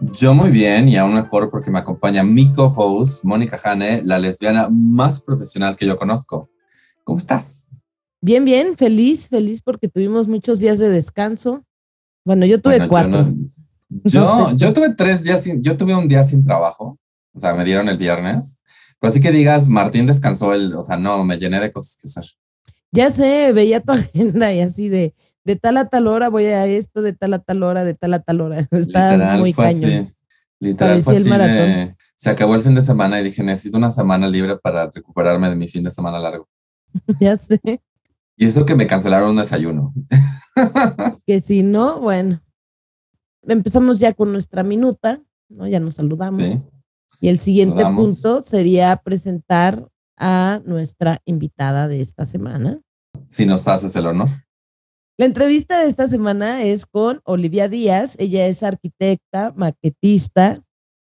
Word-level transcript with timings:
Yo 0.00 0.34
muy 0.34 0.50
bien 0.50 0.88
y 0.88 0.96
aún 0.96 1.14
mejor 1.14 1.50
porque 1.50 1.70
me 1.70 1.78
acompaña 1.78 2.22
mi 2.22 2.52
co-host, 2.52 3.24
Mónica 3.24 3.58
Hane, 3.62 4.02
la 4.02 4.18
lesbiana 4.18 4.68
más 4.70 5.20
profesional 5.20 5.76
que 5.76 5.86
yo 5.86 5.96
conozco. 5.96 6.50
¿Cómo 7.02 7.18
estás? 7.18 7.70
Bien, 8.20 8.44
bien, 8.44 8.76
feliz, 8.76 9.28
feliz 9.28 9.60
porque 9.62 9.88
tuvimos 9.88 10.28
muchos 10.28 10.58
días 10.58 10.78
de 10.78 10.90
descanso. 10.90 11.64
Bueno, 12.24 12.44
yo 12.44 12.60
tuve 12.60 12.86
cuatro. 12.88 13.26
Yo, 13.88 14.50
yo, 14.56 14.72
tuve 14.72 14.96
tres 14.96 15.22
días, 15.22 15.44
sin, 15.44 15.62
yo 15.62 15.76
tuve 15.76 15.94
un 15.94 16.08
día 16.08 16.24
sin 16.24 16.42
trabajo, 16.44 16.98
o 17.32 17.38
sea, 17.38 17.54
me 17.54 17.64
dieron 17.64 17.88
el 17.88 17.96
viernes, 17.96 18.58
pero 18.98 19.10
así 19.10 19.20
que 19.20 19.30
digas, 19.30 19.68
Martín 19.68 20.08
descansó, 20.08 20.52
el, 20.54 20.74
o 20.74 20.82
sea, 20.82 20.96
no, 20.96 21.22
me 21.24 21.38
llené 21.38 21.60
de 21.60 21.70
cosas 21.70 21.96
que 21.96 22.08
hacer. 22.08 22.24
Ya 22.90 23.12
sé, 23.12 23.52
veía 23.52 23.80
tu 23.80 23.92
agenda 23.92 24.52
y 24.52 24.60
así 24.60 24.88
de, 24.88 25.14
de 25.46 25.54
tal 25.54 25.76
a 25.76 25.88
tal 25.88 26.08
hora 26.08 26.28
voy 26.28 26.46
a 26.46 26.66
esto, 26.66 27.02
de 27.02 27.12
tal 27.12 27.32
a 27.34 27.38
tal 27.38 27.62
hora, 27.62 27.84
de 27.84 27.94
tal 27.94 28.14
a 28.14 28.18
tal 28.18 28.40
hora. 28.40 28.66
Estás 28.72 29.38
muy 29.38 29.52
fue 29.52 29.66
cañón. 29.66 30.08
Literal 30.58 31.02
fue 31.02 31.16
así 31.18 31.28
de, 31.28 31.94
se 32.16 32.30
acabó 32.30 32.56
el 32.56 32.62
fin 32.62 32.74
de 32.74 32.82
semana 32.82 33.20
y 33.20 33.24
dije, 33.24 33.44
necesito 33.44 33.78
una 33.78 33.92
semana 33.92 34.26
libre 34.26 34.58
para 34.58 34.90
recuperarme 34.90 35.48
de 35.48 35.54
mi 35.54 35.68
fin 35.68 35.84
de 35.84 35.90
semana 35.92 36.18
largo. 36.18 36.48
ya 37.20 37.36
sé. 37.36 37.60
Y 38.36 38.46
eso 38.46 38.66
que 38.66 38.74
me 38.74 38.88
cancelaron 38.88 39.30
un 39.30 39.36
desayuno. 39.36 39.94
que 41.26 41.40
si 41.40 41.62
no, 41.62 42.00
bueno. 42.00 42.42
Empezamos 43.46 44.00
ya 44.00 44.12
con 44.12 44.32
nuestra 44.32 44.64
minuta, 44.64 45.22
¿no? 45.48 45.68
Ya 45.68 45.78
nos 45.78 45.94
saludamos. 45.94 46.42
Sí. 46.42 46.60
Y 47.20 47.28
el 47.28 47.38
siguiente 47.38 47.84
punto 47.94 48.42
sería 48.42 48.96
presentar 48.96 49.86
a 50.16 50.60
nuestra 50.64 51.20
invitada 51.24 51.86
de 51.86 52.02
esta 52.02 52.26
semana. 52.26 52.80
Si 53.28 53.46
nos 53.46 53.68
haces 53.68 53.94
el 53.94 54.08
honor. 54.08 54.28
La 55.18 55.24
entrevista 55.24 55.80
de 55.80 55.88
esta 55.88 56.08
semana 56.08 56.62
es 56.62 56.84
con 56.84 57.22
Olivia 57.24 57.68
Díaz. 57.68 58.16
Ella 58.18 58.46
es 58.48 58.62
arquitecta, 58.62 59.54
maquetista. 59.56 60.62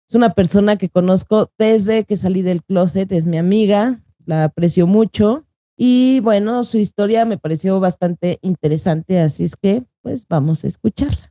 Es 0.10 0.16
una 0.16 0.34
persona 0.34 0.76
que 0.78 0.90
conozco 0.90 1.52
desde 1.60 2.04
que 2.06 2.18
salí 2.18 2.42
del 2.42 2.64
closet. 2.64 3.12
Es 3.12 3.26
mi 3.26 3.38
amiga. 3.38 4.04
La 4.26 4.46
aprecio 4.46 4.88
mucho. 4.88 5.46
Y 5.78 6.20
bueno, 6.22 6.64
su 6.64 6.80
historia 6.80 7.26
me 7.26 7.38
pareció 7.38 7.80
bastante 7.80 8.40
interesante. 8.42 9.20
Así 9.20 9.44
es 9.44 9.56
que, 9.56 9.84
pues, 10.02 10.26
vamos 10.28 10.64
a 10.64 10.68
escucharla. 10.68 11.31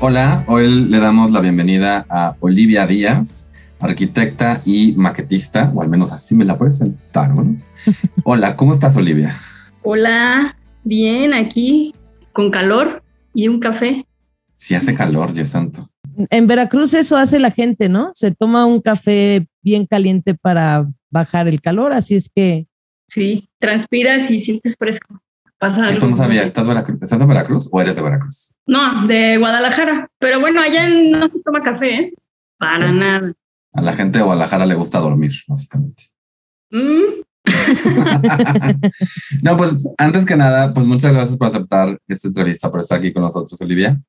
Hola, 0.00 0.44
hoy 0.46 0.84
le 0.84 1.00
damos 1.00 1.32
la 1.32 1.40
bienvenida 1.40 2.06
a 2.08 2.36
Olivia 2.38 2.86
Díaz, 2.86 3.50
arquitecta 3.80 4.62
y 4.64 4.92
maquetista, 4.96 5.72
o 5.74 5.82
al 5.82 5.88
menos 5.88 6.12
así 6.12 6.36
me 6.36 6.44
la 6.44 6.56
presentaron. 6.56 7.60
Hola, 8.22 8.54
¿cómo 8.54 8.72
estás, 8.72 8.96
Olivia? 8.96 9.34
Hola, 9.82 10.56
bien, 10.84 11.34
aquí, 11.34 11.96
con 12.32 12.52
calor 12.52 13.02
y 13.34 13.48
un 13.48 13.58
café. 13.58 14.06
Sí 14.54 14.76
hace 14.76 14.94
calor, 14.94 15.32
ya 15.32 15.44
santo. 15.44 15.90
En 16.30 16.46
Veracruz 16.46 16.94
eso 16.94 17.16
hace 17.16 17.40
la 17.40 17.50
gente, 17.50 17.88
¿no? 17.88 18.12
Se 18.14 18.30
toma 18.30 18.66
un 18.66 18.80
café 18.80 19.48
bien 19.62 19.84
caliente 19.84 20.34
para 20.34 20.88
bajar 21.10 21.48
el 21.48 21.60
calor, 21.60 21.92
así 21.92 22.14
es 22.14 22.30
que... 22.32 22.68
Sí, 23.08 23.48
transpiras 23.58 24.30
y 24.30 24.38
sientes 24.38 24.76
fresco. 24.78 25.20
Eso 25.60 26.06
no 26.06 26.14
sabía. 26.14 26.44
¿Estás, 26.44 26.66
de 26.66 27.26
Veracruz 27.26 27.68
o 27.72 27.80
eres 27.80 27.96
de 27.96 28.02
Veracruz? 28.02 28.54
No, 28.66 29.06
de 29.06 29.38
Guadalajara. 29.38 30.08
Pero 30.18 30.40
bueno, 30.40 30.60
allá 30.60 30.88
no 30.88 31.28
se 31.28 31.40
toma 31.40 31.62
café, 31.62 31.94
¿eh? 31.94 32.12
Para 32.58 32.92
nada. 32.92 33.32
A 33.72 33.82
la 33.82 33.92
gente 33.92 34.18
de 34.18 34.24
Guadalajara 34.24 34.66
le 34.66 34.74
gusta 34.74 35.00
dormir, 35.00 35.32
básicamente. 35.48 36.04
Mm. 36.70 37.22
no, 39.42 39.56
pues 39.56 39.74
antes 39.96 40.24
que 40.24 40.36
nada, 40.36 40.74
pues 40.74 40.86
muchas 40.86 41.12
gracias 41.12 41.36
por 41.36 41.48
aceptar 41.48 41.98
esta 42.06 42.28
entrevista, 42.28 42.70
por 42.70 42.80
estar 42.80 42.98
aquí 42.98 43.12
con 43.12 43.22
nosotros, 43.22 43.60
Olivia. 43.60 44.00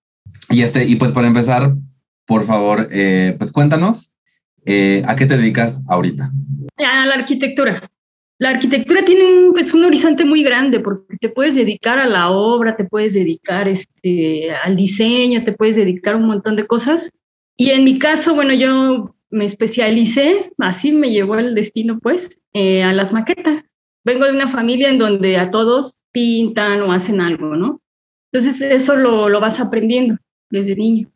Y 0.50 0.62
este, 0.62 0.86
y 0.86 0.96
pues 0.96 1.12
para 1.12 1.28
empezar, 1.28 1.74
por 2.26 2.46
favor, 2.46 2.90
eh, 2.92 3.36
pues 3.38 3.52
cuéntanos 3.52 4.16
eh, 4.66 5.04
a 5.08 5.16
qué 5.16 5.26
te 5.26 5.38
dedicas 5.38 5.84
ahorita. 5.88 6.32
A 6.78 7.06
la 7.06 7.16
arquitectura. 7.16 7.90
La 8.40 8.52
arquitectura 8.52 9.04
tiene 9.04 9.26
un, 9.26 9.52
pues, 9.52 9.74
un 9.74 9.84
horizonte 9.84 10.24
muy 10.24 10.44
grande 10.44 10.80
porque 10.80 11.18
te 11.18 11.28
puedes 11.28 11.56
dedicar 11.56 12.00
a 12.00 12.08
la 12.08 12.30
obra, 12.30 12.78
te 12.78 12.86
puedes 12.86 13.14
dedicar 13.14 13.68
este, 13.68 14.52
al 14.52 14.78
diseño, 14.78 15.44
te 15.44 15.52
puedes 15.52 15.76
dedicar 15.76 16.14
a 16.14 16.18
un 16.18 16.26
montón 16.26 16.56
de 16.56 16.66
cosas. 16.66 17.12
Y 17.58 17.72
en 17.72 17.84
mi 17.84 18.00
caso, 18.00 18.34
bueno, 18.34 18.54
yo 18.54 19.14
me 19.30 19.44
especialicé, 19.44 20.52
así 20.58 20.94
me 20.94 21.12
llevó 21.12 21.36
el 21.36 21.54
destino, 21.54 22.00
pues, 22.00 22.40
eh, 22.54 22.82
a 22.82 22.94
las 22.94 23.12
maquetas. 23.12 23.76
Vengo 24.06 24.24
de 24.24 24.32
una 24.32 24.48
familia 24.48 24.88
en 24.88 25.00
donde 25.00 25.36
a 25.36 25.52
todos 25.52 26.00
pintan 26.14 26.82
o 26.82 26.94
hacen 26.94 27.20
algo, 27.20 27.58
¿no? 27.58 27.82
Entonces 28.32 28.62
eso 28.62 28.96
lo, 28.96 29.28
lo 29.28 29.42
vas 29.42 29.60
aprendiendo 29.60 30.16
desde 30.50 30.78
niño, 30.78 31.12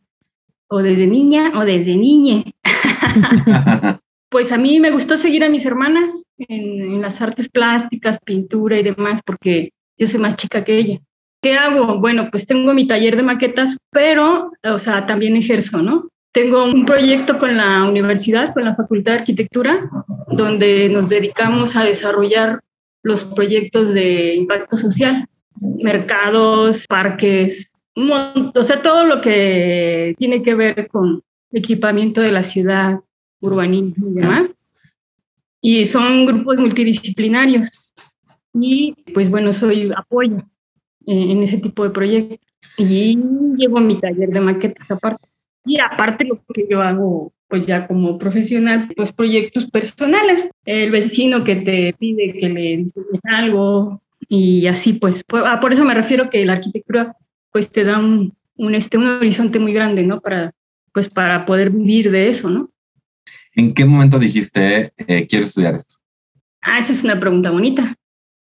o 0.68 0.80
desde 0.80 1.08
niña, 1.08 1.54
o 1.56 1.64
desde 1.64 1.96
niñe. 1.96 2.54
pues 4.34 4.52
a 4.52 4.58
mí 4.58 4.80
me 4.80 4.90
gustó 4.90 5.16
seguir 5.16 5.44
a 5.44 5.50
mis 5.50 5.64
hermanas 5.64 6.26
en, 6.40 7.00
las 7.04 7.22
artes 7.22 7.48
plásticas, 7.48 8.18
pintura 8.26 8.80
y 8.80 8.84
demás, 8.84 9.22
porque 9.24 9.70
yo 9.96 10.08
soy 10.08 10.20
más 10.20 10.36
chica 10.36 10.66
que 10.66 10.76
ella. 10.76 11.00
¿Qué 11.40 11.54
hago? 11.54 12.00
Bueno, 12.00 12.30
pues 12.32 12.48
tengo 12.48 12.74
mi 12.74 12.88
taller 12.88 13.16
de 13.16 13.22
maquetas, 13.22 13.78
pero, 13.92 14.52
o 14.64 14.80
sea, 14.80 15.06
también 15.06 15.36
ejerzo, 15.36 15.84
¿no? 15.84 16.10
Tengo 16.32 16.64
un 16.64 16.84
proyecto 16.84 17.38
con 17.38 17.56
la 17.56 17.84
universidad, 17.84 18.56
con 18.56 18.66
la 18.66 18.76
Facultad 18.76 19.12
de 19.12 19.20
Arquitectura, 19.20 19.88
donde 20.30 20.90
nos 20.90 21.10
dedicamos 21.10 21.76
a 21.76 21.84
desarrollar 21.84 22.60
los 23.04 23.24
proyectos 23.26 23.94
de 23.94 24.34
impacto 24.34 24.78
social, 24.78 25.28
mercados, 25.78 26.88
parques, 26.88 27.72
o 27.96 28.64
sea, 28.64 28.82
todo 28.82 29.06
lo 29.06 29.22
que 29.22 30.16
tiene 30.18 30.42
que 30.42 30.56
ver 30.56 30.88
con 30.88 31.22
equipamiento 31.52 32.20
de 32.20 32.32
la 32.32 32.42
ciudad, 32.42 33.00
urbanismo 33.44 34.10
y 34.10 34.14
demás. 34.14 34.56
Y 35.62 35.86
son 35.86 36.26
grupos 36.26 36.58
multidisciplinarios. 36.58 37.70
Y 38.54 38.94
pues 39.14 39.30
bueno, 39.30 39.54
soy 39.54 39.92
apoyo 39.96 40.38
en 41.06 41.44
ese 41.44 41.58
tipo 41.58 41.84
de 41.84 41.90
proyectos. 41.90 42.40
Y 42.78 43.18
llevo 43.58 43.80
mi 43.80 44.00
taller 44.00 44.30
de 44.30 44.40
maquetas 44.40 44.90
aparte. 44.90 45.26
Y 45.66 45.80
aparte 45.80 46.26
lo 46.26 46.42
que 46.54 46.68
yo 46.70 46.82
hago 46.82 47.34
pues 47.48 47.68
ya 47.68 47.88
como 47.88 48.18
profesional, 48.18 48.88
pues 48.96 49.12
proyectos 49.12 49.70
personales. 49.70 50.50
El 50.66 50.90
vecino 50.90 51.44
que 51.44 51.58
te 51.58 51.94
pide 51.94 52.34
que 52.34 52.50
le 52.50 52.78
diseñes 52.78 53.22
algo 53.26 54.02
y 54.28 54.66
así 54.66 54.94
pues. 54.94 55.24
Por, 55.24 55.46
ah, 55.46 55.60
por 55.60 55.72
eso 55.72 55.86
me 55.86 55.94
refiero 55.94 56.30
que 56.30 56.44
la 56.46 56.54
arquitectura 56.54 57.16
pues 57.52 57.72
te 57.72 57.84
da 57.84 58.00
un, 58.00 58.34
un, 58.56 58.76
este, 58.76 58.98
un 58.98 59.08
horizonte 59.08 59.60
muy 59.60 59.72
grande, 59.72 60.04
¿no? 60.04 60.20
Para, 60.20 60.52
pues 60.94 61.10
para 61.10 61.46
poder 61.46 61.70
vivir 61.70 62.10
de 62.10 62.28
eso, 62.28 62.50
¿no? 62.50 62.70
¿En 63.56 63.74
qué 63.74 63.86
momento 63.86 64.20
dijiste, 64.20 64.94
eh, 65.08 65.28
quiero 65.28 65.46
estudiar 65.46 65.76
esto? 65.76 65.96
Ah, 66.62 66.80
esa 66.80 66.92
es 66.94 67.04
una 67.04 67.20
pregunta 67.20 67.52
bonita. 67.52 67.96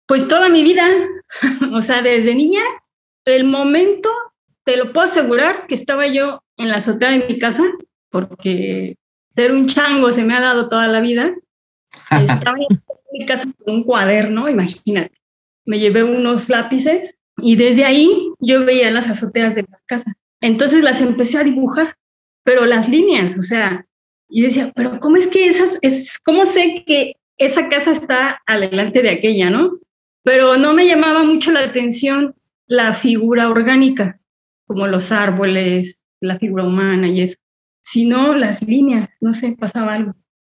Pues 0.07 0.29
toda 0.29 0.49
mi 0.49 0.63
vida, 0.63 0.87
o 1.73 1.83
sea, 1.83 2.03
desde 2.03 2.35
niña, 2.35 2.63
el 3.25 3.45
momento, 3.45 4.11
te 4.65 4.77
lo 4.77 4.93
puedo 4.93 5.07
asegurar, 5.07 5.67
que 5.67 5.75
estaba 5.75 6.07
yo 6.07 6.43
en 6.57 6.69
la 6.69 6.77
azotea 6.77 7.11
de 7.11 7.27
mi 7.27 7.39
casa, 7.39 7.65
porque 8.11 8.97
ser 9.31 9.53
un 9.53 9.67
chango 9.67 10.13
se 10.13 10.25
me 10.25 10.35
ha 10.35 10.41
dado 10.41 10.69
toda 10.69 10.87
la 10.87 11.01
vida. 11.01 11.35
Estaba 12.11 12.57
en 12.59 12.83
mi 13.13 13.27
casa 13.27 13.49
con 13.65 13.75
un 13.75 13.85
cuaderno, 13.85 14.49
imagínate. 14.49 15.19
Me 15.65 15.79
llevé 15.79 16.03
unos 16.03 16.49
lápices 16.49 17.21
y 17.39 17.57
desde 17.57 17.85
ahí 17.85 18.33
yo 18.41 18.65
veía 18.65 18.91
las 18.91 19.09
azoteas 19.09 19.55
de 19.55 19.65
las 19.69 19.83
casas. 19.83 20.15
Entonces 20.41 20.83
las 20.83 21.01
empecé 21.01 21.39
a 21.39 21.45
dibujar, 21.45 21.97
pero 22.43 22.67
las 22.67 22.89
líneas, 22.89 23.39
o 23.39 23.43
sea, 23.43 23.87
y 24.35 24.41
decía, 24.41 24.73
pero 24.75 24.99
¿cómo 24.99 25.17
es 25.17 25.27
que 25.27 25.47
esas, 25.47 25.79
es, 25.83 26.19
cómo 26.25 26.47
sé 26.47 26.85
que 26.87 27.17
esa 27.37 27.69
casa 27.69 27.93
está 27.93 28.41
adelante 28.47 29.03
de 29.03 29.11
aquella, 29.11 29.51
no? 29.51 29.79
Pero 30.25 30.57
no 30.57 30.73
me 30.73 30.87
llamaba 30.87 31.23
mucho 31.23 31.53
la 31.53 31.61
atención 31.61 32.35
la 32.67 32.95
figura 32.95 33.51
orgánica, 33.51 34.19
como 34.67 34.87
los 34.87 35.13
árboles, 35.13 36.01
la 36.21 36.39
figura 36.39 36.65
humana 36.65 37.09
y 37.09 37.21
eso, 37.21 37.37
sino 37.85 38.35
las 38.35 38.63
líneas, 38.63 39.11
no 39.21 39.35
sé, 39.35 39.53
pasaba 39.53 39.95
algo. 39.95 40.15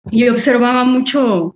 Y 0.09 0.27
observaba 0.27 0.83
mucho 0.83 1.55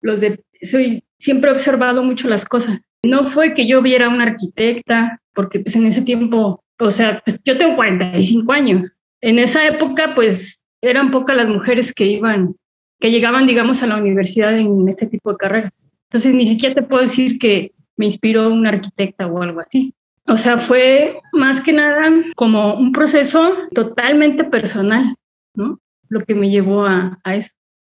los 0.00 0.20
de, 0.20 0.42
soy, 0.62 1.04
siempre 1.20 1.50
he 1.50 1.52
observado 1.52 2.02
mucho 2.02 2.28
las 2.28 2.44
cosas. 2.44 2.80
No 3.04 3.22
fue 3.22 3.54
que 3.54 3.68
yo 3.68 3.80
viera 3.80 4.08
una 4.08 4.24
arquitecta, 4.24 5.20
porque 5.34 5.60
pues 5.60 5.76
en 5.76 5.86
ese 5.86 6.02
tiempo, 6.02 6.64
o 6.80 6.90
sea, 6.90 7.22
pues, 7.24 7.38
yo 7.44 7.56
tengo 7.56 7.76
45 7.76 8.52
años. 8.52 8.98
En 9.20 9.38
esa 9.38 9.64
época, 9.68 10.16
pues 10.16 10.64
eran 10.82 11.10
pocas 11.10 11.36
las 11.36 11.48
mujeres 11.48 11.92
que 11.92 12.06
iban, 12.06 12.56
que 12.98 13.10
llegaban, 13.10 13.46
digamos, 13.46 13.82
a 13.82 13.86
la 13.86 13.96
universidad 13.96 14.58
en 14.58 14.88
este 14.88 15.06
tipo 15.06 15.30
de 15.32 15.38
carrera. 15.38 15.72
Entonces, 16.08 16.34
ni 16.34 16.46
siquiera 16.46 16.74
te 16.74 16.82
puedo 16.82 17.02
decir 17.02 17.38
que 17.38 17.72
me 17.96 18.06
inspiró 18.06 18.48
una 18.52 18.70
arquitecta 18.70 19.26
o 19.26 19.42
algo 19.42 19.60
así. 19.60 19.94
O 20.26 20.36
sea, 20.36 20.58
fue 20.58 21.20
más 21.32 21.60
que 21.60 21.72
nada 21.72 22.10
como 22.36 22.74
un 22.74 22.92
proceso 22.92 23.56
totalmente 23.74 24.44
personal, 24.44 25.16
¿no? 25.54 25.78
Lo 26.08 26.24
que 26.24 26.34
me 26.34 26.50
llevó 26.50 26.86
a, 26.86 27.18
a 27.24 27.36
eso. 27.36 27.50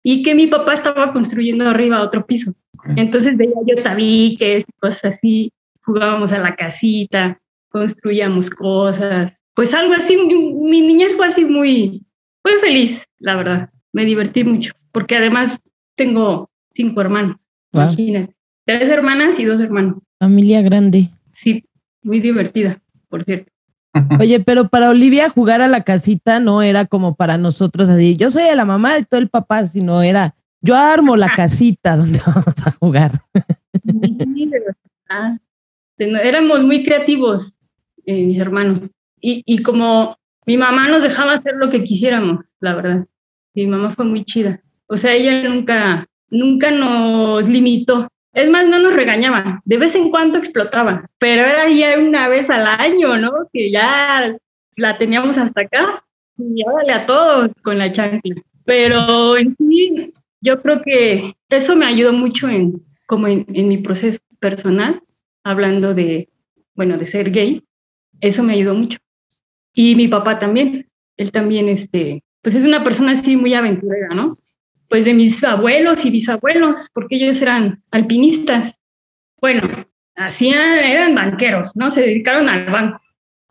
Y 0.03 0.23
que 0.23 0.35
mi 0.35 0.47
papá 0.47 0.75
estaba 0.75 1.13
construyendo 1.13 1.69
arriba 1.69 2.03
otro 2.03 2.27
piso. 2.27 2.53
Entonces 2.97 3.37
veía 3.37 3.55
yo 3.67 3.83
tabiques, 3.83 4.65
cosas 4.81 5.17
así, 5.17 5.53
jugábamos 5.85 6.33
a 6.33 6.39
la 6.39 6.57
casita, 6.57 7.41
construíamos 7.69 8.51
cosas. 8.51 9.41
Pues 9.55 9.75
algo 9.75 9.95
así, 9.95 10.17
mi 10.17 10.81
niñez 10.81 11.15
fue 11.17 11.27
así 11.27 11.45
muy, 11.45 12.03
muy 12.45 12.55
feliz, 12.61 13.07
la 13.19 13.37
verdad. 13.37 13.71
Me 13.93 14.05
divertí 14.05 14.45
mucho, 14.45 14.73
porque 14.91 15.17
además 15.17 15.59
tengo 15.97 16.51
cinco 16.71 17.01
hermanos, 17.01 17.37
imagínate. 17.73 18.35
Tres 18.65 18.89
hermanas 18.89 19.39
y 19.39 19.45
dos 19.45 19.61
hermanos. 19.61 19.97
Familia 20.19 20.63
grande. 20.63 21.11
Sí, 21.33 21.65
muy 22.03 22.21
divertida, 22.21 22.81
por 23.09 23.25
cierto. 23.25 23.51
Oye, 24.21 24.41
pero 24.41 24.69
para 24.69 24.91
Olivia 24.91 25.29
jugar 25.29 25.61
a 25.61 25.69
la 25.69 25.83
casita 25.83 26.41
no 26.41 26.63
era 26.63 26.87
como 26.87 27.15
para 27.15 27.37
nosotros 27.39 27.89
así. 27.89 28.17
Yo 28.17 28.31
soy 28.31 28.45
la 28.55 28.65
mamá 28.65 28.95
de 28.95 29.05
todo 29.05 29.21
el 29.21 29.29
papá, 29.29 29.67
sino 29.67 30.03
era 30.03 30.35
yo 30.63 30.77
armo 30.77 31.17
la 31.17 31.29
casita 31.35 31.97
donde 31.97 32.21
vamos 32.27 32.55
a 32.65 32.71
jugar. 32.73 33.23
Éramos 35.99 36.65
muy 36.65 36.85
creativos, 36.85 37.55
eh, 38.07 38.25
mis 38.25 38.39
hermanos. 38.39 38.91
Y, 39.21 39.43
y 39.45 39.63
como 39.63 40.17
mi 40.47 40.57
mamá 40.57 40.89
nos 40.89 41.03
dejaba 41.03 41.35
hacer 41.35 41.55
lo 41.57 41.71
que 41.71 41.85
quisiéramos, 41.85 42.45
la 42.61 42.75
verdad. 42.75 43.07
Mi 43.55 43.67
mamá 43.67 43.93
fue 43.93 44.05
muy 44.05 44.25
chida. 44.25 44.61
O 44.87 44.97
sea, 44.97 45.15
ella 45.15 45.49
nunca, 45.49 46.07
nunca 46.31 46.71
nos 46.71 47.49
limitó. 47.49 48.09
Es 48.33 48.49
más, 48.49 48.67
no 48.67 48.79
nos 48.79 48.95
regañaba. 48.95 49.61
De 49.65 49.77
vez 49.77 49.95
en 49.95 50.11
cuando 50.11 50.39
explotaba, 50.39 51.09
pero 51.19 51.43
era 51.43 51.69
ya 51.69 51.99
una 51.99 52.29
vez 52.29 52.51
al 52.51 52.67
año, 52.67 53.17
¿no? 53.19 53.33
Que 53.53 53.71
ya 53.71 54.35
la 54.77 54.99
teníamos 54.99 55.39
hasta 55.39 55.63
acá 55.63 56.05
y 56.39 56.63
ya 56.63 56.97
a 56.97 57.07
todos 57.07 57.51
con 57.63 57.79
la 57.79 57.93
chancla. 57.93 58.43
Pero 58.65 59.37
en 59.37 59.55
sí, 59.55 60.13
yo 60.41 60.61
creo 60.63 60.83
que 60.83 61.35
eso 61.49 61.77
me 61.77 61.87
ayudó 61.87 62.13
mucho 62.13 62.49
en, 62.49 62.83
como 63.07 63.29
en, 63.29 63.47
mi 63.49 63.79
proceso 63.79 64.21
personal, 64.41 65.03
hablando 65.45 65.95
de, 65.95 66.29
bueno, 66.75 66.97
de 66.97 67.07
ser 67.07 67.31
gay, 67.31 67.65
eso 68.21 68.43
me 68.43 68.55
ayudó 68.55 68.75
mucho. 68.75 68.99
Y 69.75 69.97
mi 69.97 70.09
papá 70.09 70.39
también, 70.39 70.89
él 71.17 71.33
también, 71.33 71.69
este, 71.69 72.23
pues 72.43 72.55
es 72.55 72.65
una 72.65 72.85
persona 72.85 73.13
así 73.13 73.37
muy 73.37 73.55
aventurera, 73.55 74.09
¿no? 74.15 74.37
Pues 74.89 75.05
de 75.05 75.15
mis 75.15 75.43
abuelos 75.43 76.05
y 76.05 76.11
bisabuelos, 76.11 76.91
porque 76.93 77.17
ellos 77.17 77.41
eran 77.41 77.83
alpinistas. 77.91 78.79
Bueno, 79.41 79.87
hacían, 80.17 80.79
eran 80.79 81.15
banqueros, 81.15 81.75
¿no? 81.77 81.91
Se 81.91 82.03
dedicaron 82.03 82.49
al 82.49 82.67
banco. 82.71 83.01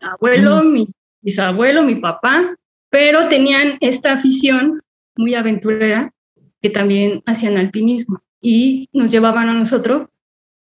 Abuelo, 0.00 0.62
mi 0.62 0.88
bisabuelo, 1.20 1.82
mi 1.82 1.96
papá, 1.96 2.56
pero 2.90 3.28
tenían 3.28 3.78
esta 3.80 4.12
afición 4.12 4.82
muy 5.16 5.34
aventurera 5.34 6.12
que 6.60 6.70
también 6.70 7.22
hacían 7.26 7.56
alpinismo 7.56 8.22
y 8.40 8.88
nos 8.92 9.10
llevaban 9.10 9.48
a 9.48 9.54
nosotros, 9.54 10.08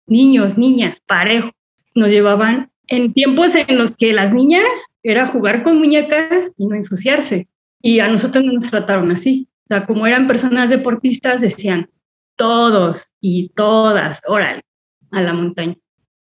niños, 0.07 0.57
niñas, 0.57 1.01
parejo, 1.07 1.51
nos 1.95 2.09
llevaban 2.09 2.71
en 2.87 3.13
tiempos 3.13 3.55
en 3.55 3.77
los 3.77 3.95
que 3.95 4.13
las 4.13 4.33
niñas 4.33 4.67
era 5.03 5.27
jugar 5.27 5.63
con 5.63 5.77
muñecas 5.77 6.53
y 6.57 6.65
no 6.65 6.75
ensuciarse. 6.75 7.47
Y 7.81 7.99
a 7.99 8.07
nosotros 8.07 8.43
no 8.43 8.53
nos 8.53 8.69
trataron 8.69 9.11
así. 9.11 9.47
O 9.65 9.67
sea, 9.69 9.85
como 9.85 10.07
eran 10.07 10.27
personas 10.27 10.69
deportistas, 10.69 11.41
decían 11.41 11.89
todos 12.35 13.07
y 13.19 13.49
todas, 13.49 14.21
órale, 14.27 14.63
a 15.11 15.21
la 15.21 15.33
montaña. 15.33 15.75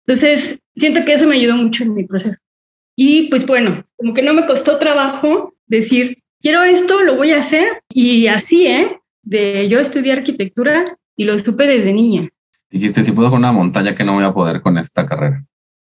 Entonces, 0.07 0.59
siento 0.77 1.05
que 1.05 1.15
eso 1.15 1.27
me 1.27 1.37
ayudó 1.37 1.57
mucho 1.57 1.85
en 1.85 1.95
mi 1.95 2.05
proceso. 2.05 2.39
Y 2.97 3.29
pues 3.29 3.47
bueno, 3.47 3.85
como 3.97 4.13
que 4.13 4.23
no 4.23 4.35
me 4.35 4.47
costó 4.47 4.79
trabajo 4.79 5.55
decir, 5.67 6.23
quiero 6.41 6.63
esto, 6.63 7.01
lo 7.01 7.17
voy 7.17 7.33
a 7.33 7.39
hacer. 7.39 7.83
Y 7.89 8.27
así, 8.27 8.67
¿eh? 8.67 9.01
de 9.23 9.69
yo 9.69 9.79
estudié 9.79 10.13
arquitectura 10.13 10.99
y 11.17 11.25
lo 11.25 11.39
supe 11.39 11.67
desde 11.67 11.93
niña. 11.93 12.29
Dijiste, 12.71 13.03
si 13.03 13.13
puedo 13.13 13.31
con 13.31 13.41
una 13.41 13.53
montaña 13.53 13.95
que 13.95 14.05
no 14.05 14.15
voy 14.15 14.25
a 14.25 14.33
poder 14.33 14.61
con 14.61 14.79
esta 14.79 15.07
carrera. 15.07 15.45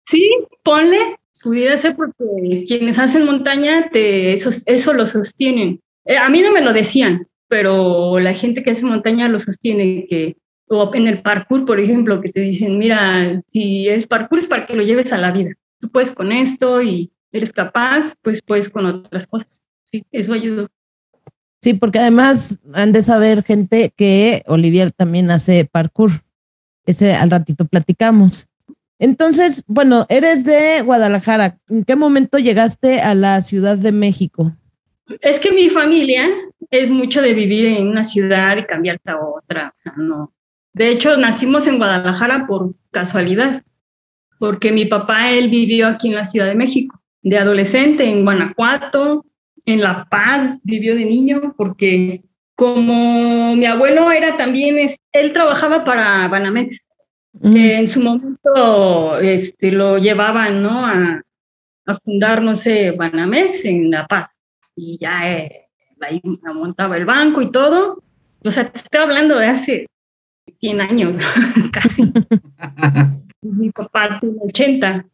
Sí, 0.05 0.31
ponle, 0.63 1.19
pudiera 1.47 1.79
ser 1.79 1.95
porque 1.95 2.65
quienes 2.67 2.99
hacen 2.99 3.25
montaña, 3.25 3.89
te, 3.93 4.33
eso, 4.33 4.51
eso 4.67 4.93
lo 4.93 5.07
sostienen. 5.07 5.81
Eh, 6.05 6.17
a 6.17 6.29
mí 6.29 6.43
no 6.43 6.51
me 6.51 6.61
lo 6.61 6.73
decían, 6.73 7.29
pero 7.47 8.19
la 8.19 8.35
gente 8.35 8.65
que 8.65 8.73
hace 8.73 8.85
montaña 8.85 9.29
lo 9.29 9.39
sostiene, 9.39 10.07
que, 10.11 10.37
o 10.67 10.93
en 10.93 11.07
el 11.07 11.23
parkour, 11.23 11.65
por 11.65 11.79
ejemplo, 11.79 12.21
que 12.21 12.33
te 12.33 12.41
dicen, 12.41 12.79
mira, 12.79 13.41
si 13.47 13.89
es 13.89 14.09
parkour 14.09 14.41
es 14.41 14.49
para 14.49 14.67
que 14.67 14.75
lo 14.75 14.83
lleves 14.83 15.13
a 15.13 15.19
la 15.19 15.31
vida. 15.31 15.53
Tú 15.79 15.89
puedes 15.89 16.11
con 16.11 16.33
esto 16.33 16.83
y 16.83 17.13
eres 17.31 17.53
capaz, 17.53 18.17
pues 18.23 18.43
puedes 18.43 18.69
con 18.69 18.85
otras 18.85 19.29
cosas. 19.29 19.63
Sí, 19.85 20.03
eso 20.11 20.33
ayudó. 20.33 20.67
Sí, 21.63 21.75
porque 21.75 22.01
además 22.01 22.59
han 22.75 22.91
de 22.91 23.05
saber 23.05 23.45
gente 23.45 23.93
que 23.97 24.43
Olivier 24.49 24.91
también 24.91 25.31
hace 25.31 25.65
parkour. 25.65 26.11
Ese 26.87 27.15
al 27.15 27.31
ratito 27.31 27.67
platicamos. 27.67 28.49
Entonces, 28.99 29.63
bueno, 29.67 30.07
eres 30.09 30.45
de 30.45 30.83
Guadalajara. 30.83 31.59
¿En 31.69 31.85
qué 31.85 31.97
momento 31.97 32.39
llegaste 32.39 33.01
a 33.01 33.15
la 33.15 33.43
Ciudad 33.43 33.77
de 33.77 33.93
México? 33.93 34.53
Es 35.21 35.39
que 35.39 35.53
mi 35.53 35.69
familia 35.69 36.29
es 36.71 36.91
mucho 36.91 37.23
de 37.23 37.35
vivir 37.35 37.67
en 37.67 37.89
una 37.89 38.05
ciudad 38.05 38.57
y 38.57 38.65
cambiarte 38.65 39.11
a 39.11 39.19
otra. 39.19 39.69
O 39.69 39.79
sea, 39.79 39.93
no. 39.97 40.33
De 40.73 40.89
hecho, 40.89 41.17
nacimos 41.17 41.67
en 41.67 41.79
Guadalajara 41.79 42.47
por 42.47 42.75
casualidad, 42.91 43.63
porque 44.39 44.73
mi 44.73 44.87
papá, 44.87 45.31
él 45.31 45.49
vivió 45.49 45.89
aquí 45.89 46.09
en 46.09 46.17
la 46.17 46.25
Ciudad 46.25 46.47
de 46.47 46.55
México, 46.55 47.01
de 47.23 47.39
adolescente 47.39 48.05
en 48.05 48.25
Guanajuato, 48.25 49.25
en 49.65 49.81
La 49.81 50.07
Paz 50.09 50.59
vivió 50.63 50.95
de 50.95 51.05
niño 51.05 51.55
porque 51.57 52.23
como 52.55 53.55
mi 53.55 53.67
abuelo 53.67 54.11
era 54.11 54.37
también, 54.37 54.89
él 55.13 55.33
trabajaba 55.33 55.85
para 55.85 56.27
Banamex. 56.29 56.86
En 57.43 57.89
su 57.89 58.01
momento 58.01 59.19
este, 59.19 59.73
lo 59.73 59.99
llevaban 59.99 60.63
¿no? 60.63 60.87
a, 60.87 61.23
a, 61.87 61.95
fundar, 61.97 62.43
no 62.43 62.57
sé, 62.57 62.93
Banamex 62.93 63.65
en 63.65 63.91
La 63.91 64.07
Paz. 64.07 64.39
Y 64.75 64.99
ya 64.99 65.31
eh, 65.31 65.69
ahí 66.01 66.21
montaba 66.23 66.97
el 66.97 67.05
banco 67.05 67.43
y 67.43 67.51
todo. 67.51 68.03
O 68.45 68.51
sea, 68.51 68.71
te 68.71 68.79
estoy 68.79 69.01
hablando 69.01 69.39
de 69.39 69.47
hace 69.47 69.87
100 70.55 70.81
años, 70.81 71.17
casi. 71.73 72.13
mi 73.43 73.71
papá 73.71 74.19
tiene 74.21 74.39
80, 74.43 75.07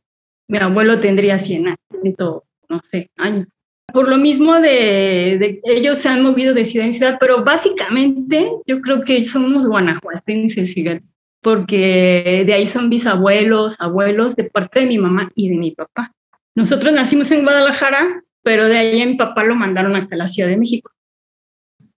mi 0.48 0.58
abuelo 0.58 1.00
tendría 1.00 1.38
100 1.38 1.68
años, 1.68 2.42
no 2.68 2.80
sé, 2.82 3.10
años 3.16 3.48
por 3.92 4.08
lo 4.08 4.16
mismo 4.16 4.58
de, 4.58 5.60
ellos 5.64 5.98
se 5.98 6.08
han 6.08 6.22
movido 6.22 6.54
de 6.54 6.64
ciudad 6.64 6.86
en 6.86 6.94
ciudad, 6.94 7.18
pero 7.20 7.44
básicamente 7.44 8.50
yo 8.66 8.80
creo 8.80 9.02
que 9.02 9.24
somos 9.24 9.66
guanajuatenses, 9.66 10.74
fíjate, 10.74 11.04
porque 11.42 12.44
de 12.46 12.54
ahí 12.54 12.66
son 12.66 12.88
bisabuelos, 12.88 13.76
abuelos, 13.80 14.36
de 14.36 14.44
parte 14.44 14.80
de 14.80 14.86
mi 14.86 14.98
mamá 14.98 15.30
y 15.34 15.50
de 15.50 15.56
mi 15.56 15.72
papá. 15.72 16.12
Nosotros 16.54 16.92
nacimos 16.92 17.30
en 17.32 17.42
Guadalajara, 17.42 18.22
pero 18.42 18.68
de 18.68 18.78
ahí 18.78 19.02
a 19.02 19.06
mi 19.06 19.16
papá 19.16 19.44
lo 19.44 19.54
mandaron 19.54 19.96
acá 19.96 20.14
a 20.14 20.18
la 20.18 20.28
Ciudad 20.28 20.48
de 20.48 20.56
México. 20.56 20.90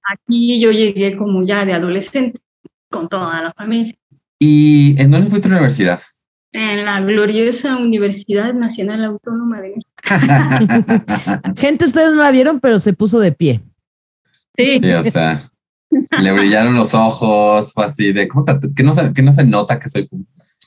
Aquí 0.03 0.59
yo 0.59 0.71
llegué 0.71 1.15
como 1.15 1.45
ya 1.45 1.65
de 1.65 1.73
adolescente, 1.73 2.39
con 2.89 3.07
toda 3.07 3.41
la 3.41 3.53
familia. 3.53 3.95
¿Y 4.39 4.99
en 4.99 5.11
dónde 5.11 5.27
fuiste 5.27 5.47
a 5.47 5.51
la 5.51 5.57
universidad? 5.57 5.99
en 6.55 6.85
la 6.85 7.01
gloriosa 7.01 7.75
Universidad 7.75 8.53
Nacional 8.53 9.03
Autónoma 9.03 9.59
de 9.59 9.75
México. 9.75 9.93
Gente, 11.57 11.85
ustedes 11.85 12.15
no 12.15 12.23
la 12.23 12.31
vieron, 12.31 12.61
pero 12.61 12.79
se 12.79 12.93
puso 12.93 13.19
de 13.19 13.33
pie. 13.33 13.61
Sí. 14.55 14.79
Sí, 14.79 14.91
o 14.93 15.03
sea, 15.03 15.51
le 16.19 16.31
brillaron 16.31 16.75
los 16.75 16.93
ojos, 16.93 17.73
fue 17.73 17.85
así 17.85 18.13
de, 18.13 18.27
¿cómo 18.27 18.45
que, 18.45 18.83
no 18.83 18.93
se, 18.93 19.13
que 19.13 19.21
no 19.21 19.33
se 19.33 19.43
nota 19.43 19.79
que 19.79 19.89
soy... 19.89 20.09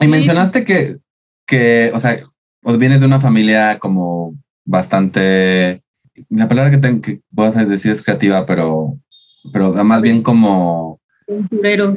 Y 0.00 0.08
mencionaste 0.08 0.64
que, 0.64 0.98
que, 1.46 1.90
o 1.94 1.98
sea, 1.98 2.18
vos 2.62 2.78
vienes 2.78 3.00
de 3.00 3.06
una 3.06 3.20
familia 3.20 3.78
como 3.78 4.36
bastante... 4.64 5.82
La 6.30 6.48
palabra 6.48 6.70
que, 6.70 6.78
tengo, 6.78 7.00
que 7.00 7.20
voy 7.30 7.46
a 7.46 7.64
decir 7.64 7.92
es 7.92 8.02
creativa, 8.02 8.44
pero, 8.46 8.98
pero 9.52 9.72
más 9.84 10.02
bien 10.02 10.22
como... 10.22 11.00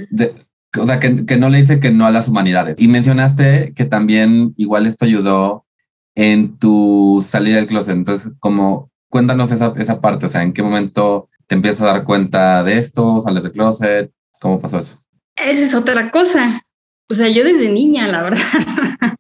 De, 0.10 0.34
o 0.80 0.86
sea, 0.86 1.00
que, 1.00 1.26
que, 1.26 1.38
no 1.38 1.50
le 1.50 1.58
dice 1.58 1.80
que 1.80 1.92
no 1.92 2.06
a 2.06 2.12
las 2.12 2.28
humanidades. 2.28 2.80
Y 2.80 2.88
mencionaste 2.88 3.74
que 3.76 3.86
también 3.86 4.54
igual 4.58 4.88
esto 4.88 5.06
ayudó 5.06 5.66
en 6.16 6.58
tu 6.58 7.24
salida 7.26 7.58
del 7.58 7.68
closet. 7.68 7.96
Entonces, 7.96 8.34
como 8.40 8.92
cuéntanos 9.10 9.52
esa, 9.52 9.74
esa 9.78 10.02
parte, 10.02 10.26
o 10.26 10.30
sea, 10.30 10.44
¿en 10.44 10.54
qué 10.54 10.64
momento 10.64 11.30
te 11.52 11.56
empiezas 11.56 11.82
a 11.82 11.92
dar 11.92 12.06
cuenta 12.06 12.64
de 12.64 12.78
esto? 12.78 13.20
¿Sales 13.20 13.44
de 13.44 13.52
closet? 13.52 14.10
¿Cómo 14.40 14.62
pasó 14.62 14.80
eso? 14.80 14.98
Esa 15.36 15.66
es 15.66 15.76
otra 15.76 16.10
cosa. 16.10 16.66
O 17.10 17.14
sea, 17.14 17.28
yo 17.28 17.44
desde 17.44 17.70
niña, 17.70 18.08
la 18.08 18.24
verdad, 18.24 18.42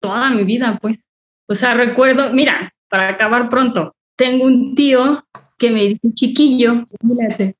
toda 0.00 0.28
mi 0.30 0.42
vida, 0.42 0.76
pues. 0.82 1.06
O 1.48 1.54
sea, 1.54 1.74
recuerdo, 1.74 2.32
mira, 2.32 2.74
para 2.88 3.10
acabar 3.10 3.48
pronto, 3.48 3.94
tengo 4.16 4.44
un 4.44 4.74
tío 4.74 5.24
que 5.56 5.70
me 5.70 5.84
dice 5.84 6.12
chiquillo, 6.14 6.84
mírate. 7.00 7.54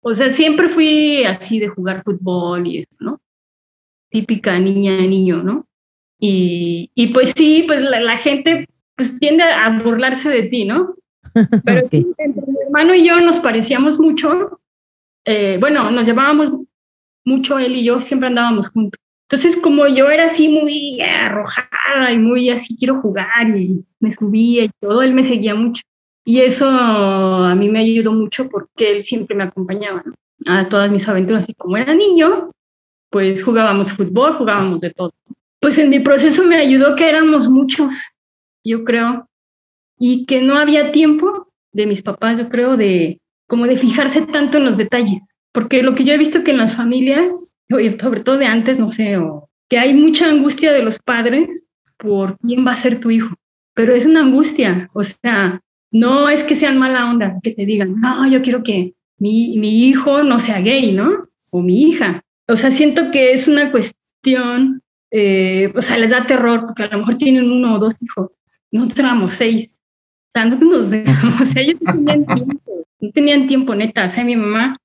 O 0.00 0.12
sea, 0.12 0.32
siempre 0.32 0.68
fui 0.68 1.22
así 1.22 1.60
de 1.60 1.68
jugar 1.68 2.02
fútbol 2.02 2.66
y 2.66 2.78
eso, 2.78 2.96
¿no? 2.98 3.20
Típica 4.10 4.58
niña, 4.58 4.96
niño, 5.02 5.40
¿no? 5.44 5.68
Y, 6.18 6.90
y 6.96 7.06
pues 7.12 7.32
sí, 7.36 7.62
pues 7.64 7.80
la, 7.80 8.16
gente 8.16 8.66
pues 8.96 9.20
tiende 9.20 9.44
a 9.44 9.70
burlarse 9.84 10.30
de 10.30 10.42
ti, 10.48 10.64
¿no? 10.64 10.96
Pero 11.64 11.88
sí, 11.88 12.06
entre 12.18 12.46
mi 12.46 12.56
hermano 12.64 12.94
y 12.94 13.06
yo 13.06 13.20
nos 13.20 13.40
parecíamos 13.40 13.98
mucho. 13.98 14.60
Eh, 15.24 15.58
bueno, 15.60 15.90
nos 15.90 16.06
llevábamos 16.06 16.52
mucho 17.24 17.58
él 17.58 17.76
y 17.76 17.84
yo, 17.84 18.00
siempre 18.00 18.28
andábamos 18.28 18.68
juntos. 18.68 19.00
Entonces, 19.28 19.60
como 19.60 19.88
yo 19.88 20.08
era 20.08 20.26
así 20.26 20.48
muy 20.48 21.00
arrojada 21.00 22.12
y 22.12 22.18
muy 22.18 22.48
así, 22.48 22.76
quiero 22.76 23.00
jugar 23.00 23.56
y 23.56 23.84
me 23.98 24.12
subía 24.12 24.64
y 24.64 24.70
todo, 24.80 25.02
él 25.02 25.14
me 25.14 25.24
seguía 25.24 25.54
mucho. 25.54 25.82
Y 26.24 26.40
eso 26.40 26.68
a 26.68 27.54
mí 27.54 27.68
me 27.68 27.80
ayudó 27.80 28.12
mucho 28.12 28.48
porque 28.48 28.92
él 28.92 29.02
siempre 29.02 29.36
me 29.36 29.44
acompañaba 29.44 30.04
a 30.46 30.68
todas 30.68 30.90
mis 30.90 31.08
aventuras. 31.08 31.48
Y 31.48 31.54
como 31.54 31.76
era 31.76 31.92
niño, 31.92 32.50
pues 33.10 33.42
jugábamos 33.42 33.92
fútbol, 33.92 34.34
jugábamos 34.34 34.80
de 34.80 34.90
todo. 34.90 35.12
Pues 35.60 35.78
en 35.78 35.90
mi 35.90 36.00
proceso 36.00 36.44
me 36.44 36.56
ayudó 36.56 36.94
que 36.94 37.08
éramos 37.08 37.48
muchos, 37.48 37.92
yo 38.64 38.84
creo, 38.84 39.28
y 39.98 40.26
que 40.26 40.42
no 40.42 40.56
había 40.56 40.92
tiempo 40.92 41.48
de 41.72 41.86
mis 41.86 42.02
papás, 42.02 42.38
yo 42.38 42.48
creo, 42.48 42.76
de 42.76 43.20
como 43.48 43.66
de 43.66 43.76
fijarse 43.84 44.22
tanto 44.26 44.58
en 44.58 44.64
los 44.64 44.76
detalles. 44.76 45.22
Porque 45.52 45.82
lo 45.82 45.94
que 45.94 46.04
yo 46.04 46.12
he 46.12 46.18
visto 46.18 46.44
que 46.44 46.50
en 46.50 46.58
las 46.58 46.76
familias 46.76 47.32
sobre 47.68 48.20
todo 48.20 48.38
de 48.38 48.46
antes, 48.46 48.78
no 48.78 48.90
sé, 48.90 49.16
o 49.16 49.48
que 49.68 49.78
hay 49.78 49.94
mucha 49.94 50.28
angustia 50.28 50.72
de 50.72 50.82
los 50.82 50.98
padres 50.98 51.68
por 51.96 52.38
quién 52.38 52.66
va 52.66 52.72
a 52.72 52.76
ser 52.76 53.00
tu 53.00 53.10
hijo, 53.10 53.34
pero 53.74 53.94
es 53.94 54.06
una 54.06 54.20
angustia, 54.20 54.88
o 54.94 55.02
sea, 55.02 55.60
no 55.90 56.28
es 56.28 56.44
que 56.44 56.54
sean 56.54 56.78
mala 56.78 57.10
onda, 57.10 57.38
que 57.42 57.52
te 57.52 57.66
digan, 57.66 58.00
no, 58.00 58.30
yo 58.30 58.42
quiero 58.42 58.62
que 58.62 58.94
mi, 59.18 59.58
mi 59.58 59.88
hijo 59.88 60.22
no 60.22 60.38
sea 60.38 60.60
gay, 60.60 60.92
¿no? 60.92 61.28
O 61.50 61.62
mi 61.62 61.84
hija. 61.84 62.22
O 62.48 62.56
sea, 62.56 62.70
siento 62.70 63.10
que 63.10 63.32
es 63.32 63.48
una 63.48 63.70
cuestión, 63.70 64.82
eh, 65.10 65.72
o 65.74 65.82
sea, 65.82 65.96
les 65.96 66.10
da 66.10 66.26
terror, 66.26 66.66
porque 66.66 66.84
a 66.84 66.88
lo 66.88 66.98
mejor 66.98 67.16
tienen 67.16 67.50
uno 67.50 67.76
o 67.76 67.78
dos 67.78 68.00
hijos, 68.02 68.38
nosotros 68.70 68.98
éramos 69.00 69.34
seis. 69.34 69.75
O 70.28 70.32
sea, 70.32 70.44
no 70.44 70.56
nos 70.56 70.86
o 71.42 71.44
sea, 71.44 71.62
ellos 71.62 71.80
no 71.80 71.92
tenían 71.92 72.26
tiempo, 72.26 72.86
no 73.00 73.10
tenían 73.10 73.46
tiempo, 73.46 73.74
neta. 73.74 74.04
O 74.04 74.08
sea, 74.08 74.24
mi 74.24 74.36
mamá 74.36 74.78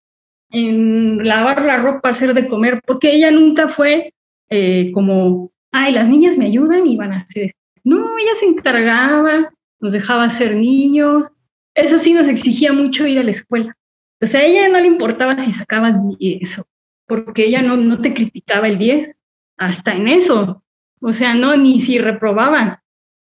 en 0.51 1.25
lavar 1.25 1.63
la 1.63 1.77
ropa, 1.77 2.09
hacer 2.09 2.33
de 2.33 2.47
comer, 2.47 2.81
porque 2.85 3.13
ella 3.13 3.31
nunca 3.31 3.69
fue 3.69 4.13
eh, 4.49 4.91
como, 4.93 5.51
ay, 5.71 5.93
las 5.93 6.09
niñas 6.09 6.37
me 6.37 6.45
ayudan 6.45 6.85
y 6.85 6.97
van 6.97 7.13
a 7.13 7.17
hacer. 7.17 7.53
No, 7.83 8.17
ella 8.17 8.35
se 8.39 8.45
encargaba, 8.45 9.53
nos 9.79 9.93
dejaba 9.93 10.29
ser 10.29 10.55
niños. 10.55 11.31
Eso 11.73 11.97
sí 11.97 12.13
nos 12.13 12.27
exigía 12.27 12.73
mucho 12.73 13.07
ir 13.07 13.19
a 13.19 13.23
la 13.23 13.31
escuela. 13.31 13.77
O 14.21 14.25
sea, 14.25 14.41
a 14.41 14.43
ella 14.43 14.67
no 14.67 14.79
le 14.79 14.87
importaba 14.87 15.39
si 15.39 15.51
sacabas 15.51 16.05
10, 16.19 16.61
porque 17.07 17.45
ella 17.45 17.61
no, 17.61 17.77
no 17.77 18.01
te 18.01 18.13
criticaba 18.13 18.67
el 18.67 18.77
10, 18.77 19.17
hasta 19.57 19.93
en 19.93 20.09
eso. 20.09 20.63
O 20.99 21.13
sea, 21.13 21.33
no, 21.33 21.55
ni 21.55 21.79
si 21.79 21.97
reprobabas. 21.97 22.79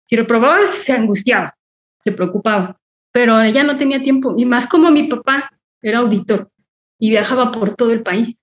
Si 0.06 0.16
reprobabas, 0.16 0.70
se 0.70 0.94
angustiaba, 0.94 1.57
se 2.00 2.12
preocupaba. 2.12 2.78
Pero 3.12 3.40
ella 3.40 3.62
no 3.62 3.76
tenía 3.76 4.02
tiempo, 4.02 4.34
y 4.36 4.44
más 4.44 4.66
como 4.66 4.90
mi 4.90 5.04
papá 5.04 5.50
era 5.82 5.98
auditor 5.98 6.50
y 6.98 7.10
viajaba 7.10 7.52
por 7.52 7.74
todo 7.74 7.92
el 7.92 8.02
país. 8.02 8.42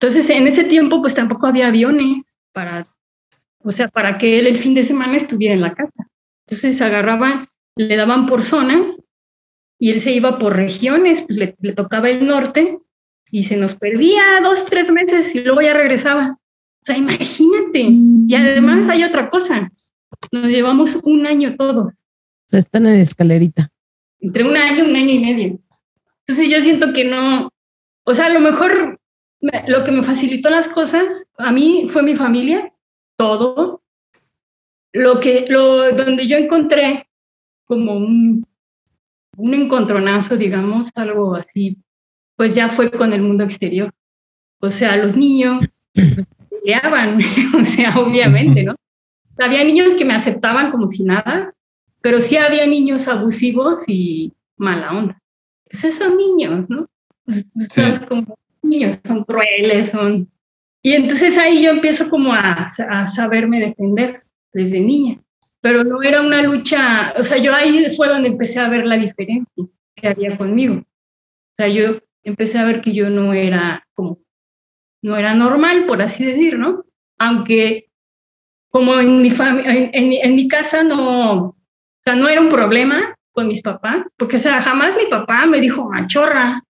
Entonces, 0.00 0.30
en 0.30 0.46
ese 0.46 0.64
tiempo, 0.64 1.00
pues 1.00 1.14
tampoco 1.14 1.46
había 1.46 1.68
aviones 1.68 2.36
para, 2.52 2.86
o 3.64 3.72
sea, 3.72 3.88
para 3.88 4.16
que 4.16 4.38
él 4.38 4.46
el 4.46 4.56
fin 4.56 4.74
de 4.74 4.84
semana 4.84 5.16
estuviera 5.16 5.54
en 5.54 5.60
la 5.60 5.74
casa. 5.74 6.06
Entonces, 6.46 6.80
agarraban, 6.80 7.48
le 7.76 7.96
daban 7.96 8.26
por 8.26 8.42
zonas 8.42 9.02
y 9.78 9.90
él 9.90 10.00
se 10.00 10.12
iba 10.12 10.38
por 10.38 10.56
regiones, 10.56 11.22
pues 11.22 11.38
le, 11.38 11.56
le 11.60 11.72
tocaba 11.72 12.08
el 12.08 12.26
norte 12.26 12.78
y 13.30 13.42
se 13.42 13.56
nos 13.56 13.74
perdía 13.74 14.40
dos, 14.42 14.64
tres 14.64 14.90
meses 14.90 15.34
y 15.34 15.40
luego 15.40 15.60
ya 15.60 15.74
regresaba. 15.74 16.38
O 16.82 16.84
sea, 16.84 16.96
imagínate. 16.96 17.88
Y 18.28 18.34
además 18.34 18.88
hay 18.88 19.04
otra 19.04 19.28
cosa. 19.30 19.70
Nos 20.32 20.46
llevamos 20.46 20.96
un 21.02 21.26
año 21.26 21.56
todos. 21.56 21.92
Están 22.50 22.86
en 22.86 22.96
escalerita. 22.96 23.70
Entre 24.20 24.44
un 24.44 24.56
año, 24.56 24.84
un 24.84 24.96
año 24.96 25.10
y 25.10 25.18
medio. 25.18 25.58
Entonces 26.26 26.50
yo 26.50 26.60
siento 26.60 26.92
que 26.92 27.04
no, 27.04 27.50
o 28.04 28.14
sea, 28.14 28.26
a 28.26 28.30
lo 28.30 28.40
mejor 28.40 28.98
lo 29.40 29.84
que 29.84 29.92
me 29.92 30.02
facilitó 30.02 30.50
las 30.50 30.68
cosas 30.68 31.26
a 31.36 31.52
mí 31.52 31.88
fue 31.90 32.02
mi 32.02 32.16
familia, 32.16 32.72
todo. 33.16 33.82
Lo 34.92 35.20
que, 35.20 35.46
lo, 35.48 35.92
donde 35.92 36.26
yo 36.26 36.38
encontré 36.38 37.06
como 37.66 37.94
un, 37.94 38.46
un 39.36 39.54
encontronazo, 39.54 40.36
digamos, 40.36 40.90
algo 40.94 41.34
así, 41.34 41.76
pues 42.36 42.54
ya 42.54 42.68
fue 42.68 42.90
con 42.90 43.12
el 43.12 43.22
mundo 43.22 43.44
exterior. 43.44 43.92
O 44.60 44.70
sea, 44.70 44.96
los 44.96 45.16
niños 45.16 45.64
peleaban, 45.92 47.18
o 47.60 47.64
sea, 47.64 47.98
obviamente, 47.98 48.64
¿no? 48.64 48.74
Había 49.38 49.62
niños 49.62 49.94
que 49.94 50.04
me 50.04 50.14
aceptaban 50.14 50.70
como 50.72 50.88
si 50.88 51.04
nada, 51.04 51.54
pero 52.00 52.20
sí 52.20 52.36
había 52.36 52.66
niños 52.66 53.08
abusivos 53.08 53.84
y 53.88 54.32
mala 54.56 54.92
onda. 54.92 55.22
Pues 55.70 55.84
esos 55.84 56.14
niños, 56.14 56.68
¿no? 56.70 56.88
Pues, 57.24 57.44
como 58.08 58.38
niños, 58.62 58.98
son 59.06 59.24
crueles, 59.24 59.90
son... 59.90 60.30
Y 60.82 60.92
entonces 60.92 61.36
ahí 61.38 61.62
yo 61.62 61.70
empiezo 61.70 62.08
como 62.08 62.32
a, 62.32 62.66
a 62.90 63.08
saberme 63.08 63.60
defender 63.60 64.22
desde 64.52 64.80
niña, 64.80 65.20
pero 65.60 65.84
no 65.84 66.02
era 66.02 66.20
una 66.20 66.42
lucha, 66.42 67.14
o 67.18 67.24
sea, 67.24 67.36
yo 67.38 67.54
ahí 67.54 67.90
fue 67.96 68.08
donde 68.08 68.28
empecé 68.28 68.60
a 68.60 68.68
ver 68.68 68.86
la 68.86 68.96
diferencia 68.96 69.66
que 69.94 70.08
había 70.08 70.38
conmigo. 70.38 70.76
O 70.76 71.54
sea, 71.56 71.68
yo 71.68 71.98
empecé 72.22 72.58
a 72.58 72.64
ver 72.64 72.80
que 72.80 72.94
yo 72.94 73.10
no 73.10 73.34
era 73.34 73.86
como, 73.94 74.20
no 75.02 75.16
era 75.16 75.34
normal, 75.34 75.86
por 75.86 76.00
así 76.00 76.24
decir, 76.24 76.58
¿no? 76.58 76.84
Aunque 77.18 77.90
como 78.70 78.98
en 79.00 79.20
mi, 79.22 79.28
en, 79.28 79.90
en, 79.92 80.12
en 80.12 80.36
mi 80.36 80.46
casa 80.46 80.84
no, 80.84 81.57
sea, 82.08 82.14
no 82.14 82.28
era 82.28 82.40
un 82.40 82.48
problema 82.48 83.14
con 83.32 83.48
mis 83.48 83.62
papás, 83.62 84.06
porque, 84.16 84.36
o 84.36 84.38
sea, 84.38 84.62
jamás 84.62 84.96
mi 84.96 85.06
papá 85.06 85.46
me 85.46 85.60
dijo 85.60 85.88
machorra, 85.88 86.62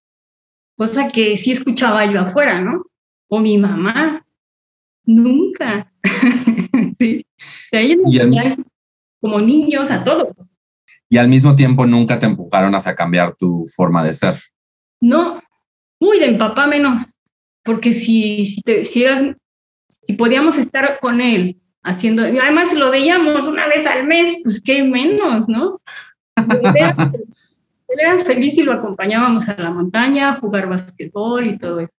cosa 0.76 1.08
que 1.08 1.36
sí 1.36 1.52
escuchaba 1.52 2.10
yo 2.10 2.20
afuera, 2.20 2.60
¿no? 2.60 2.84
O 3.28 3.38
mi 3.38 3.56
mamá, 3.56 4.24
nunca. 5.04 5.92
sí. 6.98 7.24
O 7.36 7.68
sea, 7.70 7.80
ellos 7.80 7.98
como 9.20 9.40
niños 9.40 9.90
a 9.90 10.04
todos. 10.04 10.28
Y 11.08 11.16
al 11.16 11.28
mismo 11.28 11.54
tiempo 11.54 11.86
nunca 11.86 12.18
te 12.18 12.26
empujaron 12.26 12.74
hacia 12.74 12.94
cambiar 12.94 13.34
tu 13.36 13.64
forma 13.74 14.04
de 14.04 14.14
ser. 14.14 14.34
No, 15.00 15.40
muy 16.00 16.18
de 16.18 16.32
mi 16.32 16.38
papá 16.38 16.66
menos, 16.66 17.02
porque 17.64 17.92
si, 17.92 18.46
si, 18.46 18.60
te, 18.60 18.84
si, 18.84 19.04
si 19.88 20.12
podíamos 20.14 20.58
estar 20.58 20.98
con 21.00 21.20
él 21.20 21.60
haciendo, 21.88 22.22
además 22.22 22.72
lo 22.74 22.90
veíamos 22.90 23.46
una 23.46 23.66
vez 23.66 23.86
al 23.86 24.06
mes, 24.06 24.36
pues 24.42 24.60
qué 24.60 24.82
menos, 24.82 25.48
¿no? 25.48 25.80
Él 26.36 27.98
era 28.00 28.18
feliz 28.18 28.58
y 28.58 28.62
lo 28.62 28.72
acompañábamos 28.72 29.48
a 29.48 29.60
la 29.60 29.70
montaña, 29.70 30.30
a 30.30 30.40
jugar 30.40 30.68
basquetbol 30.68 31.46
y 31.46 31.58
todo 31.58 31.80
eso. 31.80 31.92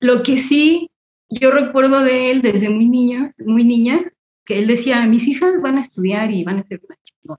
Lo 0.00 0.22
que 0.22 0.38
sí, 0.38 0.90
yo 1.28 1.52
recuerdo 1.52 2.00
de 2.00 2.32
él 2.32 2.42
desde 2.42 2.68
muy 2.68 2.86
niña, 2.86 3.32
muy 3.38 3.62
niña, 3.62 4.00
que 4.44 4.58
él 4.58 4.66
decía, 4.66 5.06
mis 5.06 5.28
hijas 5.28 5.62
van 5.62 5.78
a 5.78 5.82
estudiar 5.82 6.32
y 6.32 6.42
van 6.42 6.58
a 6.58 6.64
ser 6.64 6.80
una. 6.82 7.38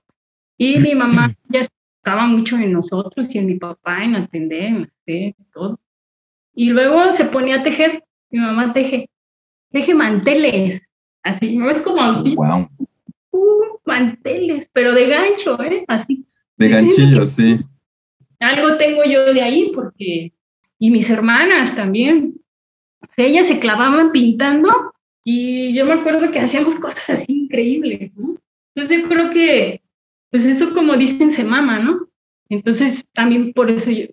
Y 0.56 0.78
mi 0.78 0.94
mamá 0.94 1.34
ya 1.50 1.60
estaba 1.60 2.26
mucho 2.26 2.56
en 2.56 2.72
nosotros 2.72 3.34
y 3.34 3.38
en 3.38 3.46
mi 3.46 3.58
papá, 3.58 4.02
en 4.02 4.16
atender, 4.16 4.64
en 4.64 4.82
hacer 4.84 5.34
todo. 5.52 5.78
Y 6.54 6.70
luego 6.70 7.12
se 7.12 7.26
ponía 7.26 7.60
a 7.60 7.62
tejer, 7.62 8.04
mi 8.30 8.38
mamá 8.38 8.72
teje, 8.72 9.10
teje 9.70 9.94
manteles, 9.94 10.82
así, 11.22 11.56
no 11.56 11.70
es 11.70 11.80
como 11.80 12.22
wow. 12.22 12.68
uh, 13.30 13.78
manteles, 13.84 14.68
pero 14.72 14.94
de 14.94 15.06
gancho, 15.08 15.62
¿eh? 15.62 15.84
Así. 15.88 16.26
De 16.56 16.68
ganchillo, 16.68 17.24
sí 17.24 17.58
algo 18.42 18.76
tengo 18.76 19.04
yo 19.04 19.32
de 19.32 19.42
ahí 19.42 19.72
porque, 19.74 20.32
y 20.78 20.90
mis 20.90 21.08
hermanas 21.10 21.74
también, 21.74 22.34
o 23.00 23.06
sea, 23.14 23.26
ellas 23.26 23.46
se 23.46 23.58
clavaban 23.58 24.12
pintando 24.12 24.70
y 25.24 25.72
yo 25.74 25.86
me 25.86 25.92
acuerdo 25.92 26.30
que 26.30 26.40
hacíamos 26.40 26.74
cosas 26.74 27.10
así 27.10 27.32
increíbles, 27.32 28.12
¿no? 28.16 28.36
Entonces 28.74 29.02
yo 29.02 29.08
creo 29.08 29.30
que, 29.30 29.82
pues 30.30 30.46
eso 30.46 30.74
como 30.74 30.96
dicen 30.96 31.30
se 31.30 31.44
mama, 31.44 31.78
¿no? 31.78 32.08
Entonces 32.48 33.04
también 33.12 33.52
por 33.52 33.70
eso 33.70 33.90
yo, 33.90 34.06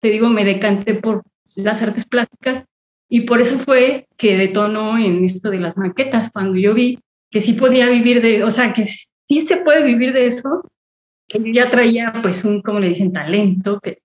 te 0.00 0.10
digo, 0.10 0.28
me 0.28 0.44
decanté 0.44 0.94
por 0.94 1.22
las 1.56 1.82
artes 1.82 2.04
plásticas 2.04 2.64
y 3.14 3.20
por 3.20 3.40
eso 3.40 3.60
fue 3.60 4.08
que 4.16 4.36
detonó 4.36 4.98
en 4.98 5.24
esto 5.24 5.48
de 5.48 5.60
las 5.60 5.76
maquetas, 5.76 6.32
cuando 6.32 6.56
yo 6.56 6.74
vi 6.74 6.98
que 7.30 7.40
sí 7.40 7.52
podía 7.52 7.88
vivir 7.88 8.20
de, 8.20 8.42
o 8.42 8.50
sea, 8.50 8.72
que 8.72 8.84
sí 8.84 9.46
se 9.46 9.58
puede 9.58 9.84
vivir 9.84 10.12
de 10.12 10.26
eso, 10.26 10.68
ya 11.28 11.70
traía 11.70 12.12
pues 12.22 12.44
un, 12.44 12.60
como 12.60 12.80
le 12.80 12.88
dicen, 12.88 13.12
talento, 13.12 13.78
que 13.78 14.02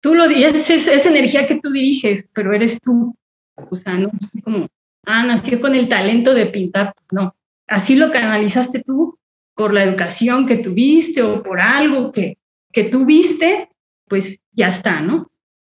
tú 0.00 0.14
lo 0.14 0.28
dices, 0.28 0.70
es 0.70 0.86
esa 0.86 1.10
energía 1.10 1.48
que 1.48 1.56
tú 1.56 1.72
diriges, 1.72 2.28
pero 2.32 2.54
eres 2.54 2.80
tú. 2.80 3.16
O 3.56 3.76
sea, 3.76 3.94
no 3.94 4.12
es 4.20 4.44
como, 4.44 4.68
ah, 5.04 5.26
nació 5.26 5.60
con 5.60 5.74
el 5.74 5.88
talento 5.88 6.32
de 6.32 6.46
pintar, 6.46 6.94
no. 7.10 7.34
Así 7.66 7.96
lo 7.96 8.12
canalizaste 8.12 8.84
tú 8.84 9.18
por 9.56 9.74
la 9.74 9.82
educación 9.82 10.46
que 10.46 10.58
tuviste 10.58 11.22
o 11.22 11.42
por 11.42 11.60
algo 11.60 12.12
que, 12.12 12.38
que 12.70 12.84
tuviste, 12.84 13.68
pues 14.06 14.40
ya 14.52 14.68
está, 14.68 15.00
¿no? 15.00 15.28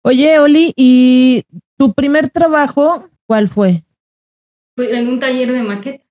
Oye, 0.01 0.37
Oli, 0.39 0.73
¿y 0.75 1.41
tu 1.77 1.93
primer 1.93 2.29
trabajo 2.29 3.09
cuál 3.25 3.47
fue? 3.47 3.83
En 4.77 5.07
un 5.07 5.19
taller 5.19 5.51
de 5.51 5.63
maqueta. 5.63 6.03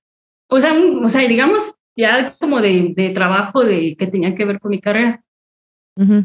O 0.48 0.60
sea, 0.60 0.74
o 0.74 1.08
sea 1.08 1.28
digamos, 1.28 1.74
ya 1.96 2.32
como 2.38 2.60
de, 2.60 2.92
de 2.96 3.10
trabajo 3.10 3.64
de, 3.64 3.96
que 3.96 4.06
tenía 4.06 4.34
que 4.34 4.44
ver 4.44 4.60
con 4.60 4.70
mi 4.70 4.80
carrera. 4.80 5.22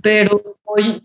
Pero 0.01 0.57
hoy, 0.63 1.03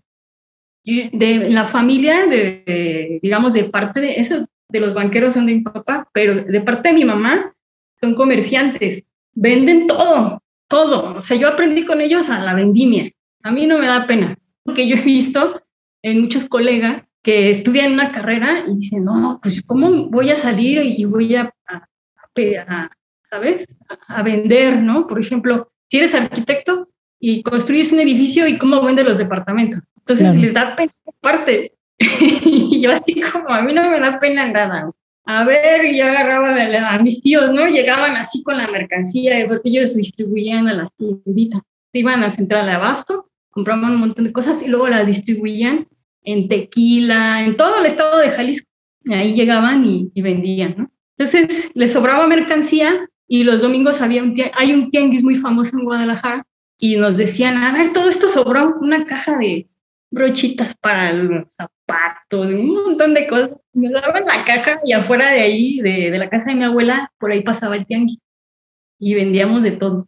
de 0.83 1.49
la 1.51 1.67
familia, 1.67 2.25
de, 2.25 3.19
digamos, 3.21 3.53
de 3.53 3.65
parte 3.65 4.01
de 4.01 4.15
eso, 4.15 4.47
de 4.69 4.79
los 4.79 4.93
banqueros 4.93 5.35
son 5.35 5.45
de 5.45 5.53
mi 5.55 5.61
papá, 5.61 6.09
pero 6.13 6.43
de 6.43 6.61
parte 6.61 6.89
de 6.89 6.95
mi 6.95 7.05
mamá 7.05 7.53
son 7.99 8.15
comerciantes, 8.15 9.07
venden 9.33 9.85
todo, 9.85 10.41
todo. 10.67 11.17
O 11.17 11.21
sea, 11.21 11.37
yo 11.37 11.47
aprendí 11.47 11.85
con 11.85 12.01
ellos 12.01 12.29
a 12.29 12.39
la 12.39 12.55
vendimia. 12.55 13.11
A 13.43 13.51
mí 13.51 13.67
no 13.67 13.77
me 13.77 13.85
da 13.85 14.07
pena, 14.07 14.35
porque 14.63 14.87
yo 14.87 14.95
he 14.95 15.01
visto 15.01 15.61
en 16.01 16.21
muchos 16.21 16.45
colegas 16.45 17.03
que 17.25 17.49
estudian 17.49 17.93
una 17.93 18.11
carrera 18.11 18.63
y 18.67 18.75
dicen, 18.75 19.03
no, 19.03 19.39
pues 19.41 19.59
¿cómo 19.63 20.11
voy 20.11 20.29
a 20.29 20.35
salir 20.35 20.83
y 20.83 21.05
voy 21.05 21.35
a, 21.35 21.51
a, 21.67 22.89
¿sabes? 23.23 23.65
A, 24.07 24.21
vender, 24.21 24.77
¿no? 24.77 25.07
Por 25.07 25.19
ejemplo, 25.19 25.71
si 25.89 25.97
eres 25.97 26.13
arquitecto 26.13 26.87
y 27.19 27.41
construyes 27.41 27.91
un 27.91 28.01
edificio 28.01 28.47
y 28.47 28.59
cómo 28.59 28.79
vendes 28.83 29.07
los 29.07 29.17
departamentos. 29.17 29.81
Entonces 29.97 30.35
les 30.39 30.53
da 30.53 30.75
pena 30.75 30.91
parte. 31.19 31.73
y 31.99 32.79
yo 32.79 32.91
así 32.91 33.19
como, 33.19 33.49
a 33.49 33.63
mí 33.63 33.73
no 33.73 33.89
me 33.89 33.99
da 33.99 34.19
pena 34.19 34.47
nada. 34.47 34.91
A 35.25 35.43
ver, 35.45 35.83
y 35.83 35.97
yo 35.97 36.05
agarraba 36.05 36.55
a, 36.91 36.99
mis 36.99 37.23
tíos, 37.23 37.51
¿no? 37.51 37.65
Llegaban 37.65 38.17
así 38.17 38.43
con 38.43 38.59
la 38.59 38.67
mercancía, 38.67 39.43
porque 39.47 39.69
ellos 39.69 39.95
distribuían 39.95 40.67
a 40.67 40.75
las 40.75 40.93
tienditas. 40.95 41.63
Iban 41.91 42.23
a 42.23 42.29
central 42.29 42.67
de 42.67 42.73
abasto, 42.73 43.31
compraban 43.49 43.93
un 43.93 43.99
montón 43.99 44.25
de 44.25 44.31
cosas 44.31 44.61
y 44.61 44.67
luego 44.67 44.89
la 44.89 45.03
distribuían 45.03 45.87
en 46.25 46.47
Tequila, 46.47 47.43
en 47.43 47.55
todo 47.57 47.79
el 47.79 47.85
estado 47.85 48.19
de 48.19 48.29
Jalisco. 48.29 48.67
Ahí 49.09 49.33
llegaban 49.33 49.85
y, 49.85 50.11
y 50.13 50.21
vendían, 50.21 50.75
¿no? 50.77 50.91
Entonces 51.17 51.71
les 51.73 51.93
sobraba 51.93 52.27
mercancía 52.27 53.07
y 53.27 53.43
los 53.43 53.61
domingos 53.61 54.01
había 54.01 54.21
un 54.21 54.35
hay 54.53 54.73
un 54.73 54.91
tianguis 54.91 55.23
muy 55.23 55.37
famoso 55.37 55.77
en 55.77 55.85
Guadalajara 55.85 56.45
y 56.77 56.97
nos 56.97 57.17
decían, 57.17 57.57
a 57.57 57.73
ver, 57.73 57.93
todo 57.93 58.09
esto 58.09 58.27
sobró, 58.27 58.77
una 58.81 59.05
caja 59.05 59.37
de 59.37 59.67
brochitas 60.11 60.75
para 60.75 61.13
los 61.13 61.53
zapatos, 61.53 62.47
un 62.47 62.83
montón 62.85 63.13
de 63.13 63.27
cosas. 63.27 63.51
Me 63.73 63.89
daban 63.89 64.23
la 64.25 64.43
caja 64.45 64.79
y 64.83 64.93
afuera 64.93 65.31
de 65.31 65.41
ahí, 65.41 65.79
de, 65.79 66.11
de 66.11 66.17
la 66.17 66.29
casa 66.29 66.49
de 66.49 66.55
mi 66.55 66.63
abuela, 66.63 67.11
por 67.17 67.31
ahí 67.31 67.41
pasaba 67.41 67.75
el 67.75 67.85
tianguis 67.85 68.19
y 68.99 69.13
vendíamos 69.13 69.63
de 69.63 69.71
todo. 69.71 70.07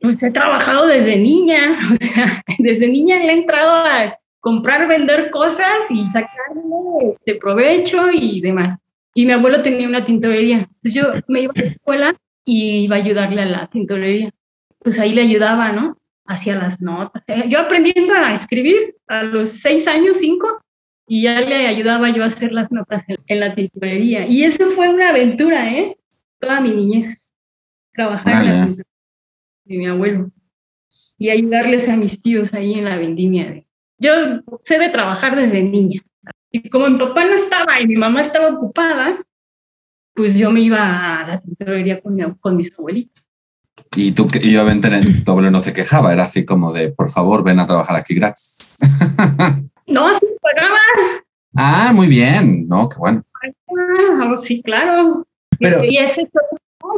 Pues 0.00 0.22
he 0.22 0.30
trabajado 0.30 0.86
desde 0.86 1.18
niña, 1.18 1.78
o 1.92 1.96
sea, 1.96 2.42
desde 2.58 2.88
niña 2.88 3.22
he 3.22 3.32
entrado 3.32 3.72
a 3.72 4.18
comprar, 4.40 4.88
vender 4.88 5.30
cosas 5.30 5.90
y 5.90 6.08
sacarle 6.08 7.16
de 7.24 7.34
provecho 7.36 8.10
y 8.10 8.40
demás. 8.40 8.76
Y 9.14 9.26
mi 9.26 9.32
abuelo 9.32 9.62
tenía 9.62 9.88
una 9.88 10.04
tintorería. 10.04 10.58
Entonces 10.58 10.94
yo 10.94 11.12
me 11.28 11.42
iba 11.42 11.52
a 11.54 11.60
la 11.60 11.66
escuela 11.66 12.16
y 12.44 12.84
iba 12.84 12.96
a 12.96 13.00
ayudarle 13.00 13.42
a 13.42 13.46
la 13.46 13.66
tintorería. 13.68 14.30
Pues 14.78 14.98
ahí 14.98 15.12
le 15.12 15.22
ayudaba, 15.22 15.72
¿no? 15.72 15.98
Hacía 16.24 16.56
las 16.56 16.80
notas. 16.80 17.22
Eh, 17.26 17.44
yo 17.48 17.60
aprendiendo 17.60 18.14
a 18.14 18.32
escribir 18.32 18.96
a 19.08 19.22
los 19.22 19.50
seis 19.50 19.86
años, 19.88 20.18
cinco, 20.18 20.60
y 21.06 21.22
ya 21.22 21.40
le 21.40 21.66
ayudaba 21.66 22.10
yo 22.10 22.22
a 22.22 22.26
hacer 22.26 22.52
las 22.52 22.70
notas 22.70 23.04
en, 23.08 23.40
la 23.40 23.54
tintorería. 23.54 24.26
Y 24.26 24.44
eso 24.44 24.70
fue 24.70 24.88
una 24.88 25.10
aventura, 25.10 25.68
¿eh? 25.70 25.96
Toda 26.38 26.60
mi 26.60 26.70
niñez. 26.70 27.30
Trabajar 27.92 28.44
en 28.44 28.48
la 28.48 28.66
tintorería 28.66 28.84
de 29.64 29.76
mi 29.76 29.86
abuelo. 29.86 30.30
Y 31.18 31.30
ayudarles 31.30 31.88
a 31.88 31.96
mis 31.96 32.22
tíos 32.22 32.54
ahí 32.54 32.74
en 32.74 32.84
la 32.84 32.96
vendimia. 32.96 33.64
Yo 34.00 34.12
sé 34.64 34.78
de 34.78 34.88
trabajar 34.88 35.36
desde 35.36 35.62
niña. 35.62 36.02
Y 36.50 36.68
como 36.70 36.88
mi 36.88 36.98
papá 36.98 37.24
no 37.24 37.34
estaba 37.34 37.80
y 37.80 37.86
mi 37.86 37.96
mamá 37.96 38.22
estaba 38.22 38.48
ocupada, 38.48 39.22
pues 40.14 40.36
yo 40.36 40.50
me 40.50 40.60
iba 40.60 41.20
a 41.20 41.28
la 41.28 41.40
tintorería 41.40 42.00
con, 42.00 42.18
con 42.40 42.56
mis 42.56 42.72
abuelitos. 42.76 43.24
Y 43.94 44.12
tú, 44.12 44.26
y 44.42 44.56
obviamente 44.56 44.90
tu 45.24 45.30
abuelo 45.30 45.50
no 45.50 45.60
se 45.60 45.72
quejaba, 45.72 46.12
era 46.12 46.24
así 46.24 46.44
como 46.44 46.72
de, 46.72 46.90
por 46.90 47.10
favor, 47.10 47.44
ven 47.44 47.60
a 47.60 47.66
trabajar 47.66 47.96
aquí 47.96 48.14
gratis. 48.14 48.78
no, 49.86 50.12
sí 50.14 50.26
pagaba. 50.40 50.78
Ah, 51.56 51.92
muy 51.94 52.08
bien, 52.08 52.66
no, 52.68 52.88
qué 52.88 52.96
bueno. 52.98 53.22
Ah, 53.42 54.34
sí, 54.36 54.62
claro. 54.62 55.26
Pero, 55.58 55.84
y 55.84 55.98
ese 55.98 56.22
es 56.22 56.30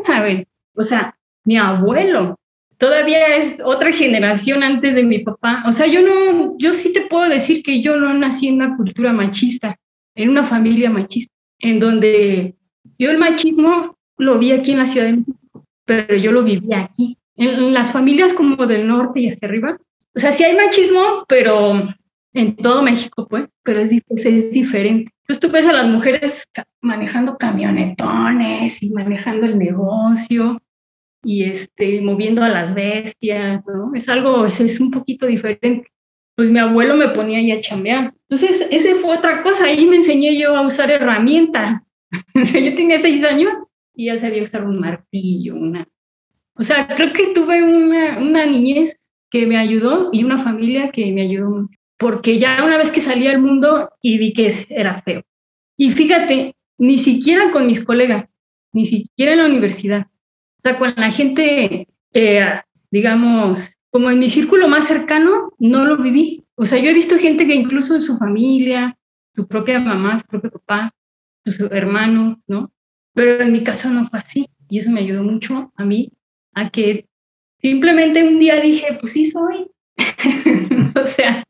¿saben? 0.00 0.46
O 0.74 0.82
sea, 0.82 1.16
mi 1.44 1.58
abuelo 1.58 2.36
todavía 2.82 3.36
es 3.36 3.62
otra 3.64 3.92
generación 3.92 4.64
antes 4.64 4.96
de 4.96 5.04
mi 5.04 5.20
papá. 5.20 5.62
O 5.68 5.70
sea, 5.70 5.86
yo 5.86 6.02
no, 6.02 6.56
yo 6.58 6.72
sí 6.72 6.92
te 6.92 7.02
puedo 7.02 7.28
decir 7.28 7.62
que 7.62 7.80
yo 7.80 7.94
no 7.94 8.12
nací 8.12 8.48
en 8.48 8.56
una 8.56 8.76
cultura 8.76 9.12
machista, 9.12 9.78
en 10.16 10.30
una 10.30 10.42
familia 10.42 10.90
machista, 10.90 11.32
en 11.60 11.78
donde 11.78 12.56
yo 12.98 13.12
el 13.12 13.18
machismo 13.18 13.96
lo 14.18 14.36
vi 14.36 14.50
aquí 14.50 14.72
en 14.72 14.78
la 14.78 14.86
Ciudad 14.86 15.06
de 15.06 15.12
México, 15.12 15.64
pero 15.84 16.16
yo 16.16 16.32
lo 16.32 16.42
vivía 16.42 16.80
aquí. 16.80 17.16
En, 17.36 17.72
las 17.72 17.92
familias 17.92 18.34
como 18.34 18.66
del 18.66 18.88
norte 18.88 19.20
y 19.20 19.28
hacia 19.28 19.46
arriba, 19.46 19.78
o 20.16 20.18
sea, 20.18 20.32
sí 20.32 20.42
hay 20.42 20.56
machismo, 20.56 21.24
pero 21.28 21.88
en 22.32 22.56
todo 22.56 22.82
México, 22.82 23.28
pues, 23.30 23.44
pero 23.62 23.78
es, 23.78 23.92
es 23.92 24.50
diferente. 24.50 25.12
Entonces 25.20 25.38
tú 25.38 25.50
ves 25.52 25.66
a 25.68 25.72
las 25.72 25.86
mujeres 25.86 26.42
manejando 26.80 27.38
camionetones 27.38 28.82
y 28.82 28.90
manejando 28.90 29.46
el 29.46 29.56
negocio 29.56 30.58
y 31.24 31.44
este, 31.44 32.00
moviendo 32.00 32.42
a 32.42 32.48
las 32.48 32.74
bestias, 32.74 33.62
¿no? 33.66 33.92
Es 33.94 34.08
algo, 34.08 34.44
es, 34.46 34.60
es 34.60 34.80
un 34.80 34.90
poquito 34.90 35.26
diferente. 35.26 35.90
Pues 36.34 36.50
mi 36.50 36.58
abuelo 36.58 36.96
me 36.96 37.08
ponía 37.08 37.38
ahí 37.38 37.52
a 37.52 37.60
chambear. 37.60 38.10
Entonces, 38.28 38.66
esa 38.70 38.94
fue 38.96 39.16
otra 39.16 39.42
cosa. 39.42 39.66
Ahí 39.66 39.86
me 39.86 39.96
enseñé 39.96 40.36
yo 40.38 40.56
a 40.56 40.66
usar 40.66 40.90
herramientas. 40.90 41.82
o 42.34 42.44
sea, 42.44 42.60
yo 42.60 42.74
tenía 42.74 43.00
seis 43.00 43.22
años 43.24 43.52
y 43.94 44.06
ya 44.06 44.18
sabía 44.18 44.42
usar 44.42 44.64
un 44.64 44.80
martillo, 44.80 45.54
una... 45.54 45.86
O 46.54 46.62
sea, 46.62 46.86
creo 46.86 47.12
que 47.12 47.28
tuve 47.28 47.62
una, 47.62 48.18
una 48.18 48.44
niñez 48.44 48.98
que 49.30 49.46
me 49.46 49.56
ayudó 49.56 50.10
y 50.12 50.22
una 50.22 50.38
familia 50.38 50.90
que 50.90 51.10
me 51.12 51.22
ayudó. 51.22 51.68
Porque 51.98 52.38
ya 52.38 52.62
una 52.64 52.76
vez 52.76 52.90
que 52.90 53.00
salí 53.00 53.26
al 53.26 53.40
mundo 53.40 53.90
y 54.02 54.18
vi 54.18 54.32
que 54.32 54.52
era 54.68 55.00
feo. 55.02 55.22
Y 55.76 55.90
fíjate, 55.92 56.54
ni 56.78 56.98
siquiera 56.98 57.50
con 57.52 57.66
mis 57.66 57.82
colegas, 57.82 58.28
ni 58.72 58.84
siquiera 58.84 59.32
en 59.32 59.38
la 59.38 59.46
universidad. 59.46 60.06
O 60.62 60.68
sea, 60.68 60.78
con 60.78 60.94
la 60.96 61.10
gente, 61.10 61.88
eh, 62.12 62.60
digamos, 62.92 63.76
como 63.90 64.12
en 64.12 64.20
mi 64.20 64.30
círculo 64.30 64.68
más 64.68 64.86
cercano, 64.86 65.52
no 65.58 65.84
lo 65.84 65.96
viví. 65.96 66.44
O 66.54 66.64
sea, 66.64 66.78
yo 66.78 66.90
he 66.90 66.94
visto 66.94 67.18
gente 67.18 67.48
que 67.48 67.54
incluso 67.54 67.96
en 67.96 68.02
su 68.02 68.16
familia, 68.16 68.96
su 69.34 69.48
propia 69.48 69.80
mamá, 69.80 70.20
su 70.20 70.26
propio 70.26 70.52
papá, 70.52 70.94
sus 71.44 71.60
hermanos, 71.72 72.38
¿no? 72.46 72.70
Pero 73.12 73.42
en 73.42 73.50
mi 73.50 73.64
caso 73.64 73.90
no 73.90 74.06
fue 74.06 74.20
así 74.20 74.46
y 74.68 74.78
eso 74.78 74.92
me 74.92 75.00
ayudó 75.00 75.24
mucho 75.24 75.72
a 75.74 75.84
mí 75.84 76.12
a 76.54 76.70
que 76.70 77.08
simplemente 77.58 78.22
un 78.22 78.38
día 78.38 78.60
dije, 78.60 78.96
pues 79.00 79.14
sí 79.14 79.24
soy. 79.24 79.68
o 80.94 81.06
sea, 81.06 81.42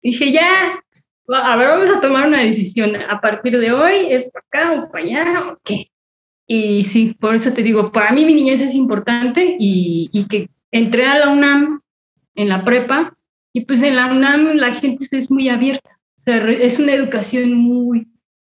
dije 0.00 0.30
ya, 0.30 0.80
a 1.28 1.56
ver, 1.56 1.68
vamos 1.68 1.90
a 1.90 2.00
tomar 2.00 2.28
una 2.28 2.42
decisión. 2.42 2.94
A 2.96 3.20
partir 3.20 3.58
de 3.58 3.72
hoy, 3.72 4.12
¿es 4.12 4.30
para 4.30 4.44
acá 4.46 4.80
o 4.80 4.92
para 4.92 5.04
allá 5.04 5.48
o 5.50 5.58
qué? 5.64 5.90
Y 6.46 6.84
sí, 6.84 7.16
por 7.18 7.34
eso 7.34 7.52
te 7.52 7.62
digo, 7.62 7.90
para 7.90 8.12
mí 8.12 8.24
mi 8.24 8.34
niñez 8.34 8.60
es 8.60 8.74
importante 8.74 9.56
y, 9.58 10.10
y 10.12 10.24
que 10.26 10.50
entré 10.70 11.06
a 11.06 11.18
la 11.18 11.30
UNAM 11.30 11.80
en 12.34 12.48
la 12.48 12.64
prepa 12.64 13.14
y 13.52 13.62
pues 13.62 13.82
en 13.82 13.96
la 13.96 14.06
UNAM 14.06 14.56
la 14.56 14.74
gente 14.74 15.06
es 15.10 15.30
muy 15.30 15.48
abierta. 15.48 15.90
O 16.20 16.22
sea, 16.24 16.50
es 16.50 16.78
una 16.78 16.92
educación 16.92 17.54
muy, 17.54 18.08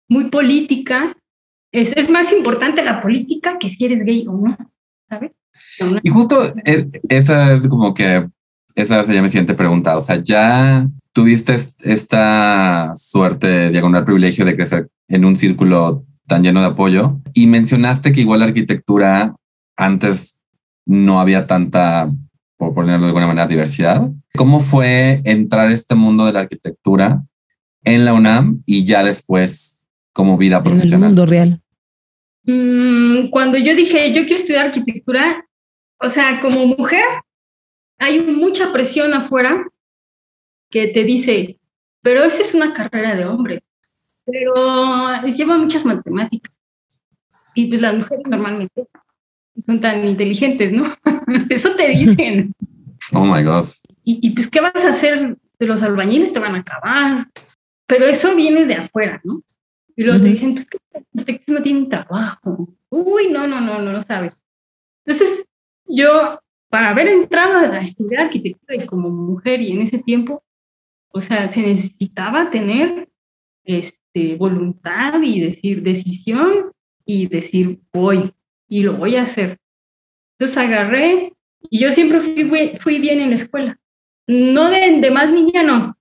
muy 0.09 0.25
política. 0.31 1.17
Es, 1.73 1.97
es 1.97 2.11
más 2.11 2.33
importante 2.33 2.83
la 2.83 3.01
política 3.01 3.59
que 3.59 3.69
si 3.69 3.85
eres 3.85 4.03
gay 4.03 4.27
o 4.27 4.33
no, 4.33 4.57
¿sabes? 5.09 5.33
Y 6.03 6.09
justo 6.09 6.43
e, 6.65 6.89
esa 7.09 7.55
es 7.55 7.69
como 7.69 7.95
que, 7.95 8.27
esa 8.75 9.03
sería 9.05 9.23
mi 9.23 9.31
siguiente 9.31 9.55
pregunta. 9.55 9.97
O 9.97 10.01
sea, 10.01 10.17
ya 10.17 10.89
tuviste 11.13 11.55
esta 11.85 12.93
suerte, 12.97 13.71
diagonal 13.71 14.05
privilegio 14.05 14.45
de 14.45 14.57
crecer 14.57 14.89
en 15.09 15.25
un 15.25 15.37
círculo 15.37 16.05
tan 16.29 16.43
lleno 16.43 16.61
de 16.61 16.67
apoyo 16.67 17.19
y 17.35 17.47
mencionaste 17.47 18.13
que 18.13 18.21
igual 18.21 18.41
la 18.41 18.47
arquitectura 18.47 19.35
antes 19.77 20.43
no 20.87 21.21
había 21.21 21.47
tanta, 21.47 22.09
por 22.57 22.75
ponerlo 22.75 23.03
de 23.03 23.09
alguna 23.09 23.27
manera, 23.27 23.47
diversidad. 23.47 24.09
¿Cómo 24.37 24.61
fue 24.61 25.23
entrar 25.25 25.69
a 25.69 25.73
este 25.73 25.95
mundo 25.95 26.27
de 26.27 26.33
la 26.33 26.41
arquitectura 26.41 27.23
en 27.85 28.05
la 28.05 28.15
UNAM 28.15 28.63
y 28.67 28.85
ya 28.85 29.03
después 29.03 29.89
como 30.13 30.39
vida 30.39 30.63
profesional? 30.63 30.99
En 30.99 31.05
el 31.05 31.09
mundo 31.09 31.27
real. 31.27 31.63
Mm, 32.45 33.31
cuando 33.31 33.59
yo 33.59 33.75
dije, 33.75 34.13
yo 34.13 34.25
quiero 34.25 34.37
estudiar 34.37 34.67
arquitectura, 34.67 35.47
o 36.01 36.09
sea, 36.09 36.41
como 36.41 36.67
mujer, 36.67 37.05
hay 37.99 38.21
mucha 38.21 38.73
presión 38.73 39.13
afuera 39.15 39.67
que 40.71 40.89
te 40.89 41.05
dice, 41.05 41.59
pero 42.03 42.25
esa 42.25 42.43
es 42.43 42.55
una 42.55 42.73
carrera 42.73 43.15
de 43.15 43.25
hombre, 43.25 43.63
pero 44.31 45.23
lleva 45.27 45.57
muchas 45.57 45.85
matemáticas. 45.85 46.53
Y 47.55 47.67
pues 47.67 47.81
las 47.81 47.97
mujeres 47.97 48.29
normalmente 48.29 48.87
son 49.67 49.81
tan 49.81 50.07
inteligentes, 50.07 50.73
¿no? 50.73 50.95
Eso 51.49 51.75
te 51.75 51.89
dicen. 51.89 52.55
Oh 53.13 53.25
my 53.25 53.43
God. 53.43 53.67
Y, 54.05 54.21
y, 54.23 54.31
pues, 54.31 54.49
¿qué 54.49 54.61
vas 54.61 54.85
a 54.85 54.91
hacer? 54.91 55.37
Los 55.59 55.83
albañiles 55.83 56.33
te 56.33 56.39
van 56.39 56.55
a 56.55 56.61
acabar. 56.61 57.29
Pero 57.87 58.07
eso 58.07 58.37
viene 58.37 58.67
de 58.67 58.75
afuera, 58.75 59.21
¿no? 59.25 59.43
Y 59.97 60.05
luego 60.05 60.21
te 60.21 60.29
dicen, 60.29 60.55
pues 60.55 60.67
que 60.67 60.79
arquitectos 60.95 61.55
no 61.55 61.63
tienen 61.63 61.89
trabajo. 61.89 62.69
Uy, 62.91 63.29
no, 63.29 63.47
no, 63.47 63.61
no, 63.61 63.81
no 63.81 63.93
lo 63.93 64.03
sabes. 64.03 64.39
Entonces, 65.05 65.47
yo, 65.87 66.39
para 66.69 66.91
haber 66.91 67.09
entrado 67.09 67.73
a 67.73 67.81
estudiar 67.81 68.27
arquitectura 68.27 68.77
y 68.77 68.87
como 68.87 69.09
mujer 69.09 69.63
y 69.63 69.73
en 69.73 69.83
ese 69.83 69.99
tiempo, 69.99 70.45
o 71.09 71.21
sea, 71.21 71.49
se 71.49 71.63
necesitaba 71.63 72.51
tener 72.51 73.09
este, 73.65 74.08
voluntad 74.37 75.21
y 75.23 75.41
decir 75.41 75.83
decisión 75.83 76.73
y 77.05 77.27
decir 77.27 77.79
voy 77.93 78.33
y 78.69 78.83
lo 78.83 78.97
voy 78.97 79.17
a 79.17 79.23
hacer. 79.23 79.59
Entonces 80.39 80.57
agarré 80.59 81.33
y 81.71 81.81
yo 81.81 81.91
siempre 81.91 82.21
fui, 82.21 82.79
fui 82.81 82.99
bien 82.99 83.21
en 83.21 83.31
la 83.31 83.37
escuela. 83.37 83.79
No 84.27 84.71
de, 84.71 85.01
de 85.01 85.11
más 85.11 85.33
niña, 85.33 85.63
no. 85.63 85.97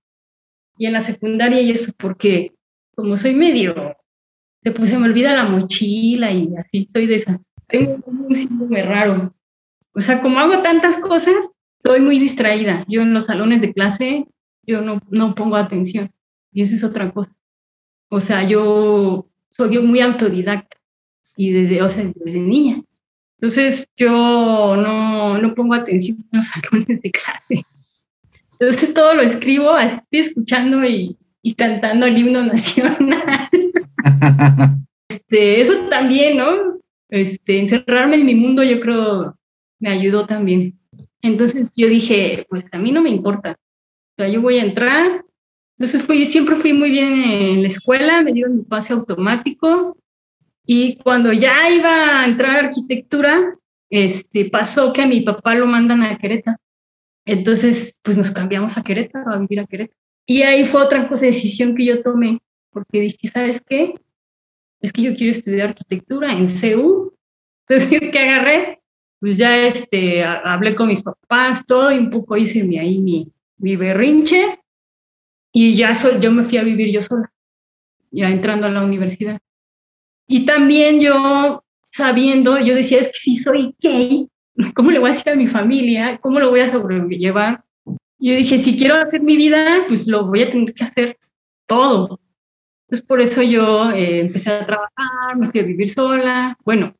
Y 0.76 0.86
en 0.86 0.92
la 0.92 1.00
secundaria 1.00 1.60
y 1.60 1.72
eso, 1.72 1.92
porque 1.96 2.52
como 2.94 3.16
soy 3.16 3.34
medio, 3.34 3.96
pues 4.72 4.90
se 4.90 4.98
me 4.98 5.06
olvida 5.06 5.34
la 5.34 5.44
mochila 5.44 6.32
y 6.32 6.54
así 6.56 6.82
estoy 6.82 7.06
de 7.06 7.16
esa. 7.16 7.40
Tengo 7.66 7.98
un 8.06 8.34
síndrome 8.34 8.82
raro. 8.82 9.34
O 9.92 10.00
sea, 10.00 10.20
como 10.22 10.38
hago 10.38 10.62
tantas 10.62 10.96
cosas, 10.98 11.50
soy 11.82 12.00
muy 12.00 12.18
distraída. 12.18 12.84
Yo 12.88 13.02
en 13.02 13.14
los 13.14 13.26
salones 13.26 13.62
de 13.62 13.72
clase, 13.72 14.26
yo 14.62 14.80
no, 14.82 15.00
no 15.10 15.34
pongo 15.34 15.56
atención. 15.56 16.10
Y 16.52 16.62
eso 16.62 16.74
es 16.74 16.84
otra 16.84 17.10
cosa. 17.10 17.32
O 18.08 18.20
sea, 18.20 18.46
yo 18.46 19.26
soy 19.50 19.78
muy 19.78 20.00
autodidacta 20.00 20.76
y 21.36 21.52
desde, 21.52 21.82
o 21.82 21.90
sea, 21.90 22.10
desde 22.14 22.40
niña. 22.40 22.82
Entonces 23.40 23.88
yo 23.96 24.10
no, 24.10 25.38
no 25.38 25.54
pongo 25.54 25.74
atención 25.74 26.18
en 26.18 26.38
los 26.38 26.46
salones 26.70 27.02
de 27.02 27.10
clase. 27.10 27.64
Entonces 28.58 28.92
todo 28.92 29.14
lo 29.14 29.22
escribo, 29.22 29.70
así 29.70 30.00
estoy 30.00 30.18
escuchando 30.20 30.84
y, 30.84 31.16
y 31.42 31.54
cantando 31.54 32.06
el 32.06 32.18
himno 32.18 32.42
nacional. 32.44 33.48
este, 35.08 35.60
eso 35.60 35.74
también, 35.88 36.38
¿no? 36.38 36.78
Este, 37.08 37.60
encerrarme 37.60 38.16
en 38.16 38.26
mi 38.26 38.34
mundo 38.34 38.62
yo 38.62 38.80
creo 38.80 39.38
me 39.80 39.90
ayudó 39.90 40.26
también. 40.26 40.78
Entonces 41.22 41.72
yo 41.76 41.88
dije, 41.88 42.46
pues 42.48 42.66
a 42.72 42.78
mí 42.78 42.92
no 42.92 43.02
me 43.02 43.10
importa. 43.10 43.52
O 43.52 44.14
sea, 44.16 44.28
yo 44.28 44.40
voy 44.40 44.58
a 44.58 44.64
entrar. 44.64 45.24
Entonces 45.78 46.04
fui, 46.04 46.26
siempre 46.26 46.56
fui 46.56 46.72
muy 46.72 46.90
bien 46.90 47.12
en 47.12 47.62
la 47.62 47.68
escuela, 47.68 48.22
me 48.22 48.32
dieron 48.32 48.56
mi 48.56 48.64
pase 48.64 48.92
automático, 48.92 49.96
y 50.66 50.96
cuando 50.96 51.32
ya 51.32 51.70
iba 51.70 52.20
a 52.20 52.26
entrar 52.26 52.56
a 52.56 52.66
arquitectura, 52.66 53.56
este, 53.88 54.50
pasó 54.50 54.92
que 54.92 55.00
a 55.00 55.06
mi 55.06 55.22
papá 55.22 55.54
lo 55.54 55.66
mandan 55.66 56.02
a 56.02 56.18
Querétaro. 56.18 56.58
Entonces, 57.24 57.98
pues 58.02 58.18
nos 58.18 58.30
cambiamos 58.30 58.76
a 58.76 58.82
Querétaro, 58.82 59.32
a 59.32 59.38
vivir 59.38 59.60
a 59.60 59.66
Querétaro. 59.66 59.96
Y 60.26 60.42
ahí 60.42 60.64
fue 60.64 60.82
otra 60.82 61.08
cosa, 61.08 61.24
decisión 61.24 61.74
que 61.74 61.86
yo 61.86 62.02
tomé, 62.02 62.38
porque 62.70 63.00
dije, 63.00 63.28
¿sabes 63.28 63.62
qué? 63.66 63.94
Es 64.82 64.92
que 64.92 65.02
yo 65.02 65.14
quiero 65.14 65.30
estudiar 65.30 65.68
arquitectura 65.68 66.32
en 66.32 66.48
CEU. 66.48 67.14
Entonces, 67.68 68.02
es 68.02 68.08
que 68.10 68.18
agarré, 68.18 68.80
pues 69.20 69.38
ya 69.38 69.56
este, 69.56 70.22
hablé 70.22 70.74
con 70.74 70.88
mis 70.88 71.02
papás, 71.02 71.64
todo, 71.66 71.92
y 71.92 71.98
un 71.98 72.10
poco 72.10 72.36
hice 72.36 72.62
mi, 72.64 72.78
ahí 72.78 72.98
mi, 72.98 73.32
mi 73.56 73.76
berrinche, 73.76 74.58
y 75.52 75.74
ya 75.74 75.92
yo 76.20 76.30
me 76.30 76.44
fui 76.44 76.58
a 76.58 76.64
vivir 76.64 76.92
yo 76.92 77.02
sola, 77.02 77.30
ya 78.10 78.28
entrando 78.28 78.66
a 78.66 78.70
la 78.70 78.82
universidad. 78.82 79.40
Y 80.26 80.44
también 80.44 81.00
yo 81.00 81.64
sabiendo, 81.82 82.58
yo 82.58 82.74
decía, 82.74 83.00
es 83.00 83.08
que 83.08 83.18
si 83.18 83.36
soy 83.36 83.74
gay, 83.80 84.28
¿cómo 84.74 84.90
le 84.90 84.98
voy 84.98 85.10
a 85.10 85.12
decir 85.12 85.32
a 85.32 85.36
mi 85.36 85.48
familia? 85.48 86.18
¿Cómo 86.20 86.38
lo 86.38 86.50
voy 86.50 86.60
a 86.60 86.68
sobrellevar? 86.68 87.64
Yo 88.18 88.34
dije, 88.34 88.58
si 88.58 88.76
quiero 88.76 88.96
hacer 88.96 89.22
mi 89.22 89.36
vida, 89.36 89.84
pues 89.88 90.06
lo 90.06 90.26
voy 90.26 90.42
a 90.42 90.50
tener 90.50 90.74
que 90.74 90.84
hacer 90.84 91.18
todo. 91.66 92.20
Entonces, 92.86 93.06
por 93.06 93.20
eso 93.20 93.42
yo 93.42 93.90
eh, 93.92 94.20
empecé 94.20 94.50
a 94.50 94.66
trabajar, 94.66 95.36
me 95.36 95.50
fui 95.50 95.60
a 95.60 95.64
vivir 95.64 95.90
sola, 95.90 96.56
bueno, 96.64 96.94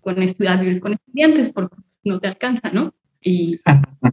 con 0.00 0.22
estudiar, 0.22 0.60
vivir 0.60 0.80
con 0.80 0.94
estudiantes, 0.94 1.50
porque 1.52 1.76
no 2.04 2.18
te 2.18 2.28
alcanza, 2.28 2.70
¿no? 2.70 2.94
Y 3.20 3.56
o 3.56 4.10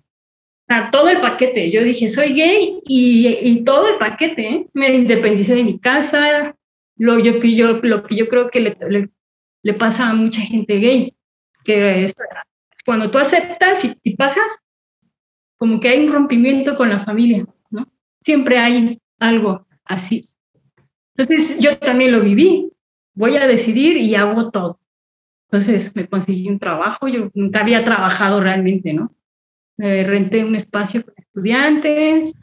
sea, 0.67 0.89
todo 0.91 1.09
el 1.09 1.21
paquete. 1.21 1.71
Yo 1.71 1.83
dije, 1.83 2.09
soy 2.09 2.33
gay 2.33 2.79
y, 2.85 3.27
y 3.27 3.63
todo 3.63 3.87
el 3.87 3.97
paquete. 3.97 4.47
¿eh? 4.47 4.67
Me 4.73 4.93
independicé 4.93 5.55
de 5.55 5.63
mi 5.63 5.79
casa, 5.79 6.55
lo, 6.97 7.19
yo, 7.19 7.39
yo, 7.41 7.79
lo 7.83 8.03
que 8.03 8.15
yo 8.15 8.27
creo 8.27 8.49
que 8.49 8.59
le, 8.59 9.09
le, 9.61 9.73
pasa 9.73 10.09
a 10.09 10.13
mucha 10.13 10.41
gente 10.41 10.79
gay, 10.79 11.13
que 11.63 12.05
es, 12.05 12.15
cuando 12.85 13.11
tú 13.11 13.17
aceptas 13.17 13.83
y, 13.83 13.97
y, 14.03 14.15
pasas, 14.15 14.63
como 15.57 15.79
que 15.79 15.89
hay 15.89 16.05
un 16.05 16.13
rompimiento 16.13 16.77
con 16.77 16.89
la 16.89 17.03
familia, 17.03 17.45
¿no? 17.69 17.87
Siempre 18.21 18.57
hay 18.57 18.99
algo 19.19 19.65
así. 19.83 20.27
Entonces 21.15 21.59
yo 21.59 21.77
también 21.77 22.11
lo 22.11 22.21
viví, 22.21 22.71
voy 23.13 23.37
a 23.37 23.47
decidir 23.47 23.97
y 23.97 24.15
hago 24.15 24.51
todo. 24.51 24.79
Entonces 25.47 25.95
me 25.95 26.07
conseguí 26.07 26.49
un 26.49 26.59
trabajo, 26.59 27.07
yo 27.07 27.29
nunca 27.33 27.61
había 27.61 27.83
trabajado 27.83 28.41
realmente, 28.41 28.93
¿no? 28.93 29.11
Me 29.77 30.03
renté 30.03 30.43
un 30.43 30.55
espacio 30.55 31.03
con 31.03 31.13
estudiantes 31.17 32.33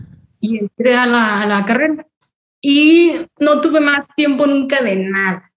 y 0.41 0.59
entré 0.59 0.95
a 0.95 1.07
la, 1.07 1.43
a 1.43 1.47
la 1.47 1.65
carrera 1.65 2.07
y 2.61 3.15
no 3.41 3.61
tuve 3.61 3.81
más 3.81 4.09
tiempo 4.15 4.47
nunca 4.47 4.83
de 4.83 4.97
nada, 4.97 5.51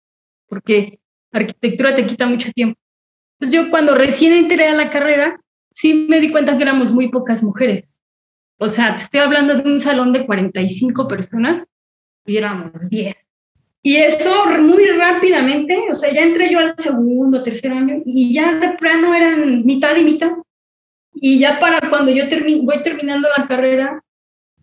porque 0.48 1.00
arquitectura 1.32 1.96
te 1.96 2.06
quita 2.06 2.26
mucho 2.26 2.52
tiempo. 2.52 2.80
Entonces 3.40 3.62
yo 3.62 3.70
cuando 3.70 3.96
recién 3.96 4.34
entré 4.34 4.68
a 4.68 4.74
la 4.74 4.90
carrera, 4.90 5.40
sí 5.70 6.08
me 6.10 6.20
di 6.20 6.32
cuenta 6.32 6.58
que 6.58 6.64
éramos 6.64 6.92
muy 6.92 7.10
pocas 7.10 7.44
mujeres. 7.44 7.86
O 8.58 8.70
sea, 8.70 8.96
te 8.96 9.04
estoy 9.04 9.20
hablando 9.20 9.56
de 9.56 9.70
un 9.70 9.80
salón 9.80 10.14
de 10.14 10.26
45 10.26 11.08
personas 11.08 11.66
y 12.26 12.38
éramos 12.38 12.90
10. 12.90 13.16
Y 13.84 13.98
eso 13.98 14.46
muy 14.62 14.88
rápidamente, 14.88 15.78
o 15.92 15.94
sea, 15.94 16.12
ya 16.12 16.22
entré 16.22 16.52
yo 16.52 16.58
al 16.58 16.76
segundo, 16.80 17.44
tercer 17.44 17.72
año 17.72 18.02
y 18.04 18.34
ya 18.34 18.56
de 18.56 18.70
plano 18.78 19.14
eran 19.14 19.64
mitad 19.64 19.96
y 19.96 20.04
mitad. 20.04 20.32
Y 21.16 21.40
ya 21.40 21.60
para 21.60 21.90
cuando 21.90 22.12
yo 22.12 22.26
voy 22.62 22.84
terminando 22.84 23.28
la 23.36 23.48
carrera, 23.48 24.04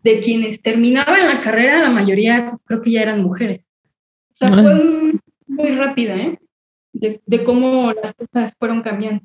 de 0.02 0.20
quienes 0.20 0.60
terminaban 0.60 1.26
la 1.26 1.40
carrera, 1.40 1.80
la 1.80 1.90
mayoría 1.90 2.58
creo 2.64 2.80
que 2.82 2.90
ya 2.90 3.02
eran 3.02 3.22
mujeres. 3.22 3.64
O 4.32 4.34
sea, 4.34 4.48
fue 4.48 5.12
muy, 5.46 5.70
rápida, 5.72 6.16
¿eh? 6.16 6.38
De, 6.92 7.44
cómo 7.44 7.92
las 7.92 8.12
cosas 8.14 8.52
fueron 8.58 8.82
cambiando. 8.82 9.22